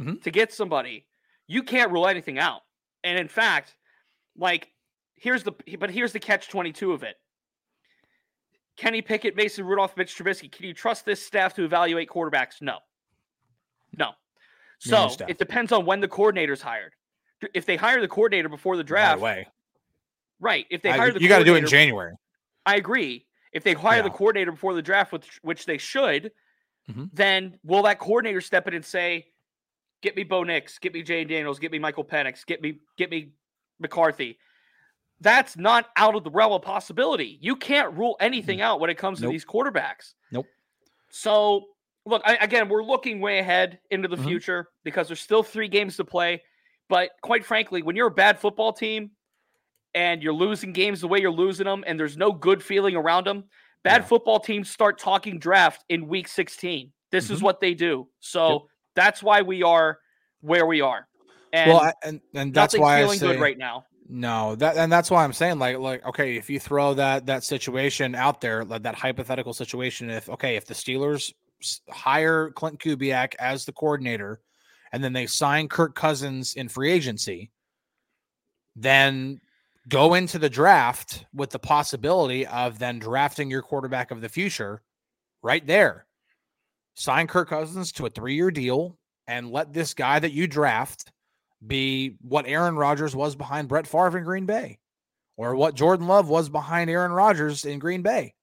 mm-hmm. 0.00 0.16
to 0.16 0.30
get 0.30 0.52
somebody, 0.52 1.06
you 1.46 1.62
can't 1.62 1.90
rule 1.90 2.06
anything 2.06 2.38
out. 2.38 2.60
And 3.02 3.18
in 3.18 3.28
fact, 3.28 3.74
like 4.36 4.70
here's 5.16 5.42
the 5.42 5.52
but 5.78 5.90
here's 5.90 6.12
the 6.12 6.20
catch 6.20 6.48
22 6.48 6.92
of 6.92 7.02
it. 7.02 7.16
Kenny 8.78 9.02
Pickett, 9.02 9.34
Mason 9.34 9.66
Rudolph, 9.66 9.96
Mitch 9.96 10.16
Trubisky. 10.16 10.50
Can 10.50 10.64
you 10.64 10.72
trust 10.72 11.04
this 11.04 11.20
staff 11.20 11.52
to 11.54 11.64
evaluate 11.64 12.08
quarterbacks? 12.08 12.62
No. 12.62 12.78
No. 13.96 14.12
So 14.78 15.10
it 15.26 15.36
depends 15.36 15.72
on 15.72 15.84
when 15.84 16.00
the 16.00 16.06
coordinator's 16.06 16.62
hired. 16.62 16.92
If 17.52 17.66
they 17.66 17.74
hire 17.74 18.00
the 18.00 18.08
coordinator 18.08 18.48
before 18.48 18.76
the 18.76 18.84
draft, 18.84 19.20
right, 19.20 19.48
right. 20.38 20.66
If 20.70 20.82
they 20.82 20.90
hire 20.90 21.12
the 21.12 21.20
you 21.20 21.28
got 21.28 21.40
to 21.40 21.44
do 21.44 21.56
it 21.56 21.58
in 21.58 21.66
January. 21.66 22.14
I 22.64 22.76
agree. 22.76 23.26
If 23.52 23.64
they 23.64 23.74
hire 23.74 23.96
yeah. 23.96 24.02
the 24.02 24.10
coordinator 24.10 24.52
before 24.52 24.74
the 24.74 24.82
draft, 24.82 25.10
which, 25.10 25.40
which 25.42 25.66
they 25.66 25.78
should, 25.78 26.30
mm-hmm. 26.88 27.04
then 27.12 27.58
will 27.64 27.82
that 27.82 27.98
coordinator 27.98 28.40
step 28.40 28.68
in 28.68 28.74
and 28.74 28.84
say, 28.84 29.26
"Get 30.02 30.14
me 30.16 30.22
Bo 30.22 30.44
Nix, 30.44 30.78
get 30.78 30.94
me 30.94 31.02
Jayden 31.02 31.28
Daniels, 31.28 31.58
get 31.58 31.72
me 31.72 31.80
Michael 31.80 32.04
Penix, 32.04 32.46
get 32.46 32.62
me 32.62 32.78
get 32.96 33.10
me 33.10 33.30
McCarthy," 33.80 34.38
that's 35.20 35.56
not 35.56 35.86
out 35.96 36.14
of 36.14 36.24
the 36.24 36.30
realm 36.30 36.52
of 36.52 36.62
possibility. 36.62 37.38
You 37.40 37.56
can't 37.56 37.96
rule 37.96 38.16
anything 38.20 38.60
out 38.60 38.80
when 38.80 38.90
it 38.90 38.96
comes 38.96 39.20
nope. 39.20 39.28
to 39.28 39.32
these 39.32 39.44
quarterbacks. 39.44 40.14
Nope. 40.30 40.46
So, 41.10 41.66
look, 42.06 42.22
I, 42.24 42.36
again, 42.36 42.68
we're 42.68 42.84
looking 42.84 43.20
way 43.20 43.38
ahead 43.38 43.80
into 43.90 44.08
the 44.08 44.16
mm-hmm. 44.16 44.26
future 44.26 44.68
because 44.84 45.08
there's 45.08 45.20
still 45.20 45.42
three 45.42 45.68
games 45.68 45.96
to 45.96 46.04
play. 46.04 46.42
But 46.88 47.10
quite 47.22 47.44
frankly, 47.44 47.82
when 47.82 47.96
you're 47.96 48.08
a 48.08 48.12
bad 48.12 48.38
football 48.38 48.72
team 48.72 49.10
and 49.94 50.22
you're 50.22 50.32
losing 50.32 50.72
games 50.72 51.00
the 51.00 51.08
way 51.08 51.20
you're 51.20 51.30
losing 51.30 51.66
them 51.66 51.84
and 51.86 51.98
there's 51.98 52.16
no 52.16 52.32
good 52.32 52.62
feeling 52.62 52.96
around 52.96 53.26
them, 53.26 53.44
bad 53.82 54.02
yeah. 54.02 54.06
football 54.06 54.40
teams 54.40 54.70
start 54.70 54.98
talking 54.98 55.38
draft 55.38 55.84
in 55.88 56.08
week 56.08 56.28
16. 56.28 56.92
This 57.10 57.24
mm-hmm. 57.24 57.34
is 57.34 57.42
what 57.42 57.60
they 57.60 57.74
do. 57.74 58.08
So 58.20 58.50
yep. 58.50 58.60
that's 58.94 59.22
why 59.22 59.42
we 59.42 59.62
are 59.62 59.98
where 60.40 60.66
we 60.66 60.80
are. 60.80 61.08
And 61.52 61.70
well, 61.70 61.80
I, 61.80 61.92
and, 62.04 62.20
and 62.34 62.54
that's 62.54 62.76
why 62.76 63.00
feeling 63.00 63.16
I 63.16 63.18
say, 63.18 63.26
good 63.26 63.40
right 63.40 63.56
now. 63.58 63.84
No, 64.10 64.54
that 64.56 64.78
and 64.78 64.90
that's 64.90 65.10
why 65.10 65.22
I'm 65.22 65.34
saying 65.34 65.58
like 65.58 65.78
like 65.78 66.04
okay, 66.06 66.36
if 66.36 66.48
you 66.48 66.58
throw 66.58 66.94
that 66.94 67.26
that 67.26 67.44
situation 67.44 68.14
out 68.14 68.40
there, 68.40 68.64
like 68.64 68.82
that 68.84 68.94
hypothetical 68.94 69.52
situation, 69.52 70.08
if 70.08 70.30
okay, 70.30 70.56
if 70.56 70.64
the 70.64 70.72
Steelers 70.72 71.32
hire 71.90 72.50
Klint 72.50 72.78
Kubiak 72.78 73.34
as 73.38 73.66
the 73.66 73.72
coordinator, 73.72 74.40
and 74.92 75.04
then 75.04 75.12
they 75.12 75.26
sign 75.26 75.68
Kirk 75.68 75.94
Cousins 75.94 76.54
in 76.54 76.70
free 76.70 76.90
agency, 76.90 77.50
then 78.76 79.40
go 79.88 80.14
into 80.14 80.38
the 80.38 80.48
draft 80.48 81.26
with 81.34 81.50
the 81.50 81.58
possibility 81.58 82.46
of 82.46 82.78
then 82.78 82.98
drafting 82.98 83.50
your 83.50 83.62
quarterback 83.62 84.10
of 84.10 84.22
the 84.22 84.28
future 84.28 84.80
right 85.42 85.66
there. 85.66 86.06
Sign 86.94 87.26
Kirk 87.26 87.50
Cousins 87.50 87.92
to 87.92 88.06
a 88.06 88.10
three 88.10 88.34
year 88.34 88.50
deal 88.50 88.98
and 89.26 89.50
let 89.50 89.74
this 89.74 89.92
guy 89.92 90.18
that 90.18 90.32
you 90.32 90.46
draft 90.46 91.12
be 91.66 92.16
what 92.20 92.46
Aaron 92.46 92.76
Rodgers 92.76 93.14
was 93.14 93.34
behind 93.36 93.68
Brett 93.68 93.86
Favre 93.86 94.18
in 94.18 94.24
Green 94.24 94.46
Bay, 94.46 94.78
or 95.36 95.54
what 95.54 95.74
Jordan 95.74 96.06
Love 96.06 96.28
was 96.28 96.48
behind 96.48 96.90
Aaron 96.90 97.12
Rodgers 97.12 97.64
in 97.64 97.78
Green 97.78 98.02
Bay. 98.02 98.34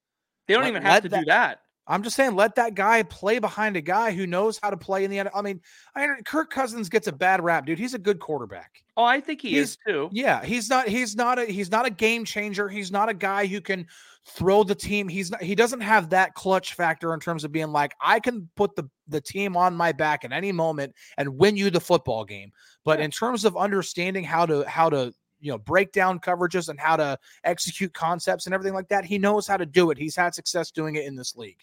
They 0.48 0.54
don't 0.54 0.64
let, 0.64 0.70
even 0.70 0.84
have 0.84 1.04
to 1.04 1.10
that, 1.10 1.20
do 1.20 1.26
that. 1.26 1.60
I'm 1.88 2.02
just 2.02 2.16
saying, 2.16 2.36
let 2.36 2.56
that 2.56 2.74
guy 2.74 3.04
play 3.04 3.38
behind 3.40 3.78
a 3.78 3.82
guy 3.82 4.12
who 4.12 4.26
knows 4.26 4.60
how 4.62 4.72
to 4.72 4.78
play 4.78 5.04
in 5.04 5.12
the 5.12 5.20
end. 5.20 5.30
I 5.36 5.42
mean, 5.42 5.62
I 5.96 6.08
Kirk 6.26 6.50
Cousins 6.50 6.90
gets 6.90 7.08
a 7.08 7.12
bad 7.12 7.44
rap, 7.44 7.66
dude. 7.66 7.78
He's 7.78 7.94
a 7.94 8.00
good 8.00 8.20
quarterback. 8.20 8.84
Oh, 8.98 9.04
I 9.04 9.20
think 9.22 9.42
he 9.42 9.52
He's- 9.52 9.70
is 9.70 9.78
too. 9.88 10.10
Yeah, 10.12 10.44
he's 10.44 10.70
not. 10.70 10.88
He's 10.88 11.16
not 11.16 11.38
a. 11.38 11.46
He's 11.46 11.70
not 11.72 11.86
a 11.86 11.92
game 11.92 12.26
changer. 12.26 12.68
He's 12.70 12.92
not 12.92 13.10
a 13.10 13.14
guy 13.14 13.46
who 13.46 13.62
can 13.62 13.88
throw 14.28 14.64
the 14.64 14.76
team. 14.76 15.08
He's 15.08 15.32
not. 15.32 15.42
He 15.42 15.56
doesn't 15.56 15.82
have 15.82 16.10
that 16.10 16.34
clutch 16.34 16.74
factor 16.74 17.14
in 17.14 17.20
terms 17.20 17.44
of 17.44 17.52
being 17.52 17.72
like, 17.72 17.94
I 18.02 18.20
can 18.20 18.50
put 18.56 18.76
the 18.76 18.90
the 19.08 19.22
team 19.22 19.56
on 19.56 19.76
my 19.76 19.92
back 19.92 20.26
at 20.26 20.32
any 20.32 20.52
moment 20.52 20.94
and 21.18 21.38
win 21.38 21.56
you 21.58 21.70
the 21.70 21.80
football 21.82 22.26
game. 22.26 22.52
But 22.84 23.00
in 23.00 23.12
terms 23.12 23.46
of 23.46 23.56
understanding 23.56 24.24
how 24.24 24.46
to 24.46 24.68
how 24.68 24.90
to 24.90 25.14
you 25.42 25.52
know 25.52 25.58
break 25.58 25.92
down 25.92 26.20
coverages 26.20 26.70
and 26.70 26.80
how 26.80 26.96
to 26.98 27.20
execute 27.44 27.94
concepts 27.94 28.46
and 28.48 28.54
everything 28.56 28.74
like 28.74 28.88
that, 28.90 29.06
he 29.06 29.18
knows 29.18 29.46
how 29.48 29.58
to 29.58 29.66
do 29.66 29.92
it. 29.92 29.98
He's 29.98 30.16
had 30.16 30.34
success 30.34 30.72
doing 30.72 30.96
it 30.96 31.06
in 31.06 31.16
this 31.16 31.36
league. 31.36 31.60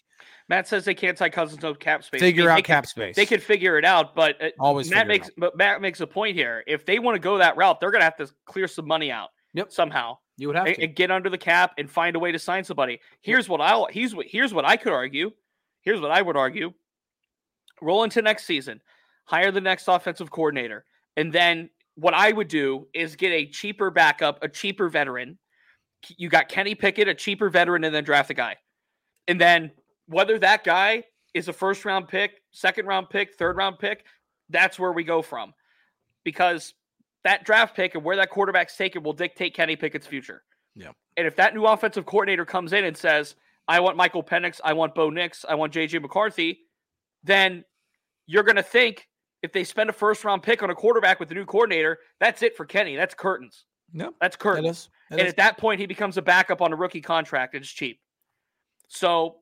Matt 0.47 0.69
says 0.69 0.85
they 0.85 0.93
can't 0.93 1.17
tie 1.17 1.27
Cousins 1.29 1.61
no 1.61 1.73
cap 1.73 2.01
space. 2.03 2.21
Figure 2.21 2.43
They- 2.43 2.49
out 2.49 2.55
they 2.55 2.61
can- 2.61 2.75
cap 2.75 2.85
space. 2.87 3.15
They 3.15 3.25
could 3.25 3.43
figure 3.43 3.77
it 3.77 3.83
out, 3.83 4.15
but 4.15 4.41
uh, 4.41 4.49
Always 4.57 4.89
Matt 4.89 5.07
makes 5.07 5.29
but 5.37 5.57
Matt 5.57 5.81
makes 5.81 5.99
a 5.99 6.07
point 6.07 6.37
here. 6.37 6.63
If 6.65 6.85
they 6.85 6.99
want 6.99 7.15
to 7.15 7.19
go 7.19 7.39
that 7.39 7.57
route, 7.57 7.81
they're 7.81 7.91
gonna 7.91 8.05
have 8.05 8.15
to 8.17 8.29
clear 8.45 8.69
some 8.69 8.87
money 8.87 9.11
out. 9.11 9.29
Yep. 9.53 9.71
Somehow. 9.73 10.17
You 10.37 10.47
would 10.47 10.55
have 10.55 10.67
and, 10.67 10.75
to. 10.75 10.83
and 10.83 10.95
get 10.95 11.11
under 11.11 11.29
the 11.29 11.37
cap 11.37 11.73
and 11.77 11.89
find 11.89 12.15
a 12.15 12.19
way 12.19 12.31
to 12.31 12.39
sign 12.39 12.63
somebody. 12.63 12.99
Here's 13.21 13.47
what 13.47 13.61
I'll 13.61 13.87
here's 13.89 14.15
what 14.15 14.27
here's 14.27 14.53
what 14.53 14.65
I 14.65 14.77
could 14.77 14.93
argue. 14.93 15.31
Here's 15.81 16.01
what 16.01 16.11
I 16.11 16.21
would 16.21 16.37
argue. 16.37 16.73
Roll 17.81 18.03
into 18.03 18.21
next 18.21 18.45
season, 18.45 18.81
hire 19.25 19.51
the 19.51 19.61
next 19.61 19.87
offensive 19.87 20.31
coordinator, 20.31 20.85
and 21.17 21.31
then 21.31 21.69
what 21.95 22.13
I 22.13 22.31
would 22.31 22.47
do 22.47 22.87
is 22.93 23.15
get 23.15 23.31
a 23.31 23.45
cheaper 23.45 23.91
backup, 23.91 24.43
a 24.43 24.49
cheaper 24.49 24.89
veteran. 24.89 25.37
You 26.17 26.29
got 26.29 26.49
Kenny 26.49 26.75
Pickett, 26.75 27.07
a 27.07 27.13
cheaper 27.13 27.49
veteran, 27.49 27.83
and 27.83 27.93
then 27.93 28.03
draft 28.03 28.29
a 28.29 28.33
guy. 28.33 28.57
And 29.27 29.39
then 29.39 29.71
whether 30.07 30.39
that 30.39 30.63
guy 30.63 31.03
is 31.33 31.47
a 31.47 31.53
first 31.53 31.85
round 31.85 32.07
pick, 32.07 32.41
second 32.51 32.87
round 32.87 33.09
pick, 33.09 33.35
third 33.35 33.57
round 33.57 33.79
pick, 33.79 34.05
that's 34.49 34.79
where 34.79 34.91
we 34.91 35.03
go 35.03 35.21
from. 35.21 35.53
Because 36.23 36.73
that 37.23 37.45
draft 37.45 37.75
pick 37.75 37.95
and 37.95 38.03
where 38.03 38.15
that 38.15 38.29
quarterback's 38.29 38.75
taken 38.75 39.03
will 39.03 39.13
dictate 39.13 39.53
Kenny 39.53 39.75
Pickett's 39.75 40.07
future. 40.07 40.43
Yeah. 40.75 40.91
And 41.17 41.27
if 41.27 41.35
that 41.37 41.53
new 41.53 41.65
offensive 41.65 42.05
coordinator 42.05 42.45
comes 42.45 42.73
in 42.73 42.85
and 42.85 42.95
says, 42.95 43.35
I 43.67 43.79
want 43.79 43.97
Michael 43.97 44.23
Penix, 44.23 44.59
I 44.63 44.73
want 44.73 44.95
Bo 44.95 45.09
Nix, 45.09 45.45
I 45.47 45.55
want 45.55 45.73
JJ 45.73 46.01
McCarthy, 46.01 46.59
then 47.23 47.63
you're 48.25 48.43
going 48.43 48.57
to 48.57 48.63
think 48.63 49.07
if 49.41 49.51
they 49.51 49.63
spend 49.63 49.89
a 49.89 49.93
first 49.93 50.23
round 50.23 50.43
pick 50.43 50.63
on 50.63 50.69
a 50.69 50.75
quarterback 50.75 51.19
with 51.19 51.29
the 51.29 51.35
new 51.35 51.45
coordinator, 51.45 51.99
that's 52.19 52.41
it 52.41 52.57
for 52.57 52.65
Kenny. 52.65 52.95
That's 52.95 53.13
curtains. 53.13 53.65
Yep. 53.93 54.13
That's 54.19 54.35
curtains. 54.35 54.67
is. 54.67 54.89
It 55.11 55.19
and 55.19 55.21
is. 55.21 55.29
at 55.29 55.37
that 55.37 55.57
point, 55.57 55.79
he 55.79 55.85
becomes 55.85 56.17
a 56.17 56.21
backup 56.21 56.61
on 56.61 56.73
a 56.73 56.75
rookie 56.75 57.01
contract 57.01 57.53
and 57.53 57.63
it's 57.63 57.71
cheap. 57.71 57.99
So 58.87 59.37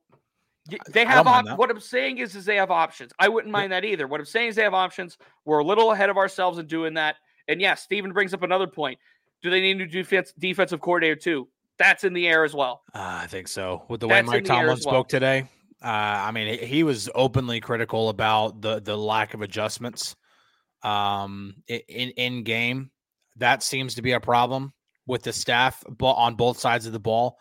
they 0.89 1.05
have 1.05 1.27
op- 1.27 1.57
what 1.57 1.71
I'm 1.71 1.79
saying 1.79 2.19
is, 2.19 2.35
is 2.35 2.45
they 2.45 2.55
have 2.55 2.71
options. 2.71 3.11
I 3.17 3.29
wouldn't 3.29 3.51
mind 3.51 3.71
that 3.71 3.85
either. 3.85 4.07
What 4.07 4.19
I'm 4.19 4.25
saying 4.25 4.49
is 4.49 4.55
they 4.55 4.63
have 4.63 4.73
options. 4.73 5.17
We're 5.45 5.59
a 5.59 5.63
little 5.63 5.91
ahead 5.91 6.09
of 6.09 6.17
ourselves 6.17 6.59
in 6.59 6.67
doing 6.67 6.93
that. 6.95 7.15
And 7.47 7.61
yes, 7.61 7.81
Steven 7.81 8.11
brings 8.13 8.33
up 8.33 8.43
another 8.43 8.67
point. 8.67 8.99
Do 9.41 9.49
they 9.49 9.59
need 9.59 9.71
a 9.71 9.75
new 9.79 9.87
defense 9.87 10.33
defensive 10.37 10.81
coordinator 10.81 11.15
too? 11.15 11.47
That's 11.77 12.03
in 12.03 12.13
the 12.13 12.27
air 12.27 12.43
as 12.43 12.53
well. 12.53 12.83
Uh, 12.93 13.21
I 13.23 13.27
think 13.27 13.47
so. 13.47 13.83
With 13.89 14.01
the 14.01 14.07
That's 14.07 14.27
way 14.27 14.37
Mike 14.37 14.45
Tomlin 14.45 14.69
as 14.69 14.85
well. 14.85 14.93
spoke 14.93 15.09
today, 15.09 15.47
uh, 15.83 15.87
I 15.87 16.31
mean, 16.31 16.59
he, 16.59 16.83
was 16.83 17.09
openly 17.15 17.59
critical 17.59 18.09
about 18.09 18.61
the 18.61 18.79
the 18.79 18.95
lack 18.95 19.33
of 19.33 19.41
adjustments 19.41 20.15
um, 20.83 21.55
in 21.67 22.11
in 22.11 22.43
game. 22.43 22.91
That 23.37 23.63
seems 23.63 23.95
to 23.95 24.03
be 24.03 24.11
a 24.11 24.19
problem 24.19 24.73
with 25.07 25.23
the 25.23 25.33
staff 25.33 25.83
on 25.99 26.35
both 26.35 26.59
sides 26.59 26.85
of 26.85 26.93
the 26.93 26.99
ball. 26.99 27.39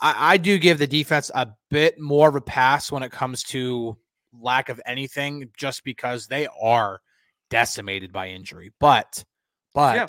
I, 0.00 0.34
I 0.34 0.36
do 0.38 0.58
give 0.58 0.78
the 0.78 0.86
defense 0.86 1.30
a 1.34 1.48
bit 1.70 2.00
more 2.00 2.28
of 2.28 2.34
a 2.34 2.40
pass 2.40 2.90
when 2.90 3.04
it 3.04 3.12
comes 3.12 3.44
to 3.44 3.96
lack 4.32 4.68
of 4.68 4.80
anything, 4.84 5.50
just 5.56 5.84
because 5.84 6.26
they 6.26 6.48
are 6.60 7.00
decimated 7.52 8.12
by 8.12 8.28
injury. 8.30 8.72
But, 8.80 9.22
but 9.74 9.94
Yeah. 9.96 10.06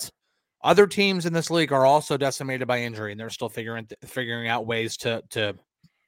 other 0.63 0.88
teams 0.88 1.25
in 1.25 1.34
this 1.34 1.51
league 1.51 1.71
are 1.73 1.86
also 1.86 2.17
decimated 2.17 2.67
by 2.67 2.79
injury, 2.82 3.12
and 3.12 3.19
they're 3.19 3.29
still 3.29 3.49
figuring 3.49 3.88
figuring 4.06 4.47
out 4.47 4.65
ways 4.65 4.97
to 4.97 5.21
to 5.32 5.53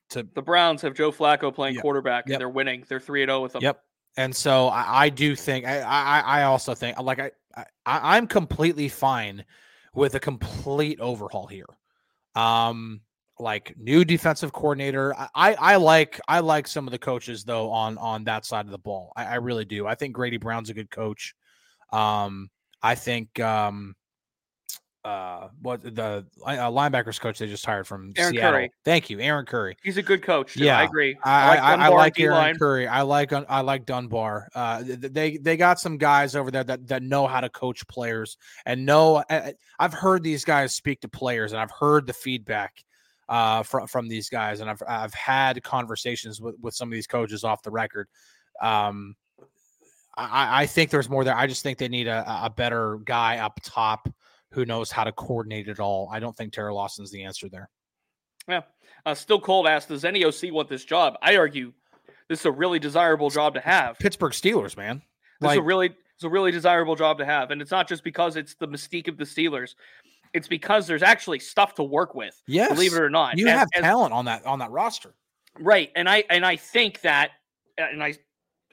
to 0.10 0.24
The 0.34 0.42
Browns 0.42 0.82
have 0.84 0.94
Joe 0.94 1.12
Flacco 1.12 1.54
playing 1.54 1.76
Yep. 1.76 1.82
quarterback 1.82 2.26
Yep. 2.28 2.36
and 2.36 2.42
they're 2.42 2.50
winning. 2.50 2.86
They're 2.88 3.00
3 3.00 3.24
and 3.24 3.30
0 3.30 3.42
with 3.42 3.54
them. 3.54 3.62
Yep. 3.64 3.82
And 4.18 4.36
so 4.36 4.68
I, 4.70 5.06
I 5.06 5.10
do 5.10 5.36
think 5.36 5.66
I, 5.66 5.82
I 5.82 6.20
I 6.20 6.44
also 6.44 6.74
think 6.74 6.98
like 7.00 7.20
I, 7.20 7.32
I 7.56 7.66
I'm 8.18 8.28
completely 8.28 8.88
fine 8.88 9.44
with 9.94 10.16
a 10.16 10.20
complete 10.20 11.00
overhaul 11.02 11.48
here. 11.48 11.66
Um 12.36 13.02
like 13.40 13.76
new 13.78 14.06
defensive 14.06 14.54
coordinator. 14.54 15.14
I, 15.16 15.28
I 15.36 15.54
I 15.54 15.76
like 15.76 16.22
I 16.28 16.40
like 16.40 16.68
some 16.68 16.88
of 16.88 16.92
the 16.92 17.00
coaches 17.00 17.44
though 17.44 17.70
on 17.70 17.98
on 17.98 18.24
that 18.26 18.46
side 18.46 18.66
of 18.66 18.72
the 18.72 18.78
ball. 18.78 19.12
I, 19.16 19.26
I 19.26 19.36
really 19.36 19.66
do. 19.66 19.86
I 19.88 19.96
think 19.96 20.14
Grady 20.14 20.38
Brown's 20.38 20.70
a 20.70 20.74
good 20.74 20.90
coach. 20.90 21.36
Um 21.92 22.50
I 22.82 22.96
think 22.96 23.40
um 23.40 23.96
uh 25.04 25.50
what 25.62 25.84
the 25.84 26.26
uh, 26.44 26.72
linebackers 26.72 27.20
coach 27.22 27.38
they 27.38 27.46
just 27.46 27.64
hired 27.64 27.86
from 27.86 28.12
Aaron 28.18 28.34
Seattle. 28.34 28.52
Curry. 28.54 28.72
Thank 28.86 29.10
you, 29.12 29.20
Aaron 29.20 29.46
Curry. 29.46 29.78
He's 29.84 29.98
a 29.98 30.02
good 30.02 30.24
coach. 30.24 30.54
Too. 30.56 30.64
Yeah, 30.64 30.80
I 30.80 30.84
agree. 30.84 31.16
I, 31.24 31.58
I, 31.58 31.74
I 31.74 31.76
Dunbar 31.76 31.98
like 32.00 32.20
Aaron 32.20 32.36
D-line. 32.38 32.58
Curry. 32.58 32.88
I 32.88 33.02
like 33.04 33.32
I 33.32 33.62
like 33.62 33.86
Dunbar. 33.86 34.50
Uh, 34.56 34.84
th- 34.84 35.02
th- 35.02 35.14
they 35.14 35.38
they 35.38 35.58
got 35.58 35.80
some 35.80 35.98
guys 36.00 36.36
over 36.36 36.50
there 36.50 36.64
that 36.64 36.88
that 36.88 37.04
know 37.04 37.28
how 37.28 37.40
to 37.42 37.50
coach 37.50 37.88
players 37.88 38.38
and 38.66 38.84
know. 38.86 39.18
I- 39.30 39.36
I- 39.38 39.54
I've 39.78 39.94
heard 39.94 40.24
these 40.24 40.44
guys 40.44 40.74
speak 40.74 41.02
to 41.02 41.08
players, 41.10 41.52
and 41.52 41.62
I've 41.62 41.70
heard 41.70 42.08
the 42.08 42.14
feedback 42.14 42.84
uh, 43.30 43.64
from 43.64 43.88
from 43.88 44.08
these 44.08 44.30
guys, 44.30 44.60
and 44.60 44.70
I've 44.70 44.84
I've 44.88 45.14
had 45.14 45.62
conversations 45.64 46.40
with 46.42 46.56
with 46.62 46.74
some 46.76 46.90
of 46.90 46.94
these 46.94 47.08
coaches 47.08 47.44
off 47.44 47.64
the 47.64 47.72
record. 47.72 48.08
Um, 48.62 49.16
I, 50.18 50.62
I 50.62 50.66
think 50.66 50.92
there's 50.92 51.10
more 51.10 51.24
there. 51.24 51.36
I 51.36 51.48
just 51.48 51.64
think 51.64 51.78
they 51.78 51.90
need 51.90 52.08
a, 52.08 52.24
a 52.46 52.50
better 52.50 53.00
guy 53.04 53.38
up 53.40 53.60
top 53.64 54.08
who 54.52 54.66
knows 54.66 54.90
how 54.90 55.04
to 55.04 55.12
coordinate 55.12 55.68
it 55.68 55.80
all. 55.80 56.10
I 56.12 56.20
don't 56.20 56.36
think 56.36 56.54
Teryl 56.54 56.78
Austin's 56.78 57.12
the 57.12 57.24
answer 57.24 57.50
there. 57.50 57.70
Yeah. 58.48 58.62
Uh, 59.06 59.14
Still 59.14 59.42
Cold 59.42 59.68
asked, 59.68 59.90
Does 59.90 60.06
any 60.06 60.24
OC 60.24 60.52
want 60.54 60.70
this 60.70 60.86
job? 60.86 61.18
I 61.22 61.36
argue 61.36 61.74
this 62.30 62.40
is 62.40 62.46
a 62.46 62.52
really 62.52 62.80
desirable 62.80 63.30
job 63.30 63.56
to 63.56 63.60
have. 63.60 64.00
Pittsburgh 64.00 64.32
Steelers, 64.32 64.78
man. 64.78 65.02
This 65.42 65.52
is 65.52 65.58
Like- 65.58 65.60
a 65.60 65.64
really 65.64 65.96
it's 66.16 66.24
a 66.24 66.30
really 66.30 66.52
desirable 66.52 66.96
job 66.96 67.18
to 67.18 67.26
have. 67.26 67.52
And 67.52 67.62
it's 67.62 67.72
not 67.72 67.90
just 67.90 68.02
because 68.02 68.38
it's 68.38 68.56
the 68.56 68.70
mystique 68.70 69.10
of 69.10 69.18
the 69.18 69.26
Steelers. 69.26 69.76
It's 70.36 70.48
because 70.48 70.86
there's 70.86 71.02
actually 71.04 71.40
stuff 71.40 71.74
to 71.76 71.84
work 71.84 72.14
with. 72.14 72.40
Yes, 72.46 72.72
Believe 72.74 72.94
it 72.94 73.00
or 73.02 73.10
not. 73.10 73.38
you 73.38 73.48
As- 73.48 73.60
have 73.60 73.68
as- 73.74 73.82
talent 73.82 74.14
on 74.14 74.26
that 74.26 74.46
on 74.46 74.60
that 74.60 74.70
roster. 74.72 75.16
Right. 75.58 75.92
And 75.96 76.10
I 76.10 76.26
and 76.30 76.46
I 76.46 76.58
think 76.58 77.02
that 77.02 77.32
and 77.78 78.04
I 78.04 78.16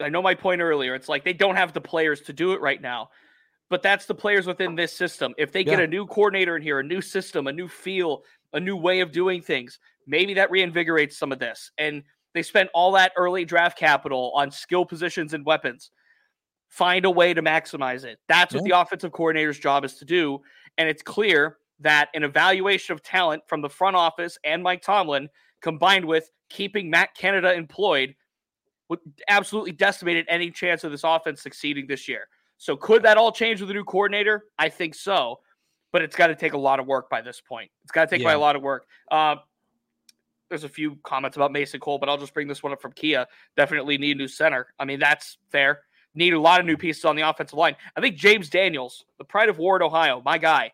I 0.01 0.09
know 0.09 0.21
my 0.21 0.35
point 0.35 0.61
earlier. 0.61 0.95
It's 0.97 1.09
like 1.09 1.25
they 1.25 1.33
don't 1.33 1.55
have 1.57 1.73
the 1.73 1.81
players 1.81 2.21
to 2.23 2.33
do 2.33 2.53
it 2.53 2.61
right 2.61 2.81
now. 2.83 3.11
But 3.71 3.83
that's 3.83 4.05
the 4.07 4.15
players 4.15 4.47
within 4.47 4.75
this 4.75 4.93
system. 4.93 5.33
If 5.39 5.53
they 5.53 5.63
get 5.65 5.79
Yeah. 5.79 5.85
a 5.85 5.87
new 5.87 6.07
coordinator 6.07 6.57
in 6.57 6.63
here, 6.63 6.81
a 6.81 6.85
new 6.85 7.01
system, 7.01 7.47
a 7.47 7.53
new 7.53 7.69
feel, 7.69 8.25
a 8.53 8.61
new 8.61 8.77
way 8.77 9.01
of 9.01 9.13
doing 9.13 9.41
things, 9.41 9.79
maybe 10.07 10.35
that 10.35 10.51
reinvigorates 10.51 11.15
some 11.15 11.33
of 11.33 11.39
this. 11.39 11.71
And 11.79 12.03
they 12.35 12.43
spent 12.43 12.69
all 12.75 12.93
that 12.93 13.13
early 13.17 13.45
draft 13.47 13.79
capital 13.79 14.33
on 14.35 14.51
skill 14.51 14.85
positions 14.85 15.33
and 15.33 15.47
weapons. 15.47 15.91
Find 16.69 17.05
a 17.05 17.11
way 17.11 17.33
to 17.35 17.43
maximize 17.43 18.05
it. 18.05 18.19
That's 18.29 18.55
what 18.55 18.65
the 18.65 18.71
offensive 18.79 19.13
coordinator's 19.13 19.59
job 19.59 19.85
is 19.85 19.95
to 19.99 20.05
do. 20.05 20.41
And 20.79 20.89
it's 20.89 21.03
clear 21.03 21.59
that 21.81 22.09
an 22.15 22.23
evaluation 22.23 22.93
of 22.93 23.03
talent 23.03 23.43
from 23.47 23.61
the 23.61 23.69
front 23.69 23.97
office 23.97 24.39
and 24.45 24.63
Mike 24.63 24.83
Tomlin, 24.83 25.29
combined 25.61 26.05
with 26.05 26.31
keeping 26.49 26.91
Matt 26.91 27.15
Canada 27.15 27.53
employed, 27.53 28.15
would 28.89 29.01
absolutely 29.29 29.73
decimated 29.73 30.27
any 30.29 30.51
chance 30.51 30.85
of 30.85 30.91
this 30.91 31.05
offense 31.05 31.41
succeeding 31.43 31.87
this 31.87 32.09
year. 32.09 32.29
So 32.59 32.77
could 32.77 33.03
that 33.03 33.17
all 33.17 33.33
change 33.33 33.61
with 33.61 33.71
a 33.71 33.75
new 33.75 33.85
coordinator? 33.85 34.45
I 34.59 34.69
think 34.69 34.95
so, 34.95 35.41
but 35.93 36.03
it's 36.03 36.15
got 36.15 36.29
to 36.29 36.35
take 36.35 36.53
a 36.53 36.59
lot 36.59 36.79
of 36.79 36.87
work 36.87 37.11
by 37.11 37.21
this 37.21 37.41
point. 37.41 37.71
It's 37.83 37.93
got 37.93 38.09
to 38.09 38.17
take 38.17 38.25
by 38.25 38.33
a 38.33 38.39
lot 38.39 38.55
of 38.55 38.63
work. 38.63 38.87
Uh, 39.11 39.37
there's 40.49 40.65
a 40.65 40.69
few 40.69 40.99
comments 41.03 41.37
about 41.37 41.51
Mason 41.51 41.81
Cole, 41.81 41.99
but 41.99 42.09
I'll 42.09 42.19
just 42.19 42.35
bring 42.35 42.47
this 42.47 42.63
one 42.63 42.73
up 42.73 42.83
from 42.83 42.93
Kia. 42.93 43.27
Definitely 43.57 43.97
need 43.97 44.17
a 44.17 44.19
new 44.19 44.29
center. 44.29 44.67
I 44.79 44.85
mean, 44.85 45.01
that's 45.01 45.39
fair. 45.51 45.81
Need 46.15 46.35
a 46.35 46.41
lot 46.41 46.61
of 46.61 46.67
new 46.67 46.77
pieces 46.77 47.05
on 47.05 47.17
the 47.17 47.23
offensive 47.23 47.57
line. 47.59 47.75
I 47.97 48.01
think 48.01 48.17
James 48.17 48.51
Daniels, 48.51 49.05
the 49.19 49.25
pride 49.25 49.49
of 49.49 49.59
Warren, 49.59 49.83
Ohio, 49.83 50.21
my 50.25 50.37
guy, 50.39 50.73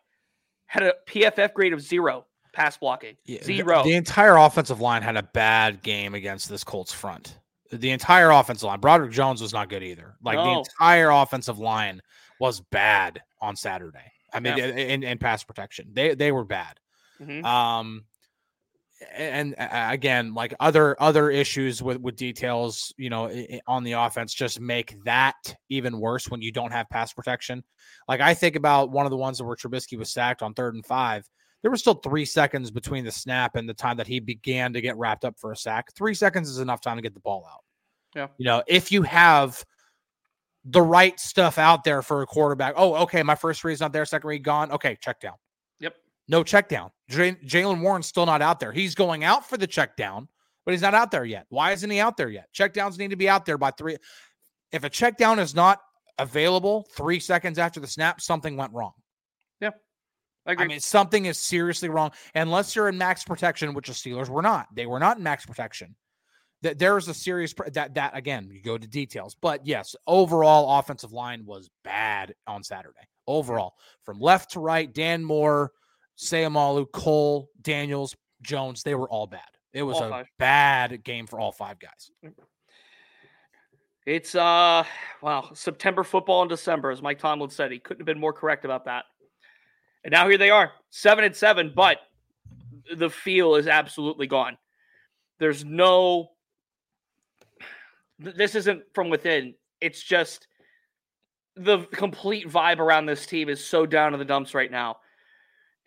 had 0.65 0.83
a 0.83 0.93
PFF 1.07 1.53
grade 1.53 1.73
of 1.73 1.81
zero 1.81 2.25
pass 2.53 2.77
blocking. 2.77 3.15
Yeah, 3.25 3.39
the- 3.39 3.57
Zero. 3.57 3.83
The, 3.83 3.93
entire 3.93 4.35
offensive 4.35 4.81
line 4.81 5.01
had 5.01 5.15
a 5.17 5.23
bad 5.23 5.81
game 5.81 6.13
against 6.13 6.49
this 6.49 6.63
Colts 6.63 6.91
front. 6.91 7.37
The 7.71 7.91
entire 7.91 8.31
offensive 8.31 8.67
line. 8.67 8.79
Broderick 8.79 9.11
Jones 9.11 9.41
was 9.41 9.53
not 9.53 9.69
good 9.69 9.83
either. 9.83 10.15
Like 10.23 10.37
the 10.37 10.59
entire 10.59 11.11
offensive 11.11 11.59
line 11.59 12.01
was 12.39 12.59
bad 12.59 13.21
on 13.41 13.55
Saturday. 13.55 14.11
I 14.33 14.39
mean, 14.39 14.57
Yeah. 14.57 14.65
in, 14.67 15.03
in 15.03 15.17
pass 15.19 15.43
protection, 15.43 15.89
they 15.93 16.15
they 16.15 16.31
were 16.31 16.43
bad. 16.43 16.79
Mhm. 17.21 17.43
Um, 17.45 18.05
and 19.13 19.55
again, 19.57 20.33
like 20.33 20.53
other 20.59 21.01
other 21.01 21.29
issues 21.29 21.81
with 21.81 21.97
with 22.01 22.15
details, 22.15 22.93
you 22.97 23.09
know, 23.09 23.31
on 23.67 23.83
the 23.83 23.93
offense, 23.93 24.33
just 24.33 24.59
make 24.59 25.01
that 25.03 25.55
even 25.69 25.99
worse 25.99 26.29
when 26.29 26.41
you 26.41 26.51
don't 26.51 26.71
have 26.71 26.89
pass 26.89 27.13
protection. 27.13 27.63
Like 28.07 28.21
I 28.21 28.33
think 28.33 28.55
about 28.55 28.91
one 28.91 29.05
of 29.05 29.09
the 29.09 29.17
ones 29.17 29.41
where 29.41 29.55
Trubisky 29.55 29.97
was 29.97 30.09
sacked 30.11 30.41
on 30.41 30.53
third 30.53 30.75
and 30.75 30.85
five. 30.85 31.27
there 31.61 31.71
was 31.71 31.81
still 31.81 31.95
three 31.95 32.25
seconds 32.25 32.71
between 32.71 33.03
the 33.03 33.11
snap 33.11 33.55
and 33.55 33.67
the 33.67 33.73
time 33.73 33.97
that 33.97 34.07
he 34.07 34.19
began 34.19 34.73
to 34.73 34.81
get 34.81 34.97
wrapped 34.97 35.25
up 35.25 35.37
for 35.37 35.51
a 35.51 35.55
sack. 35.55 35.93
Three 35.93 36.13
seconds 36.13 36.49
is 36.49 36.59
enough 36.59 36.81
time 36.81 36.97
to 36.97 37.01
get 37.01 37.13
the 37.13 37.19
ball 37.19 37.45
out. 37.51 37.63
Yeah. 38.15 38.27
You 38.37 38.45
know, 38.45 38.63
if 38.67 38.91
you 38.91 39.03
have 39.03 39.63
the 40.65 40.81
right 40.81 41.19
stuff 41.19 41.57
out 41.57 41.83
there 41.83 42.01
for 42.01 42.21
a 42.21 42.25
quarterback, 42.25 42.73
oh, 42.77 42.95
okay, 43.03 43.23
my 43.23 43.35
first 43.35 43.63
read's 43.63 43.81
not 43.81 43.93
there, 43.93 44.05
second 44.05 44.27
read 44.27 44.43
gone. 44.43 44.71
Okay, 44.71 44.97
check 45.01 45.19
down. 45.19 45.35
No 46.29 46.43
check 46.43 46.69
down. 46.69 46.91
J- 47.09 47.35
Jaylen 47.45 47.81
Warren's 47.81 48.07
still 48.07 48.25
not 48.25 48.41
out 48.41 48.61
there. 48.61 48.71
He's 48.71 48.95
going 48.95 49.25
out 49.25 49.49
for 49.49 49.57
the 49.57 49.67
check 49.67 49.97
down, 49.97 50.29
but 50.65 50.71
he's 50.71 50.81
not 50.81 50.93
out 50.93 51.11
there 51.11 51.25
yet. 51.25 51.45
Why 51.49 51.73
isn't 51.73 51.89
he 51.89 51.99
out 51.99 52.15
there 52.15 52.29
yet? 52.29 52.47
Check 52.53 52.73
downs 52.73 52.97
need 52.97 53.09
to 53.09 53.17
be 53.17 53.27
out 53.27 53.45
there 53.45 53.57
by 53.57 53.71
three. 53.71 53.97
If 54.71 54.83
a 54.85 54.89
check 54.89 55.17
down 55.17 55.39
is 55.39 55.53
not 55.53 55.81
available 56.19 56.87
three 56.95 57.19
seconds 57.19 57.57
after 57.59 57.81
the 57.81 57.87
snap, 57.87 58.21
something 58.21 58.55
went 58.55 58.73
wrong. 58.73 58.93
I 60.49 60.53
agree. 60.53 60.65
I 60.65 60.67
mean, 60.67 60.79
something 60.79 61.25
is 61.25 61.37
seriously 61.37 61.89
wrong. 61.89 62.11
Unless 62.33 62.75
you're 62.75 62.89
in 62.89 62.97
max 62.97 63.23
protection, 63.23 63.73
which 63.73 63.87
the 63.87 63.93
Steelers 63.93 64.29
were 64.29 64.41
not. 64.41 64.67
They 64.73 64.87
were 64.87 64.99
not 64.99 65.17
in 65.17 65.23
max 65.23 65.45
protection. 65.45 65.95
That 66.61 66.77
there 66.77 66.97
is 66.97 67.07
a 67.07 67.13
serious 67.13 67.53
that 67.73 67.93
that 67.93 68.17
again. 68.17 68.49
You 68.51 68.61
go 68.61 68.77
to 68.77 68.87
details, 68.87 69.35
but 69.39 69.65
yes, 69.65 69.95
overall 70.07 70.77
offensive 70.79 71.13
line 71.13 71.45
was 71.45 71.69
bad 71.85 72.33
on 72.47 72.63
Saturday. 72.63 73.07
Overall, 73.27 73.75
from 74.03 74.19
left 74.19 74.51
to 74.51 74.59
right, 74.59 74.91
Dan 74.91 75.23
Moore, 75.23 75.71
Seumalo, 76.19 76.85
Cole, 76.91 77.49
Daniels, 77.61 78.15
Jones, 78.41 78.83
they 78.83 78.93
were 78.93 79.09
all 79.09 79.25
bad. 79.25 79.41
It 79.73 79.83
was 79.83 79.97
All 79.97 80.03
a 80.03 80.09
five. 80.09 80.25
bad 80.37 81.03
game 81.03 81.27
for 81.27 81.39
all 81.39 81.51
five 81.51 81.77
guys. 81.79 82.11
It's 84.05 84.33
uh 84.33 84.83
wow, 85.21 85.51
September 85.53 86.03
football 86.03 86.41
in 86.41 86.47
December, 86.47 86.89
as 86.89 87.01
Mike 87.01 87.19
Tomlin 87.19 87.49
said. 87.51 87.71
He 87.71 87.79
couldn't 87.79 88.01
have 88.01 88.05
been 88.07 88.19
more 88.19 88.33
correct 88.33 88.65
about 88.65 88.85
that. 88.85 89.05
And 90.03 90.11
now 90.11 90.27
here 90.27 90.37
they 90.37 90.49
are, 90.49 90.71
seven 90.89 91.23
and 91.23 91.35
seven, 91.35 91.71
but 91.75 91.99
the 92.95 93.09
feel 93.09 93.55
is 93.55 93.67
absolutely 93.67 94.25
gone. 94.25 94.57
There's 95.37 95.63
no 95.63 96.31
this 98.17 98.55
isn't 98.55 98.83
from 98.93 99.09
within. 99.09 99.53
It's 99.79 100.01
just 100.01 100.47
the 101.55 101.79
complete 101.91 102.47
vibe 102.47 102.79
around 102.79 103.05
this 103.05 103.25
team 103.25 103.47
is 103.47 103.63
so 103.63 103.85
down 103.85 104.13
in 104.13 104.19
the 104.19 104.25
dumps 104.25 104.53
right 104.53 104.71
now. 104.71 104.97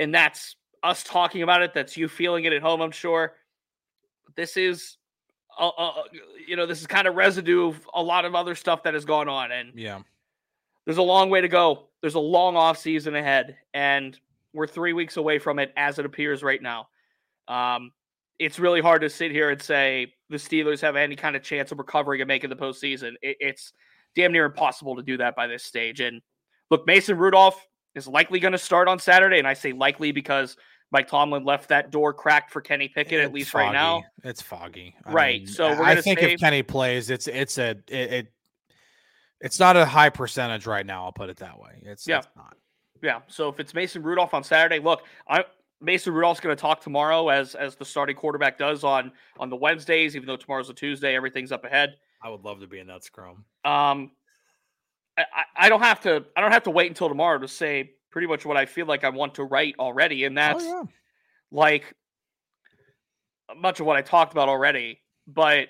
And 0.03 0.15
that's 0.15 0.57
us 0.83 1.03
talking 1.05 1.43
about 1.43 1.63
it. 1.63 1.73
That's 1.75 1.97
you 1.97 2.09
feeling 2.09 2.45
it 2.45 2.53
at 2.53 2.61
home, 2.63 2.81
I'm 2.81 2.91
sure. 2.91 3.35
This 4.35 4.57
is 4.57 4.97
uh, 5.59 5.69
uh, 5.69 6.03
you 6.47 6.57
know, 6.57 6.67
this 6.67 6.81
is 6.81 6.87
kind 6.87 7.07
of 7.07 7.15
residue 7.15 7.69
of 7.69 7.87
a 7.95 8.03
lot 8.03 8.25
of 8.25 8.35
other 8.35 8.55
stuff 8.55 8.83
that 8.85 8.95
has 8.95 9.05
gone 9.05 9.29
on. 9.29 9.53
And 9.53 9.73
Yeah. 9.75 10.01
there's 10.85 10.97
a 10.99 11.03
long 11.03 11.31
way 11.31 11.41
to 11.41 11.49
go. 11.49 11.89
There's 12.01 12.15
a 12.15 12.21
long 12.21 12.57
off 12.57 12.79
season 12.79 13.15
ahead, 13.15 13.57
and 13.75 14.19
we're 14.55 14.67
three 14.67 14.93
weeks 14.93 15.17
away 15.19 15.39
from 15.39 15.59
it 15.59 15.73
as 15.77 15.99
it 15.99 16.07
appears 16.07 16.43
right 16.43 16.61
now. 16.61 16.89
Um, 17.49 17.93
it's 18.39 18.59
really 18.59 18.81
hard 18.81 19.03
to 19.03 19.11
sit 19.11 19.31
here 19.31 19.51
and 19.51 19.61
say 19.61 20.15
the 20.31 20.37
Steelers 20.37 20.81
have 20.81 20.97
any 20.97 21.15
kind 21.15 21.37
of 21.37 21.43
chance 21.43 21.71
of 21.71 21.79
recovering 21.79 22.21
and 22.21 22.29
making 22.29 22.51
the 22.51 22.57
postseason. 22.57 23.13
It, 23.23 23.37
it's 23.39 23.73
damn 24.17 24.33
near 24.33 24.47
impossible 24.47 24.97
to 24.97 25.03
do 25.03 25.17
that 25.19 25.37
by 25.37 25.47
this 25.47 25.65
stage. 25.65 26.01
And 26.01 26.23
look, 26.71 26.87
Mason 26.87 27.19
Rudolph 27.19 27.69
is 27.95 28.07
likely 28.09 28.41
going 28.41 28.53
to 28.53 28.59
start 28.59 28.89
on 28.89 28.99
Saturday, 28.99 29.39
and 29.39 29.47
I 29.47 29.55
say 29.55 29.73
likely 29.73 30.13
because 30.13 30.57
Mike 30.91 31.09
Tomlin 31.09 31.45
left 31.45 31.69
that 31.71 31.91
door 31.91 32.13
cracked 32.13 32.51
for 32.51 32.61
Kenny 32.61 32.89
Pickett 32.89 33.21
at 33.21 33.27
It's 33.27 33.35
least 33.35 33.55
right 33.55 33.73
now. 33.73 34.03
It's 34.25 34.43
foggy. 34.43 34.95
Right, 35.07 35.49
so 35.49 35.71
we're 35.71 35.85
I 35.85 36.01
think 36.01 36.21
if 36.23 36.39
Kenny 36.41 36.63
plays, 36.63 37.11
it's 37.11 37.27
it's 37.29 37.59
a 37.59 37.71
it, 37.89 38.13
it 38.13 38.33
it's 39.41 39.59
not 39.59 39.77
a 39.77 39.85
high 39.85 40.11
percentage 40.11 40.67
right 40.67 40.87
now. 40.87 41.05
I'll 41.05 41.13
put 41.13 41.29
it 41.29 41.39
that 41.39 41.59
way. 41.59 41.83
It's, 41.83 42.07
Yeah. 42.07 42.19
it's 42.19 42.29
not. 42.37 42.57
Yeah. 43.03 43.21
So 43.27 43.49
if 43.49 43.59
it's 43.59 43.75
Mason 43.75 44.03
Rudolph 44.03 44.35
on 44.35 44.45
Saturday, 44.45 44.79
look, 44.79 45.03
I 45.29 45.45
Mason 45.81 46.15
Rudolph's 46.15 46.39
going 46.41 46.55
to 46.55 46.61
talk 46.61 46.81
tomorrow 46.81 47.29
as 47.29 47.57
as 47.57 47.75
the 47.75 47.85
starting 47.85 48.15
quarterback 48.15 48.57
does 48.57 48.85
on 48.85 49.11
on 49.41 49.51
the 49.51 49.57
Wednesdays, 49.57 50.15
even 50.15 50.27
though 50.27 50.37
tomorrow's 50.37 50.71
a 50.71 50.75
Tuesday, 50.75 51.17
everything's 51.17 51.51
up 51.51 51.65
ahead. 51.65 51.97
I 52.23 52.29
would 52.29 52.43
love 52.45 52.61
to 52.61 52.69
be 52.69 52.79
in 52.79 52.87
that 52.87 53.03
scrum. 53.03 53.45
Um, 53.65 54.13
I, 55.17 55.25
I- 55.57 55.69
don't 55.69 55.83
have 55.83 56.01
to 56.03 56.25
I 56.37 56.41
don't 56.41 56.53
have 56.53 56.65
to 56.65 56.71
wait 56.71 56.89
until 56.89 57.09
tomorrow 57.09 57.39
to 57.39 57.49
say 57.49 57.93
pretty 58.11 58.27
much 58.27 58.45
what 58.45 58.57
I 58.57 58.67
feel 58.67 58.87
like 58.87 59.05
I 59.05 59.09
want 59.09 59.35
to 59.37 59.45
write 59.45 59.77
already, 59.79 60.25
and 60.25 60.39
oh, 60.39 60.41
that's 60.41 60.65
oh, 60.65 60.89
like 61.51 61.95
much 63.57 63.81
of 63.81 63.87
what 63.87 63.97
I 63.97 64.03
talked 64.03 64.33
about 64.33 64.49
already. 64.49 65.01
But 65.27 65.69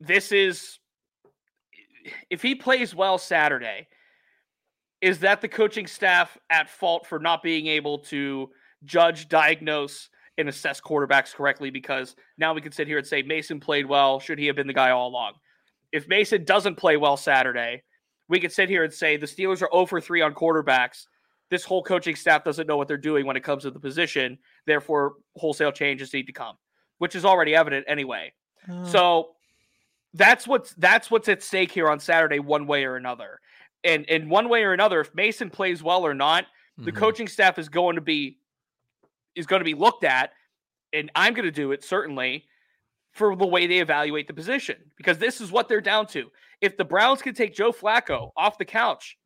this 0.00 0.32
is 0.32 0.78
if 2.30 2.42
he 2.42 2.54
plays 2.54 2.94
well 2.94 3.18
Saturday, 3.18 3.88
is 5.00 5.20
that 5.20 5.40
the 5.40 5.48
coaching 5.48 5.86
staff 5.86 6.36
at 6.50 6.68
fault 6.68 7.06
for 7.06 7.18
not 7.18 7.42
being 7.42 7.66
able 7.66 7.98
to 7.98 8.50
judge, 8.84 9.28
diagnose, 9.28 10.08
and 10.38 10.48
assess 10.48 10.80
quarterbacks 10.80 11.34
correctly? 11.34 11.70
Because 11.70 12.16
now 12.38 12.54
we 12.54 12.60
can 12.60 12.72
sit 12.72 12.86
here 12.86 12.98
and 12.98 13.06
say 13.06 13.22
Mason 13.22 13.60
played 13.60 13.86
well. 13.86 14.20
Should 14.20 14.38
he 14.38 14.46
have 14.46 14.56
been 14.56 14.66
the 14.66 14.72
guy 14.74 14.90
all 14.90 15.08
along? 15.08 15.34
If 15.92 16.08
Mason 16.08 16.44
doesn't 16.44 16.76
play 16.76 16.96
well 16.96 17.16
Saturday, 17.16 17.82
we 18.30 18.40
could 18.40 18.52
sit 18.52 18.68
here 18.70 18.84
and 18.84 18.92
say 18.94 19.16
the 19.16 19.26
Steelers 19.26 19.60
are 19.60 19.68
0 19.72 19.86
for 19.86 20.00
3 20.00 20.22
on 20.22 20.32
quarterbacks. 20.34 21.06
This 21.50 21.64
whole 21.64 21.82
coaching 21.82 22.14
staff 22.14 22.44
doesn't 22.44 22.66
know 22.68 22.76
what 22.76 22.86
they're 22.86 22.96
doing 22.96 23.26
when 23.26 23.36
it 23.36 23.42
comes 23.42 23.64
to 23.64 23.72
the 23.72 23.80
position. 23.80 24.38
Therefore, 24.66 25.14
wholesale 25.36 25.72
changes 25.72 26.14
need 26.14 26.28
to 26.28 26.32
come, 26.32 26.56
which 26.98 27.16
is 27.16 27.24
already 27.24 27.54
evident 27.56 27.84
anyway. 27.88 28.32
yeah. 28.68 28.84
So 28.84 29.32
that's 30.14 30.46
what's 30.46 30.72
that's 30.74 31.10
what's 31.10 31.28
at 31.28 31.42
stake 31.42 31.72
here 31.72 31.88
on 31.88 31.98
Saturday, 31.98 32.38
one 32.38 32.66
way 32.66 32.84
or 32.84 32.96
another. 32.96 33.40
And 33.82 34.04
in 34.06 34.28
one 34.28 34.48
way 34.48 34.62
or 34.62 34.72
another, 34.72 35.00
if 35.00 35.12
Mason 35.14 35.50
plays 35.50 35.82
well 35.82 36.06
or 36.06 36.14
not, 36.14 36.46
the 36.78 36.92
Mhm. 36.92 36.96
coaching 36.96 37.28
staff 37.28 37.58
is 37.58 37.68
going 37.68 37.96
to 37.96 38.00
be 38.00 38.38
is 39.34 39.46
going 39.46 39.60
to 39.60 39.64
be 39.64 39.74
looked 39.74 40.04
at, 40.04 40.32
and 40.92 41.10
I'm 41.16 41.34
going 41.34 41.44
to 41.46 41.50
do 41.52 41.72
it 41.72 41.82
certainly 41.82 42.46
for 43.12 43.34
the 43.34 43.46
way 43.46 43.66
they 43.66 43.78
evaluate 43.78 44.26
the 44.28 44.34
position 44.34 44.76
because 44.96 45.18
this 45.18 45.40
is 45.40 45.50
what 45.50 45.68
they're 45.68 45.80
down 45.80 46.06
to. 46.08 46.30
If 46.60 46.76
the 46.76 46.84
Browns 46.84 47.22
could 47.22 47.36
take 47.36 47.54
Joe 47.54 47.72
Flacco 47.72 48.30
off 48.36 48.58
the 48.58 48.64
couch 48.64 49.16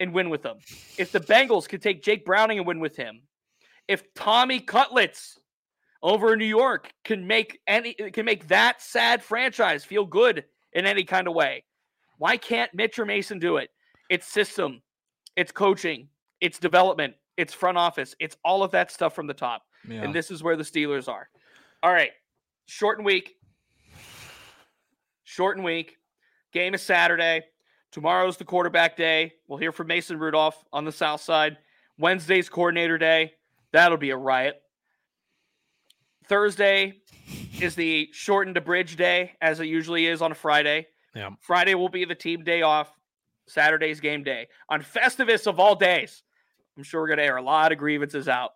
and 0.00 0.12
win 0.12 0.30
with 0.30 0.42
them, 0.42 0.58
if 0.96 1.12
the 1.12 1.20
Bengals 1.20 1.68
could 1.68 1.82
take 1.82 2.02
Jake 2.02 2.24
Browning 2.24 2.58
and 2.58 2.66
win 2.66 2.80
with 2.80 2.96
him, 2.96 3.22
if 3.88 4.12
Tommy 4.14 4.60
Cutlets 4.60 5.38
over 6.02 6.34
in 6.34 6.38
New 6.38 6.44
York 6.44 6.92
can 7.04 7.26
make 7.26 7.60
any 7.66 7.94
can 7.94 8.24
make 8.24 8.48
that 8.48 8.82
sad 8.82 9.22
franchise 9.22 9.84
feel 9.84 10.04
good 10.04 10.44
in 10.72 10.86
any 10.86 11.04
kind 11.04 11.26
of 11.26 11.34
way, 11.34 11.64
why 12.18 12.36
can't 12.36 12.72
Mitch 12.74 12.98
or 12.98 13.06
Mason 13.06 13.38
do 13.38 13.56
it? 13.56 13.70
It's 14.08 14.26
system, 14.26 14.82
it's 15.36 15.50
coaching, 15.50 16.08
it's 16.40 16.58
development, 16.58 17.14
it's 17.36 17.52
front 17.52 17.78
office, 17.78 18.14
it's 18.20 18.36
all 18.44 18.62
of 18.62 18.70
that 18.72 18.90
stuff 18.90 19.14
from 19.14 19.26
the 19.26 19.34
top. 19.34 19.62
Yeah. 19.88 20.02
And 20.02 20.14
this 20.14 20.30
is 20.30 20.42
where 20.42 20.56
the 20.56 20.62
Steelers 20.62 21.08
are. 21.08 21.28
All 21.82 21.92
right. 21.92 22.10
Shortened 22.66 23.04
week. 23.04 23.34
Shortened 25.24 25.64
week. 25.64 25.96
Game 26.54 26.72
is 26.72 26.82
Saturday. 26.82 27.42
Tomorrow's 27.90 28.36
the 28.36 28.44
quarterback 28.44 28.96
day. 28.96 29.34
We'll 29.48 29.58
hear 29.58 29.72
from 29.72 29.88
Mason 29.88 30.20
Rudolph 30.20 30.64
on 30.72 30.84
the 30.84 30.92
south 30.92 31.20
side. 31.20 31.58
Wednesday's 31.98 32.48
coordinator 32.48 32.96
day. 32.96 33.32
That'll 33.72 33.98
be 33.98 34.10
a 34.10 34.16
riot. 34.16 34.62
Thursday 36.28 36.94
is 37.60 37.74
the 37.74 38.08
shortened 38.12 38.56
abridged 38.56 38.96
day, 38.96 39.32
as 39.40 39.58
it 39.58 39.66
usually 39.66 40.06
is 40.06 40.22
on 40.22 40.30
a 40.30 40.34
Friday. 40.34 40.86
Yeah. 41.12 41.30
Friday 41.40 41.74
will 41.74 41.88
be 41.88 42.04
the 42.04 42.14
team 42.14 42.44
day 42.44 42.62
off. 42.62 42.92
Saturday's 43.46 43.98
game 43.98 44.22
day. 44.22 44.46
On 44.68 44.80
Festivus 44.80 45.48
of 45.48 45.58
all 45.58 45.74
days, 45.74 46.22
I'm 46.76 46.84
sure 46.84 47.00
we're 47.00 47.08
going 47.08 47.18
to 47.18 47.24
air 47.24 47.36
a 47.36 47.42
lot 47.42 47.72
of 47.72 47.78
grievances 47.78 48.28
out 48.28 48.52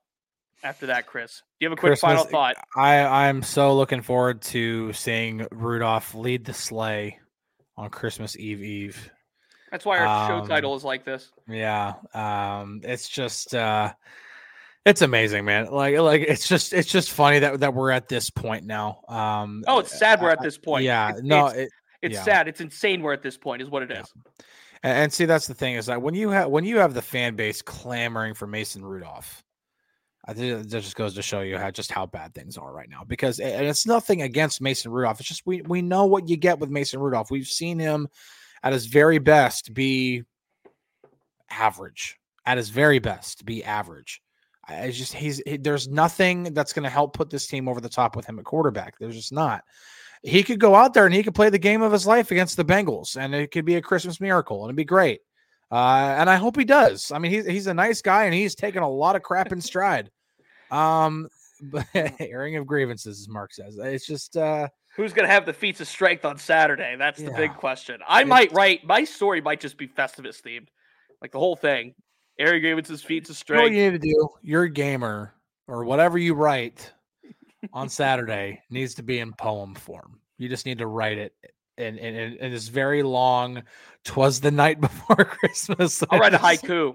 after 0.63 0.87
that, 0.87 1.07
Chris. 1.07 1.43
Do 1.59 1.65
you 1.65 1.71
have 1.71 1.77
a 1.77 1.81
quick 1.81 1.99
final 1.99 2.25
thought? 2.25 2.57
I 2.77 3.27
I'm 3.27 3.43
so 3.43 3.77
looking 3.77 4.03
forward 4.03 4.41
to 4.43 4.93
seeing 4.93 5.47
Rudolph 5.51 6.15
lead 6.15 6.45
the 6.45 6.55
sleigh 6.55 7.19
on 7.79 7.89
Christmas 7.91 8.37
Eve 8.37 8.62
Eve. 8.62 9.11
That's 9.70 9.85
why 9.85 9.99
our 9.99 10.29
show 10.29 10.39
um, 10.39 10.49
title 10.49 10.74
is 10.74 10.85
like 10.85 11.05
this. 11.05 11.31
Yeah. 11.49 11.95
Um 12.12 12.81
it's 12.85 13.09
just 13.09 13.55
uh 13.55 13.93
it's 14.85 15.03
amazing, 15.03 15.45
man. 15.45 15.66
Like 15.70 15.97
like 15.99 16.22
it's 16.22 16.49
just 16.49 16.72
it's 16.72 16.89
just 16.91 17.11
funny 17.11 17.39
that 17.41 17.61
that 17.61 17.74
we're 17.74 17.91
at 17.91 18.09
this 18.09 18.31
point 18.31 18.64
now. 18.64 19.01
Um 19.09 19.64
Oh, 19.66 19.79
it's 19.79 19.97
sad 19.99 20.20
we're 20.20 20.31
I- 20.31 20.33
at 20.33 20.43
this 20.43 20.59
point. 20.59 20.85
Yeah, 20.85 21.11
It's- 21.11 21.22
no, 21.24 21.47
it's, 21.47 21.57
it, 21.57 21.68
it's 22.03 22.14
yeah. 22.14 22.22
sad. 22.22 22.49
It's 22.49 22.61
insane 22.61 23.03
we're 23.03 23.12
at 23.12 23.22
this 23.22 23.37
point, 23.37 23.61
is 23.62 23.68
what 23.70 23.83
it 23.83 23.91
is. 23.91 23.99
Yeah. 24.14 24.33
And, 24.85 24.99
and 24.99 25.12
see, 25.12 25.24
that's 25.24 25.47
the 25.49 25.55
thing 25.55 25.74
is 25.74 25.87
that 25.87 26.01
when 26.01 26.14
you 26.14 26.31
have 26.31 26.49
when 26.51 26.64
you 26.64 26.79
have 26.79 26.95
the 26.95 27.03
fan 27.03 27.37
base 27.37 27.61
clamoring 27.62 28.35
for 28.35 28.47
Mason 28.47 28.85
Rudolph, 28.85 29.43
I 30.29 30.35
think 30.35 30.68
that 30.68 30.81
just 30.83 30.95
goes 30.95 31.14
to 31.14 31.22
show 31.22 31.41
you 31.41 31.57
how 31.57 31.70
just 31.70 31.91
how 31.91 32.05
bad 32.05 32.35
things 32.35 32.59
are 32.59 32.70
right 32.70 32.89
now. 32.89 33.03
Because 33.03 33.41
and 33.41 33.66
it's 33.66 33.87
nothing 33.87 34.20
against 34.20 34.61
Mason 34.61 34.93
Rudolph. 34.93 35.18
It's 35.20 35.29
just 35.29 35.47
we 35.47 35.62
we 35.62 35.81
know 35.81 36.05
what 36.05 36.29
you 36.29 36.37
get 36.37 36.59
with 36.59 36.68
Mason 36.68 37.01
Rudolph. 37.01 37.31
We've 37.31 37.47
seen 37.47 37.79
him 37.79 38.09
at 38.62 38.74
his 38.74 38.87
very 38.87 39.18
best 39.18 39.72
be 39.72 40.24
average. 41.51 42.18
At 42.45 42.59
his 42.59 42.68
very 42.68 42.99
best, 42.99 43.45
be 43.45 43.64
average. 43.64 44.20
I 44.66 44.91
just 44.91 45.14
he's 45.14 45.43
he, 45.47 45.57
there's 45.57 45.89
nothing 45.89 46.53
that's 46.53 46.74
going 46.74 46.85
to 46.85 46.91
help 46.91 47.14
put 47.14 47.31
this 47.31 47.47
team 47.47 47.66
over 47.66 47.81
the 47.81 47.89
top 47.89 48.14
with 48.14 48.26
him 48.26 48.39
at 48.39 48.45
quarterback. 48.45 48.99
There's 48.99 49.16
just 49.16 49.33
not 49.33 49.64
he 50.22 50.43
could 50.43 50.61
go 50.61 50.74
out 50.74 50.95
there 50.95 51.07
and 51.07 51.14
he 51.14 51.22
could 51.22 51.35
play 51.35 51.51
the 51.51 51.59
game 51.59 51.83
of 51.83 51.93
his 51.93 52.07
life 52.07 52.31
against 52.31 52.57
the 52.57 52.64
Bengals, 52.64 53.16
and 53.16 53.35
it 53.35 53.51
could 53.51 53.64
be 53.64 53.76
a 53.76 53.83
Christmas 53.83 54.20
miracle, 54.20 54.62
and 54.62 54.70
it'd 54.70 54.76
be 54.76 54.85
great. 54.85 55.20
Uh, 55.70 56.14
and 56.18 56.31
I 56.31 56.37
hope 56.37 56.57
he 56.57 56.64
does. 56.64 57.12
I 57.12 57.18
mean, 57.18 57.31
he's 57.31 57.47
he's 57.47 57.66
a 57.66 57.74
nice 57.74 58.03
guy, 58.03 58.24
and 58.24 58.35
he's 58.35 58.55
taken 58.55 58.83
a 58.83 58.89
lot 58.89 59.16
of 59.16 59.22
crap 59.22 59.53
in 59.53 59.61
stride. 59.61 60.11
Um, 60.71 61.29
but 61.62 61.87
airing 61.95 62.57
of 62.57 62.66
grievances, 62.66 63.21
as 63.21 63.29
Mark 63.29 63.53
says, 63.53 63.79
it's 63.79 64.07
just 64.07 64.37
uh, 64.37 64.69
Who's 64.97 65.12
going 65.12 65.29
to 65.29 65.33
have 65.33 65.47
the 65.47 65.53
feats 65.53 65.81
of 65.81 65.87
strength 65.89 66.25
on 66.25 66.39
Saturday? 66.39 66.97
That's 66.99 67.21
the 67.21 67.31
big 67.33 67.55
question. 67.55 68.01
I 68.07 68.21
It's- 68.21 68.29
might 68.29 68.53
write 68.53 68.85
my 68.85 69.05
story 69.05 69.41
might 69.41 69.61
just 69.61 69.77
be 69.77 69.87
Festivus 69.87 70.41
themed, 70.43 70.69
like 71.23 71.33
the 71.33 71.39
whole 71.39 71.57
thing. 71.57 71.95
Aaron 72.39 72.61
Grievance's 72.62 73.03
feats 73.03 73.31
of 73.31 73.43
you 73.49 73.55
know 73.55 73.62
what 73.62 73.66
strength. 73.69 73.77
you 73.77 73.91
need 73.91 74.01
to 74.03 74.09
do. 74.09 74.29
You're 74.43 74.62
a 74.64 74.71
gamer, 74.71 75.35
or 75.66 75.85
whatever 75.85 76.19
you 76.19 76.35
write 76.35 76.93
on 77.73 77.89
Saturday 77.89 78.62
needs 78.71 78.95
to 78.95 79.03
be 79.03 79.19
in 79.19 79.33
poem 79.33 79.75
form. 79.75 80.21
You 80.37 80.49
just 80.49 80.64
need 80.64 80.79
to 80.79 80.87
write 80.87 81.19
it 81.19 81.33
and 81.77 81.99
and, 81.99 82.16
in, 82.16 82.33
in 82.37 82.53
this 82.53 82.69
very 82.69 83.03
long. 83.03 83.64
Twas 84.05 84.41
the 84.41 84.53
night 84.53 84.81
before 84.81 85.25
Christmas. 85.25 86.03
I'll 86.11 86.21
write 86.21 86.35
a 86.35 86.39
haiku. 86.39 86.95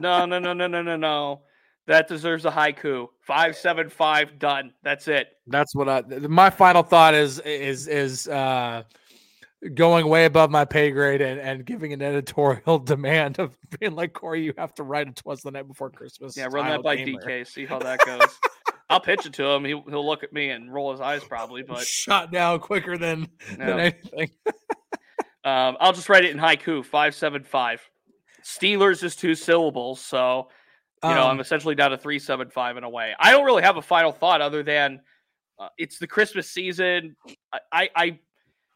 No, 0.00 0.26
no, 0.26 0.38
no, 0.38 0.52
no, 0.52 0.66
no, 0.66 0.82
no, 0.82 0.96
no. 0.96 1.42
That 1.86 2.08
deserves 2.08 2.44
a 2.44 2.50
haiku. 2.50 3.08
Five 3.20 3.56
seven 3.56 3.88
five. 3.88 4.38
Done. 4.38 4.72
That's 4.82 5.08
it. 5.08 5.28
That's 5.46 5.74
what 5.74 5.88
I. 5.88 6.02
My 6.02 6.50
final 6.50 6.82
thought 6.82 7.14
is 7.14 7.40
is 7.40 7.88
is 7.88 8.28
uh 8.28 8.84
going 9.74 10.06
way 10.08 10.24
above 10.24 10.50
my 10.50 10.64
pay 10.64 10.90
grade 10.90 11.20
and, 11.20 11.38
and 11.38 11.64
giving 11.64 11.92
an 11.92 12.00
editorial 12.00 12.78
demand 12.84 13.38
of 13.38 13.56
being 13.78 13.94
like 13.94 14.12
Corey, 14.12 14.42
you 14.42 14.54
have 14.56 14.74
to 14.74 14.82
write 14.82 15.08
it 15.08 15.16
twas 15.16 15.42
the 15.42 15.50
night 15.50 15.68
before 15.68 15.90
Christmas. 15.90 16.36
Yeah, 16.36 16.48
run 16.50 16.66
that 16.68 16.82
by 16.82 16.96
gamer." 16.96 17.20
DK. 17.20 17.46
See 17.46 17.66
how 17.66 17.78
that 17.80 18.00
goes. 18.04 18.38
I'll 18.88 19.00
pitch 19.00 19.24
it 19.24 19.32
to 19.34 19.44
him. 19.44 19.64
He'll, 19.64 19.82
he'll 19.82 20.04
look 20.04 20.24
at 20.24 20.32
me 20.32 20.50
and 20.50 20.72
roll 20.72 20.90
his 20.90 21.00
eyes 21.00 21.22
probably, 21.22 21.62
but 21.62 21.80
shot 21.86 22.32
down 22.32 22.58
quicker 22.58 22.98
than 22.98 23.28
than 23.56 23.80
anything. 23.80 24.30
um, 25.44 25.76
I'll 25.80 25.92
just 25.92 26.08
write 26.08 26.24
it 26.24 26.32
in 26.32 26.38
haiku. 26.38 26.84
Five 26.84 27.14
seven 27.14 27.44
five. 27.44 27.80
Steelers 28.42 29.04
is 29.04 29.14
two 29.14 29.34
syllables, 29.34 30.00
so 30.00 30.48
you 31.02 31.10
know 31.10 31.24
I'm 31.24 31.32
Um, 31.32 31.40
essentially 31.40 31.74
down 31.74 31.90
to 31.92 31.98
three 31.98 32.18
seven 32.18 32.50
five 32.50 32.76
in 32.76 32.84
a 32.84 32.90
way. 32.90 33.14
I 33.18 33.30
don't 33.30 33.44
really 33.44 33.62
have 33.62 33.76
a 33.76 33.82
final 33.82 34.12
thought 34.12 34.40
other 34.40 34.62
than 34.62 35.00
uh, 35.58 35.68
it's 35.78 35.98
the 35.98 36.06
Christmas 36.06 36.50
season. 36.50 37.16
I, 37.52 37.60
I, 37.72 37.90
I 37.96 38.18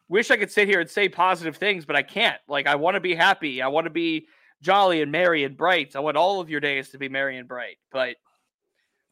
wish 0.09 0.31
I 0.31 0.37
could 0.37 0.51
sit 0.51 0.69
here 0.69 0.81
and 0.81 0.89
say 0.89 1.09
positive 1.09 1.57
things, 1.57 1.85
but 1.85 1.97
I 1.97 2.03
can't. 2.03 2.41
Like 2.49 2.67
I 2.67 2.77
want 2.77 2.95
to 2.95 3.01
be 3.01 3.15
happy. 3.15 3.63
I 3.63 3.69
want 3.69 3.85
to 3.87 3.91
be 3.91 4.27
jolly 4.61 5.03
and 5.03 5.11
merry 5.13 5.45
and 5.45 5.57
bright. 5.57 5.97
I 5.97 6.01
want 6.01 6.17
all 6.17 6.41
of 6.41 6.49
your 6.49 6.61
days 6.61 6.91
to 6.91 6.99
be 6.99 7.09
merry 7.09 7.39
and 7.39 7.49
bright, 7.49 7.77
but 7.93 8.17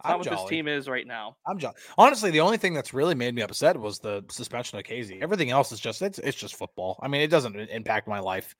I'm 0.05 0.19
what 0.19 0.29
this 0.29 0.45
team 0.49 0.69
is 0.69 0.89
right 0.89 1.07
now. 1.07 1.37
I'm 1.47 1.59
John. 1.59 1.75
Honestly, 1.97 2.31
the 2.31 2.41
only 2.41 2.57
thing 2.57 2.75
that's 2.75 2.93
really 2.95 3.15
made 3.15 3.35
me 3.35 3.43
upset 3.43 3.79
was 3.79 3.99
the 3.99 4.25
suspension 4.31 4.79
of 4.79 4.85
Kazee. 4.85 5.23
Everything 5.23 5.51
else 5.51 5.73
is 5.73 5.81
just 5.81 6.03
it's 6.03 6.19
it's 6.19 6.37
just 6.37 6.57
football. 6.57 6.99
I 7.03 7.09
mean, 7.09 7.21
it 7.21 7.29
doesn't 7.29 7.55
impact 7.57 8.09
my 8.09 8.21
life 8.21 8.55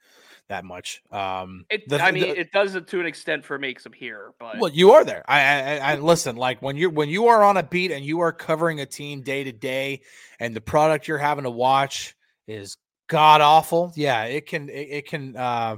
that 0.49 0.65
much. 0.65 1.03
Um, 1.11 1.65
It, 1.71 1.89
the- 1.89 2.03
I 2.03 2.11
mean, 2.11 2.23
the- 2.25 2.41
it 2.41 2.53
does 2.53 2.75
it 2.75 2.89
to 2.89 3.01
an 3.01 3.07
extent 3.07 3.45
for 3.45 3.59
me 3.59 3.69
because 3.69 3.87
I'm 3.87 3.93
here, 3.93 4.33
but 4.41 4.59
Well, 4.59 4.71
you 4.73 4.93
are 4.93 5.05
there. 5.05 5.25
I, 5.29 5.41
I, 5.41 5.77
I 5.77 5.93
I- 5.93 5.97
listen. 5.97 6.37
Like 6.37 6.61
when 6.63 6.77
you're 6.77 6.91
when 6.91 7.09
you 7.09 7.29
are 7.29 7.43
on 7.43 7.57
a 7.57 7.63
beat 7.63 7.91
and 7.93 8.05
you 8.05 8.21
are 8.21 8.33
covering 8.33 8.81
a 8.81 8.87
team 8.87 9.23
day 9.23 9.45
to 9.45 9.53
day, 9.53 10.03
and 10.41 10.55
the 10.55 10.61
product 10.61 11.09
you're 11.09 11.19
having 11.19 11.45
to 11.45 11.51
watch 11.51 12.15
is 12.47 12.77
god 13.09 13.41
awful. 13.41 13.93
Yeah, 13.95 14.25
it 14.25 14.47
can. 14.47 14.69
It, 14.69 14.89
it 14.91 15.07
can. 15.09 15.37
Uh, 15.37 15.77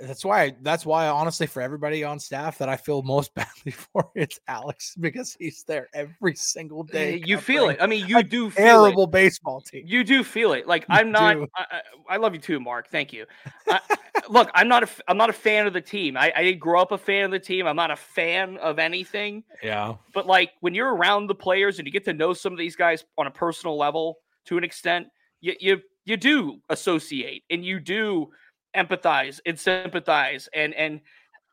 that's 0.00 0.24
why. 0.24 0.54
That's 0.62 0.86
why, 0.86 1.08
honestly, 1.08 1.46
for 1.46 1.60
everybody 1.60 2.04
on 2.04 2.18
staff 2.18 2.58
that 2.58 2.68
I 2.68 2.76
feel 2.76 3.02
most 3.02 3.34
badly 3.34 3.72
for, 3.72 4.10
it's 4.14 4.38
Alex 4.48 4.94
because 4.98 5.36
he's 5.38 5.64
there 5.64 5.88
every 5.94 6.34
single 6.34 6.86
eh, 6.90 6.92
day. 6.92 7.22
you 7.24 7.38
feel 7.38 7.68
it. 7.68 7.78
I 7.80 7.86
mean, 7.86 8.06
you 8.06 8.22
do 8.22 8.50
feel 8.50 8.64
it. 8.64 8.68
Terrible 8.68 9.06
baseball 9.06 9.60
team. 9.60 9.84
You 9.86 10.04
do 10.04 10.24
feel 10.24 10.52
it. 10.52 10.66
Like 10.66 10.84
I'm 10.88 11.10
not. 11.10 11.36
I, 11.56 11.64
I 11.70 11.80
I 12.10 12.16
love 12.16 12.34
you 12.34 12.40
too, 12.40 12.60
Mark. 12.60 12.88
Thank 12.90 13.12
you. 13.12 13.26
I, 13.68 13.80
look, 14.28 14.50
I'm 14.54 14.68
not 14.68 14.82
a 14.82 14.88
I'm 15.08 15.16
not 15.16 15.30
a 15.30 15.34
fan 15.34 15.66
of 15.66 15.72
the 15.72 15.80
team. 15.80 16.16
I, 16.16 16.32
I 16.34 16.42
didn't 16.42 16.60
grow 16.60 16.80
up 16.80 16.92
a 16.92 16.98
fan 16.98 17.26
of 17.26 17.30
the 17.30 17.38
team. 17.38 17.66
I'm 17.66 17.76
not 17.76 17.90
a 17.90 17.96
fan 17.96 18.56
of 18.58 18.78
anything. 18.78 19.44
Yeah. 19.62 19.94
But 20.14 20.26
like 20.26 20.52
when 20.60 20.74
you're 20.74 20.94
around 20.94 21.26
the 21.26 21.34
players 21.34 21.78
and 21.78 21.86
you 21.86 21.92
get 21.92 22.04
to 22.06 22.12
know 22.12 22.32
some 22.32 22.52
of 22.52 22.58
these 22.58 22.76
guys 22.76 23.04
on 23.18 23.26
a 23.26 23.30
personal 23.30 23.78
level 23.78 24.18
to 24.46 24.58
an 24.58 24.64
extent, 24.64 25.08
you 25.40 25.54
you 25.60 25.80
you 26.04 26.16
do 26.16 26.60
associate 26.68 27.44
and 27.50 27.64
you 27.64 27.80
do 27.80 28.28
empathize 28.74 29.40
and 29.44 29.58
sympathize 29.58 30.48
and 30.54 30.74
and 30.74 31.00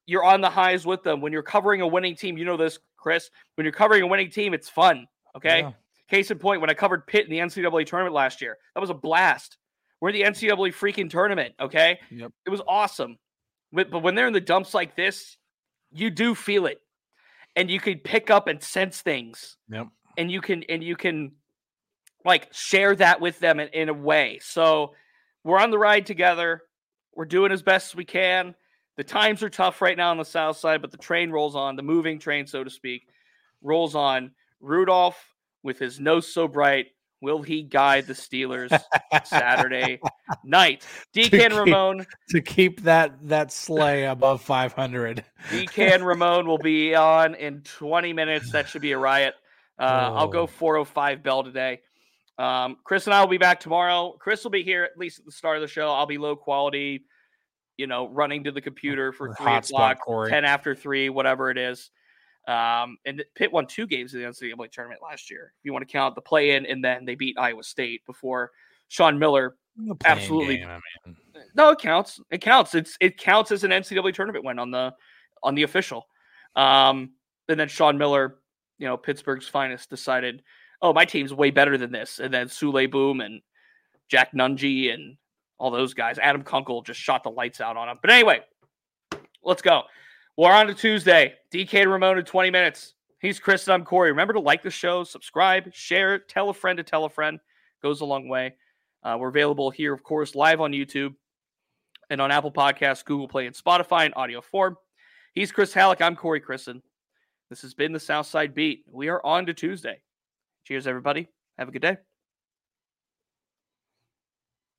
you're 0.10 0.24
on 0.24 0.42
the 0.42 0.50
highs 0.50 0.86
with 0.88 1.04
them 1.04 1.22
when 1.22 1.32
you're 1.32 1.44
covering 1.44 1.82
a 1.82 1.88
winning 1.88 2.16
team. 2.16 2.36
You 2.36 2.44
know 2.44 2.58
this, 2.58 2.80
Chris. 2.98 3.30
When 3.56 3.64
you're 3.64 3.72
covering 3.72 4.02
a 4.02 4.08
winning 4.08 4.32
team, 4.32 4.56
it's 4.56 4.68
fun. 4.68 5.06
Okay. 5.36 5.62
Yeah. 5.62 5.72
Case 6.10 6.32
in 6.32 6.40
point, 6.40 6.62
when 6.62 6.72
I 6.72 6.74
covered 6.74 7.06
Pitt 7.06 7.26
in 7.26 7.30
the 7.30 7.38
NCAA 7.38 7.86
tournament 7.86 8.16
last 8.16 8.42
year, 8.42 8.58
that 8.74 8.82
was 8.82 8.90
a 8.90 8.96
blast. 8.96 9.58
We're 10.02 10.10
in 10.10 10.16
the 10.16 10.24
NCAA 10.24 10.74
freaking 10.74 11.12
tournament. 11.12 11.54
Okay. 11.60 12.00
Yep. 12.10 12.32
It 12.48 12.50
was 12.50 12.62
awesome. 12.68 13.20
But, 13.72 13.92
but 13.92 14.02
when 14.02 14.16
they're 14.16 14.26
in 14.26 14.34
the 14.34 14.42
dumps 14.42 14.74
like 14.74 14.96
this, 14.96 15.38
you 15.92 16.10
do 16.10 16.34
feel 16.34 16.66
it. 16.66 16.82
And 17.56 17.70
you 17.70 17.80
can 17.80 18.00
pick 18.00 18.32
up 18.32 18.48
and 18.48 18.64
sense 18.64 19.02
things. 19.02 19.58
Yep. 19.70 19.90
And 20.18 20.32
you 20.32 20.42
can, 20.42 20.64
and 20.64 20.84
you 20.84 20.96
can 20.96 21.34
like 22.26 22.52
share 22.52 22.96
that 22.96 23.22
with 23.22 23.40
them 23.40 23.60
in, 23.60 23.68
in 23.70 23.90
a 23.90 23.94
way. 23.94 24.40
So 24.42 24.96
we're 25.44 25.60
on 25.60 25.70
the 25.70 25.78
ride 25.78 26.08
together. 26.08 26.64
We're 27.20 27.26
doing 27.26 27.52
as 27.52 27.62
best 27.62 27.92
as 27.92 27.96
we 27.98 28.06
can. 28.06 28.56
The 28.96 29.04
times 29.04 29.44
are 29.44 29.50
tough 29.50 29.82
right 29.82 29.98
now 29.98 30.10
on 30.12 30.18
the 30.18 30.24
south 30.24 30.56
side, 30.56 30.82
but 30.82 30.90
the 30.90 30.96
train 30.98 31.32
rolls 31.32 31.54
on, 31.54 31.76
the 31.76 31.84
moving 31.84 32.18
train, 32.18 32.48
so 32.48 32.64
to 32.64 32.70
speak, 32.70 33.10
rolls 33.62 33.94
on. 33.94 34.32
Rudolph 34.62 35.22
with 35.62 35.80
his 35.80 36.00
nose 36.00 36.32
so 36.32 36.48
bright. 36.48 36.86
Will 37.22 37.42
he 37.42 37.62
guide 37.62 38.08
the 38.08 38.14
Steelers 38.14 38.72
Saturday 39.26 40.00
night? 40.46 40.86
And 41.14 41.54
Ramon, 41.54 42.06
To 42.30 42.40
keep 42.40 42.84
that 42.84 43.28
that 43.28 43.52
sleigh 43.52 44.06
above 44.06 44.42
500. 44.42 45.26
DK 45.50 45.96
and 45.96 46.08
Ramon 46.08 46.48
will 46.48 46.58
be 46.58 46.96
on 46.96 47.36
in 47.36 47.64
20 47.64 48.14
minutes. 48.14 48.50
That 48.54 48.70
should 48.70 48.82
be 48.82 48.94
a 48.94 48.98
riot. 48.98 49.34
Uh, 49.78 50.14
I'll 50.16 50.30
go 50.30 50.44
Oh. 50.44 50.48
405 50.48 51.22
bell 51.22 51.44
today. 51.44 51.82
Um, 52.38 52.78
Chris 52.86 53.06
and 53.08 53.14
I 53.14 53.20
will 53.20 53.28
be 53.28 53.38
back 53.38 53.60
tomorrow. 53.60 54.16
Chris 54.18 54.42
will 54.46 54.52
be 54.52 54.64
here 54.64 54.86
at 54.86 54.98
least 54.98 55.20
at 55.20 55.26
the 55.26 55.32
start 55.34 55.58
of 55.58 55.62
the 55.62 55.68
show. 55.68 55.92
I'll 55.92 56.06
be 56.06 56.18
low 56.18 56.38
quality, 56.38 57.04
you 57.80 57.88
know, 57.88 58.10
running 58.10 58.44
to 58.44 58.52
the 58.52 58.60
computer 58.60 59.14
for 59.14 59.34
three 59.36 59.46
hotspot 59.46 59.70
o'clock, 59.70 60.00
Corey. 60.02 60.30
10 60.30 60.44
after 60.44 60.76
three, 60.76 61.08
whatever 61.08 61.50
it 61.50 61.58
is. 61.58 61.92
Um, 62.46 62.98
and 63.06 63.24
Pitt 63.36 63.54
won 63.54 63.68
two 63.68 63.88
games 63.88 64.14
in 64.14 64.22
the 64.22 64.28
NCAA 64.28 64.70
tournament 64.70 65.02
last 65.02 65.32
year. 65.32 65.54
If 65.58 65.64
you 65.64 65.72
want 65.72 65.88
to 65.88 65.92
count 65.92 66.14
the 66.14 66.22
play 66.22 66.58
in, 66.58 66.66
and 66.66 66.84
then 66.84 67.06
they 67.06 67.16
beat 67.16 67.38
Iowa 67.40 67.64
State 67.64 68.06
before 68.06 68.52
Sean 68.90 69.18
Miller. 69.18 69.56
Absolutely. 70.04 70.58
game, 70.58 70.68
I 70.68 70.80
mean. 71.08 71.16
No, 71.56 71.70
it 71.70 71.80
counts. 71.80 72.20
It 72.32 72.42
counts. 72.42 72.76
It's 72.76 72.98
it 73.00 73.18
counts 73.18 73.52
as 73.54 73.64
an 73.64 73.72
NCAA 73.72 74.14
tournament 74.14 74.44
win 74.44 74.60
on 74.60 74.72
the 74.72 74.94
on 75.42 75.56
the 75.56 75.64
official. 75.64 76.06
Um, 76.58 77.12
and 77.48 77.58
then 77.58 77.70
Sean 77.70 77.98
Miller, 77.98 78.40
you 78.78 78.88
know, 78.88 78.98
Pittsburgh's 78.98 79.48
finest, 79.48 79.90
decided, 79.90 80.44
oh, 80.82 80.92
my 80.92 81.06
team's 81.06 81.34
way 81.34 81.50
better 81.50 81.78
than 81.78 81.94
this. 81.94 82.20
And 82.20 82.34
then 82.34 82.48
Souley 82.48 82.92
Boum 82.92 83.22
and 83.22 83.42
Jack 84.10 84.34
Nunge 84.34 84.94
and 84.94 85.16
all 85.60 85.72
those 85.72 85.94
guys. 85.94 86.18
Adam 86.18 86.44
Kunkel 86.44 86.82
just 86.82 87.00
shot 87.00 87.24
the 87.24 87.30
lights 87.30 87.62
out 87.62 87.78
on 87.78 87.90
him. 87.90 87.98
But 88.02 88.12
anyway, 88.12 88.42
let's 89.44 89.62
go. 89.62 89.84
We're 90.38 90.52
on 90.52 90.68
to 90.68 90.74
Tuesday. 90.74 91.36
DK 91.54 91.86
Ramon 91.86 92.18
in 92.18 92.26
20 92.26 92.50
minutes. 92.50 92.96
He's 93.20 93.40
Chris 93.40 93.68
and 93.68 93.74
I'm 93.74 93.84
Corey. 93.84 94.12
Remember 94.12 94.34
to 94.34 94.40
like 94.40 94.64
the 94.64 94.72
show, 94.72 95.04
subscribe, 95.04 95.74
share 95.74 96.20
tell 96.20 96.50
a 96.50 96.54
friend 96.54 96.78
to 96.78 96.84
tell 96.84 97.04
a 97.04 97.10
friend. 97.10 97.40
Goes 97.84 98.02
a 98.02 98.06
long 98.06 98.30
way. 98.30 98.56
Uh, 99.04 99.18
we're 99.20 99.30
available 99.30 99.70
here, 99.70 99.94
of 99.94 100.04
course, 100.04 100.36
live 100.36 100.62
on 100.62 100.72
YouTube 100.72 101.14
and 102.10 102.20
on 102.22 102.32
Apple 102.32 102.52
Podcasts, 102.52 103.04
Google 103.06 103.28
Play, 103.28 103.46
and 103.46 103.56
Spotify 103.56 104.06
in 104.06 104.14
audio 104.14 104.42
form. 104.42 104.78
He's 105.34 105.52
Chris 105.52 105.74
Halicke. 105.74 106.02
I'm 106.02 106.16
Corey 106.16 106.42
Crisan. 106.42 106.82
This 107.50 107.62
has 107.62 107.74
been 107.74 107.94
the 107.94 108.00
Southside 108.00 108.54
Beat. 108.54 108.84
We 108.90 109.10
are 109.10 109.26
on 109.26 109.46
to 109.46 109.54
Tuesday. 109.54 110.02
Cheers, 110.66 110.88
everybody. 110.88 111.28
Have 111.58 111.70
a 111.70 111.72
good 111.72 111.82
day. 111.82 111.98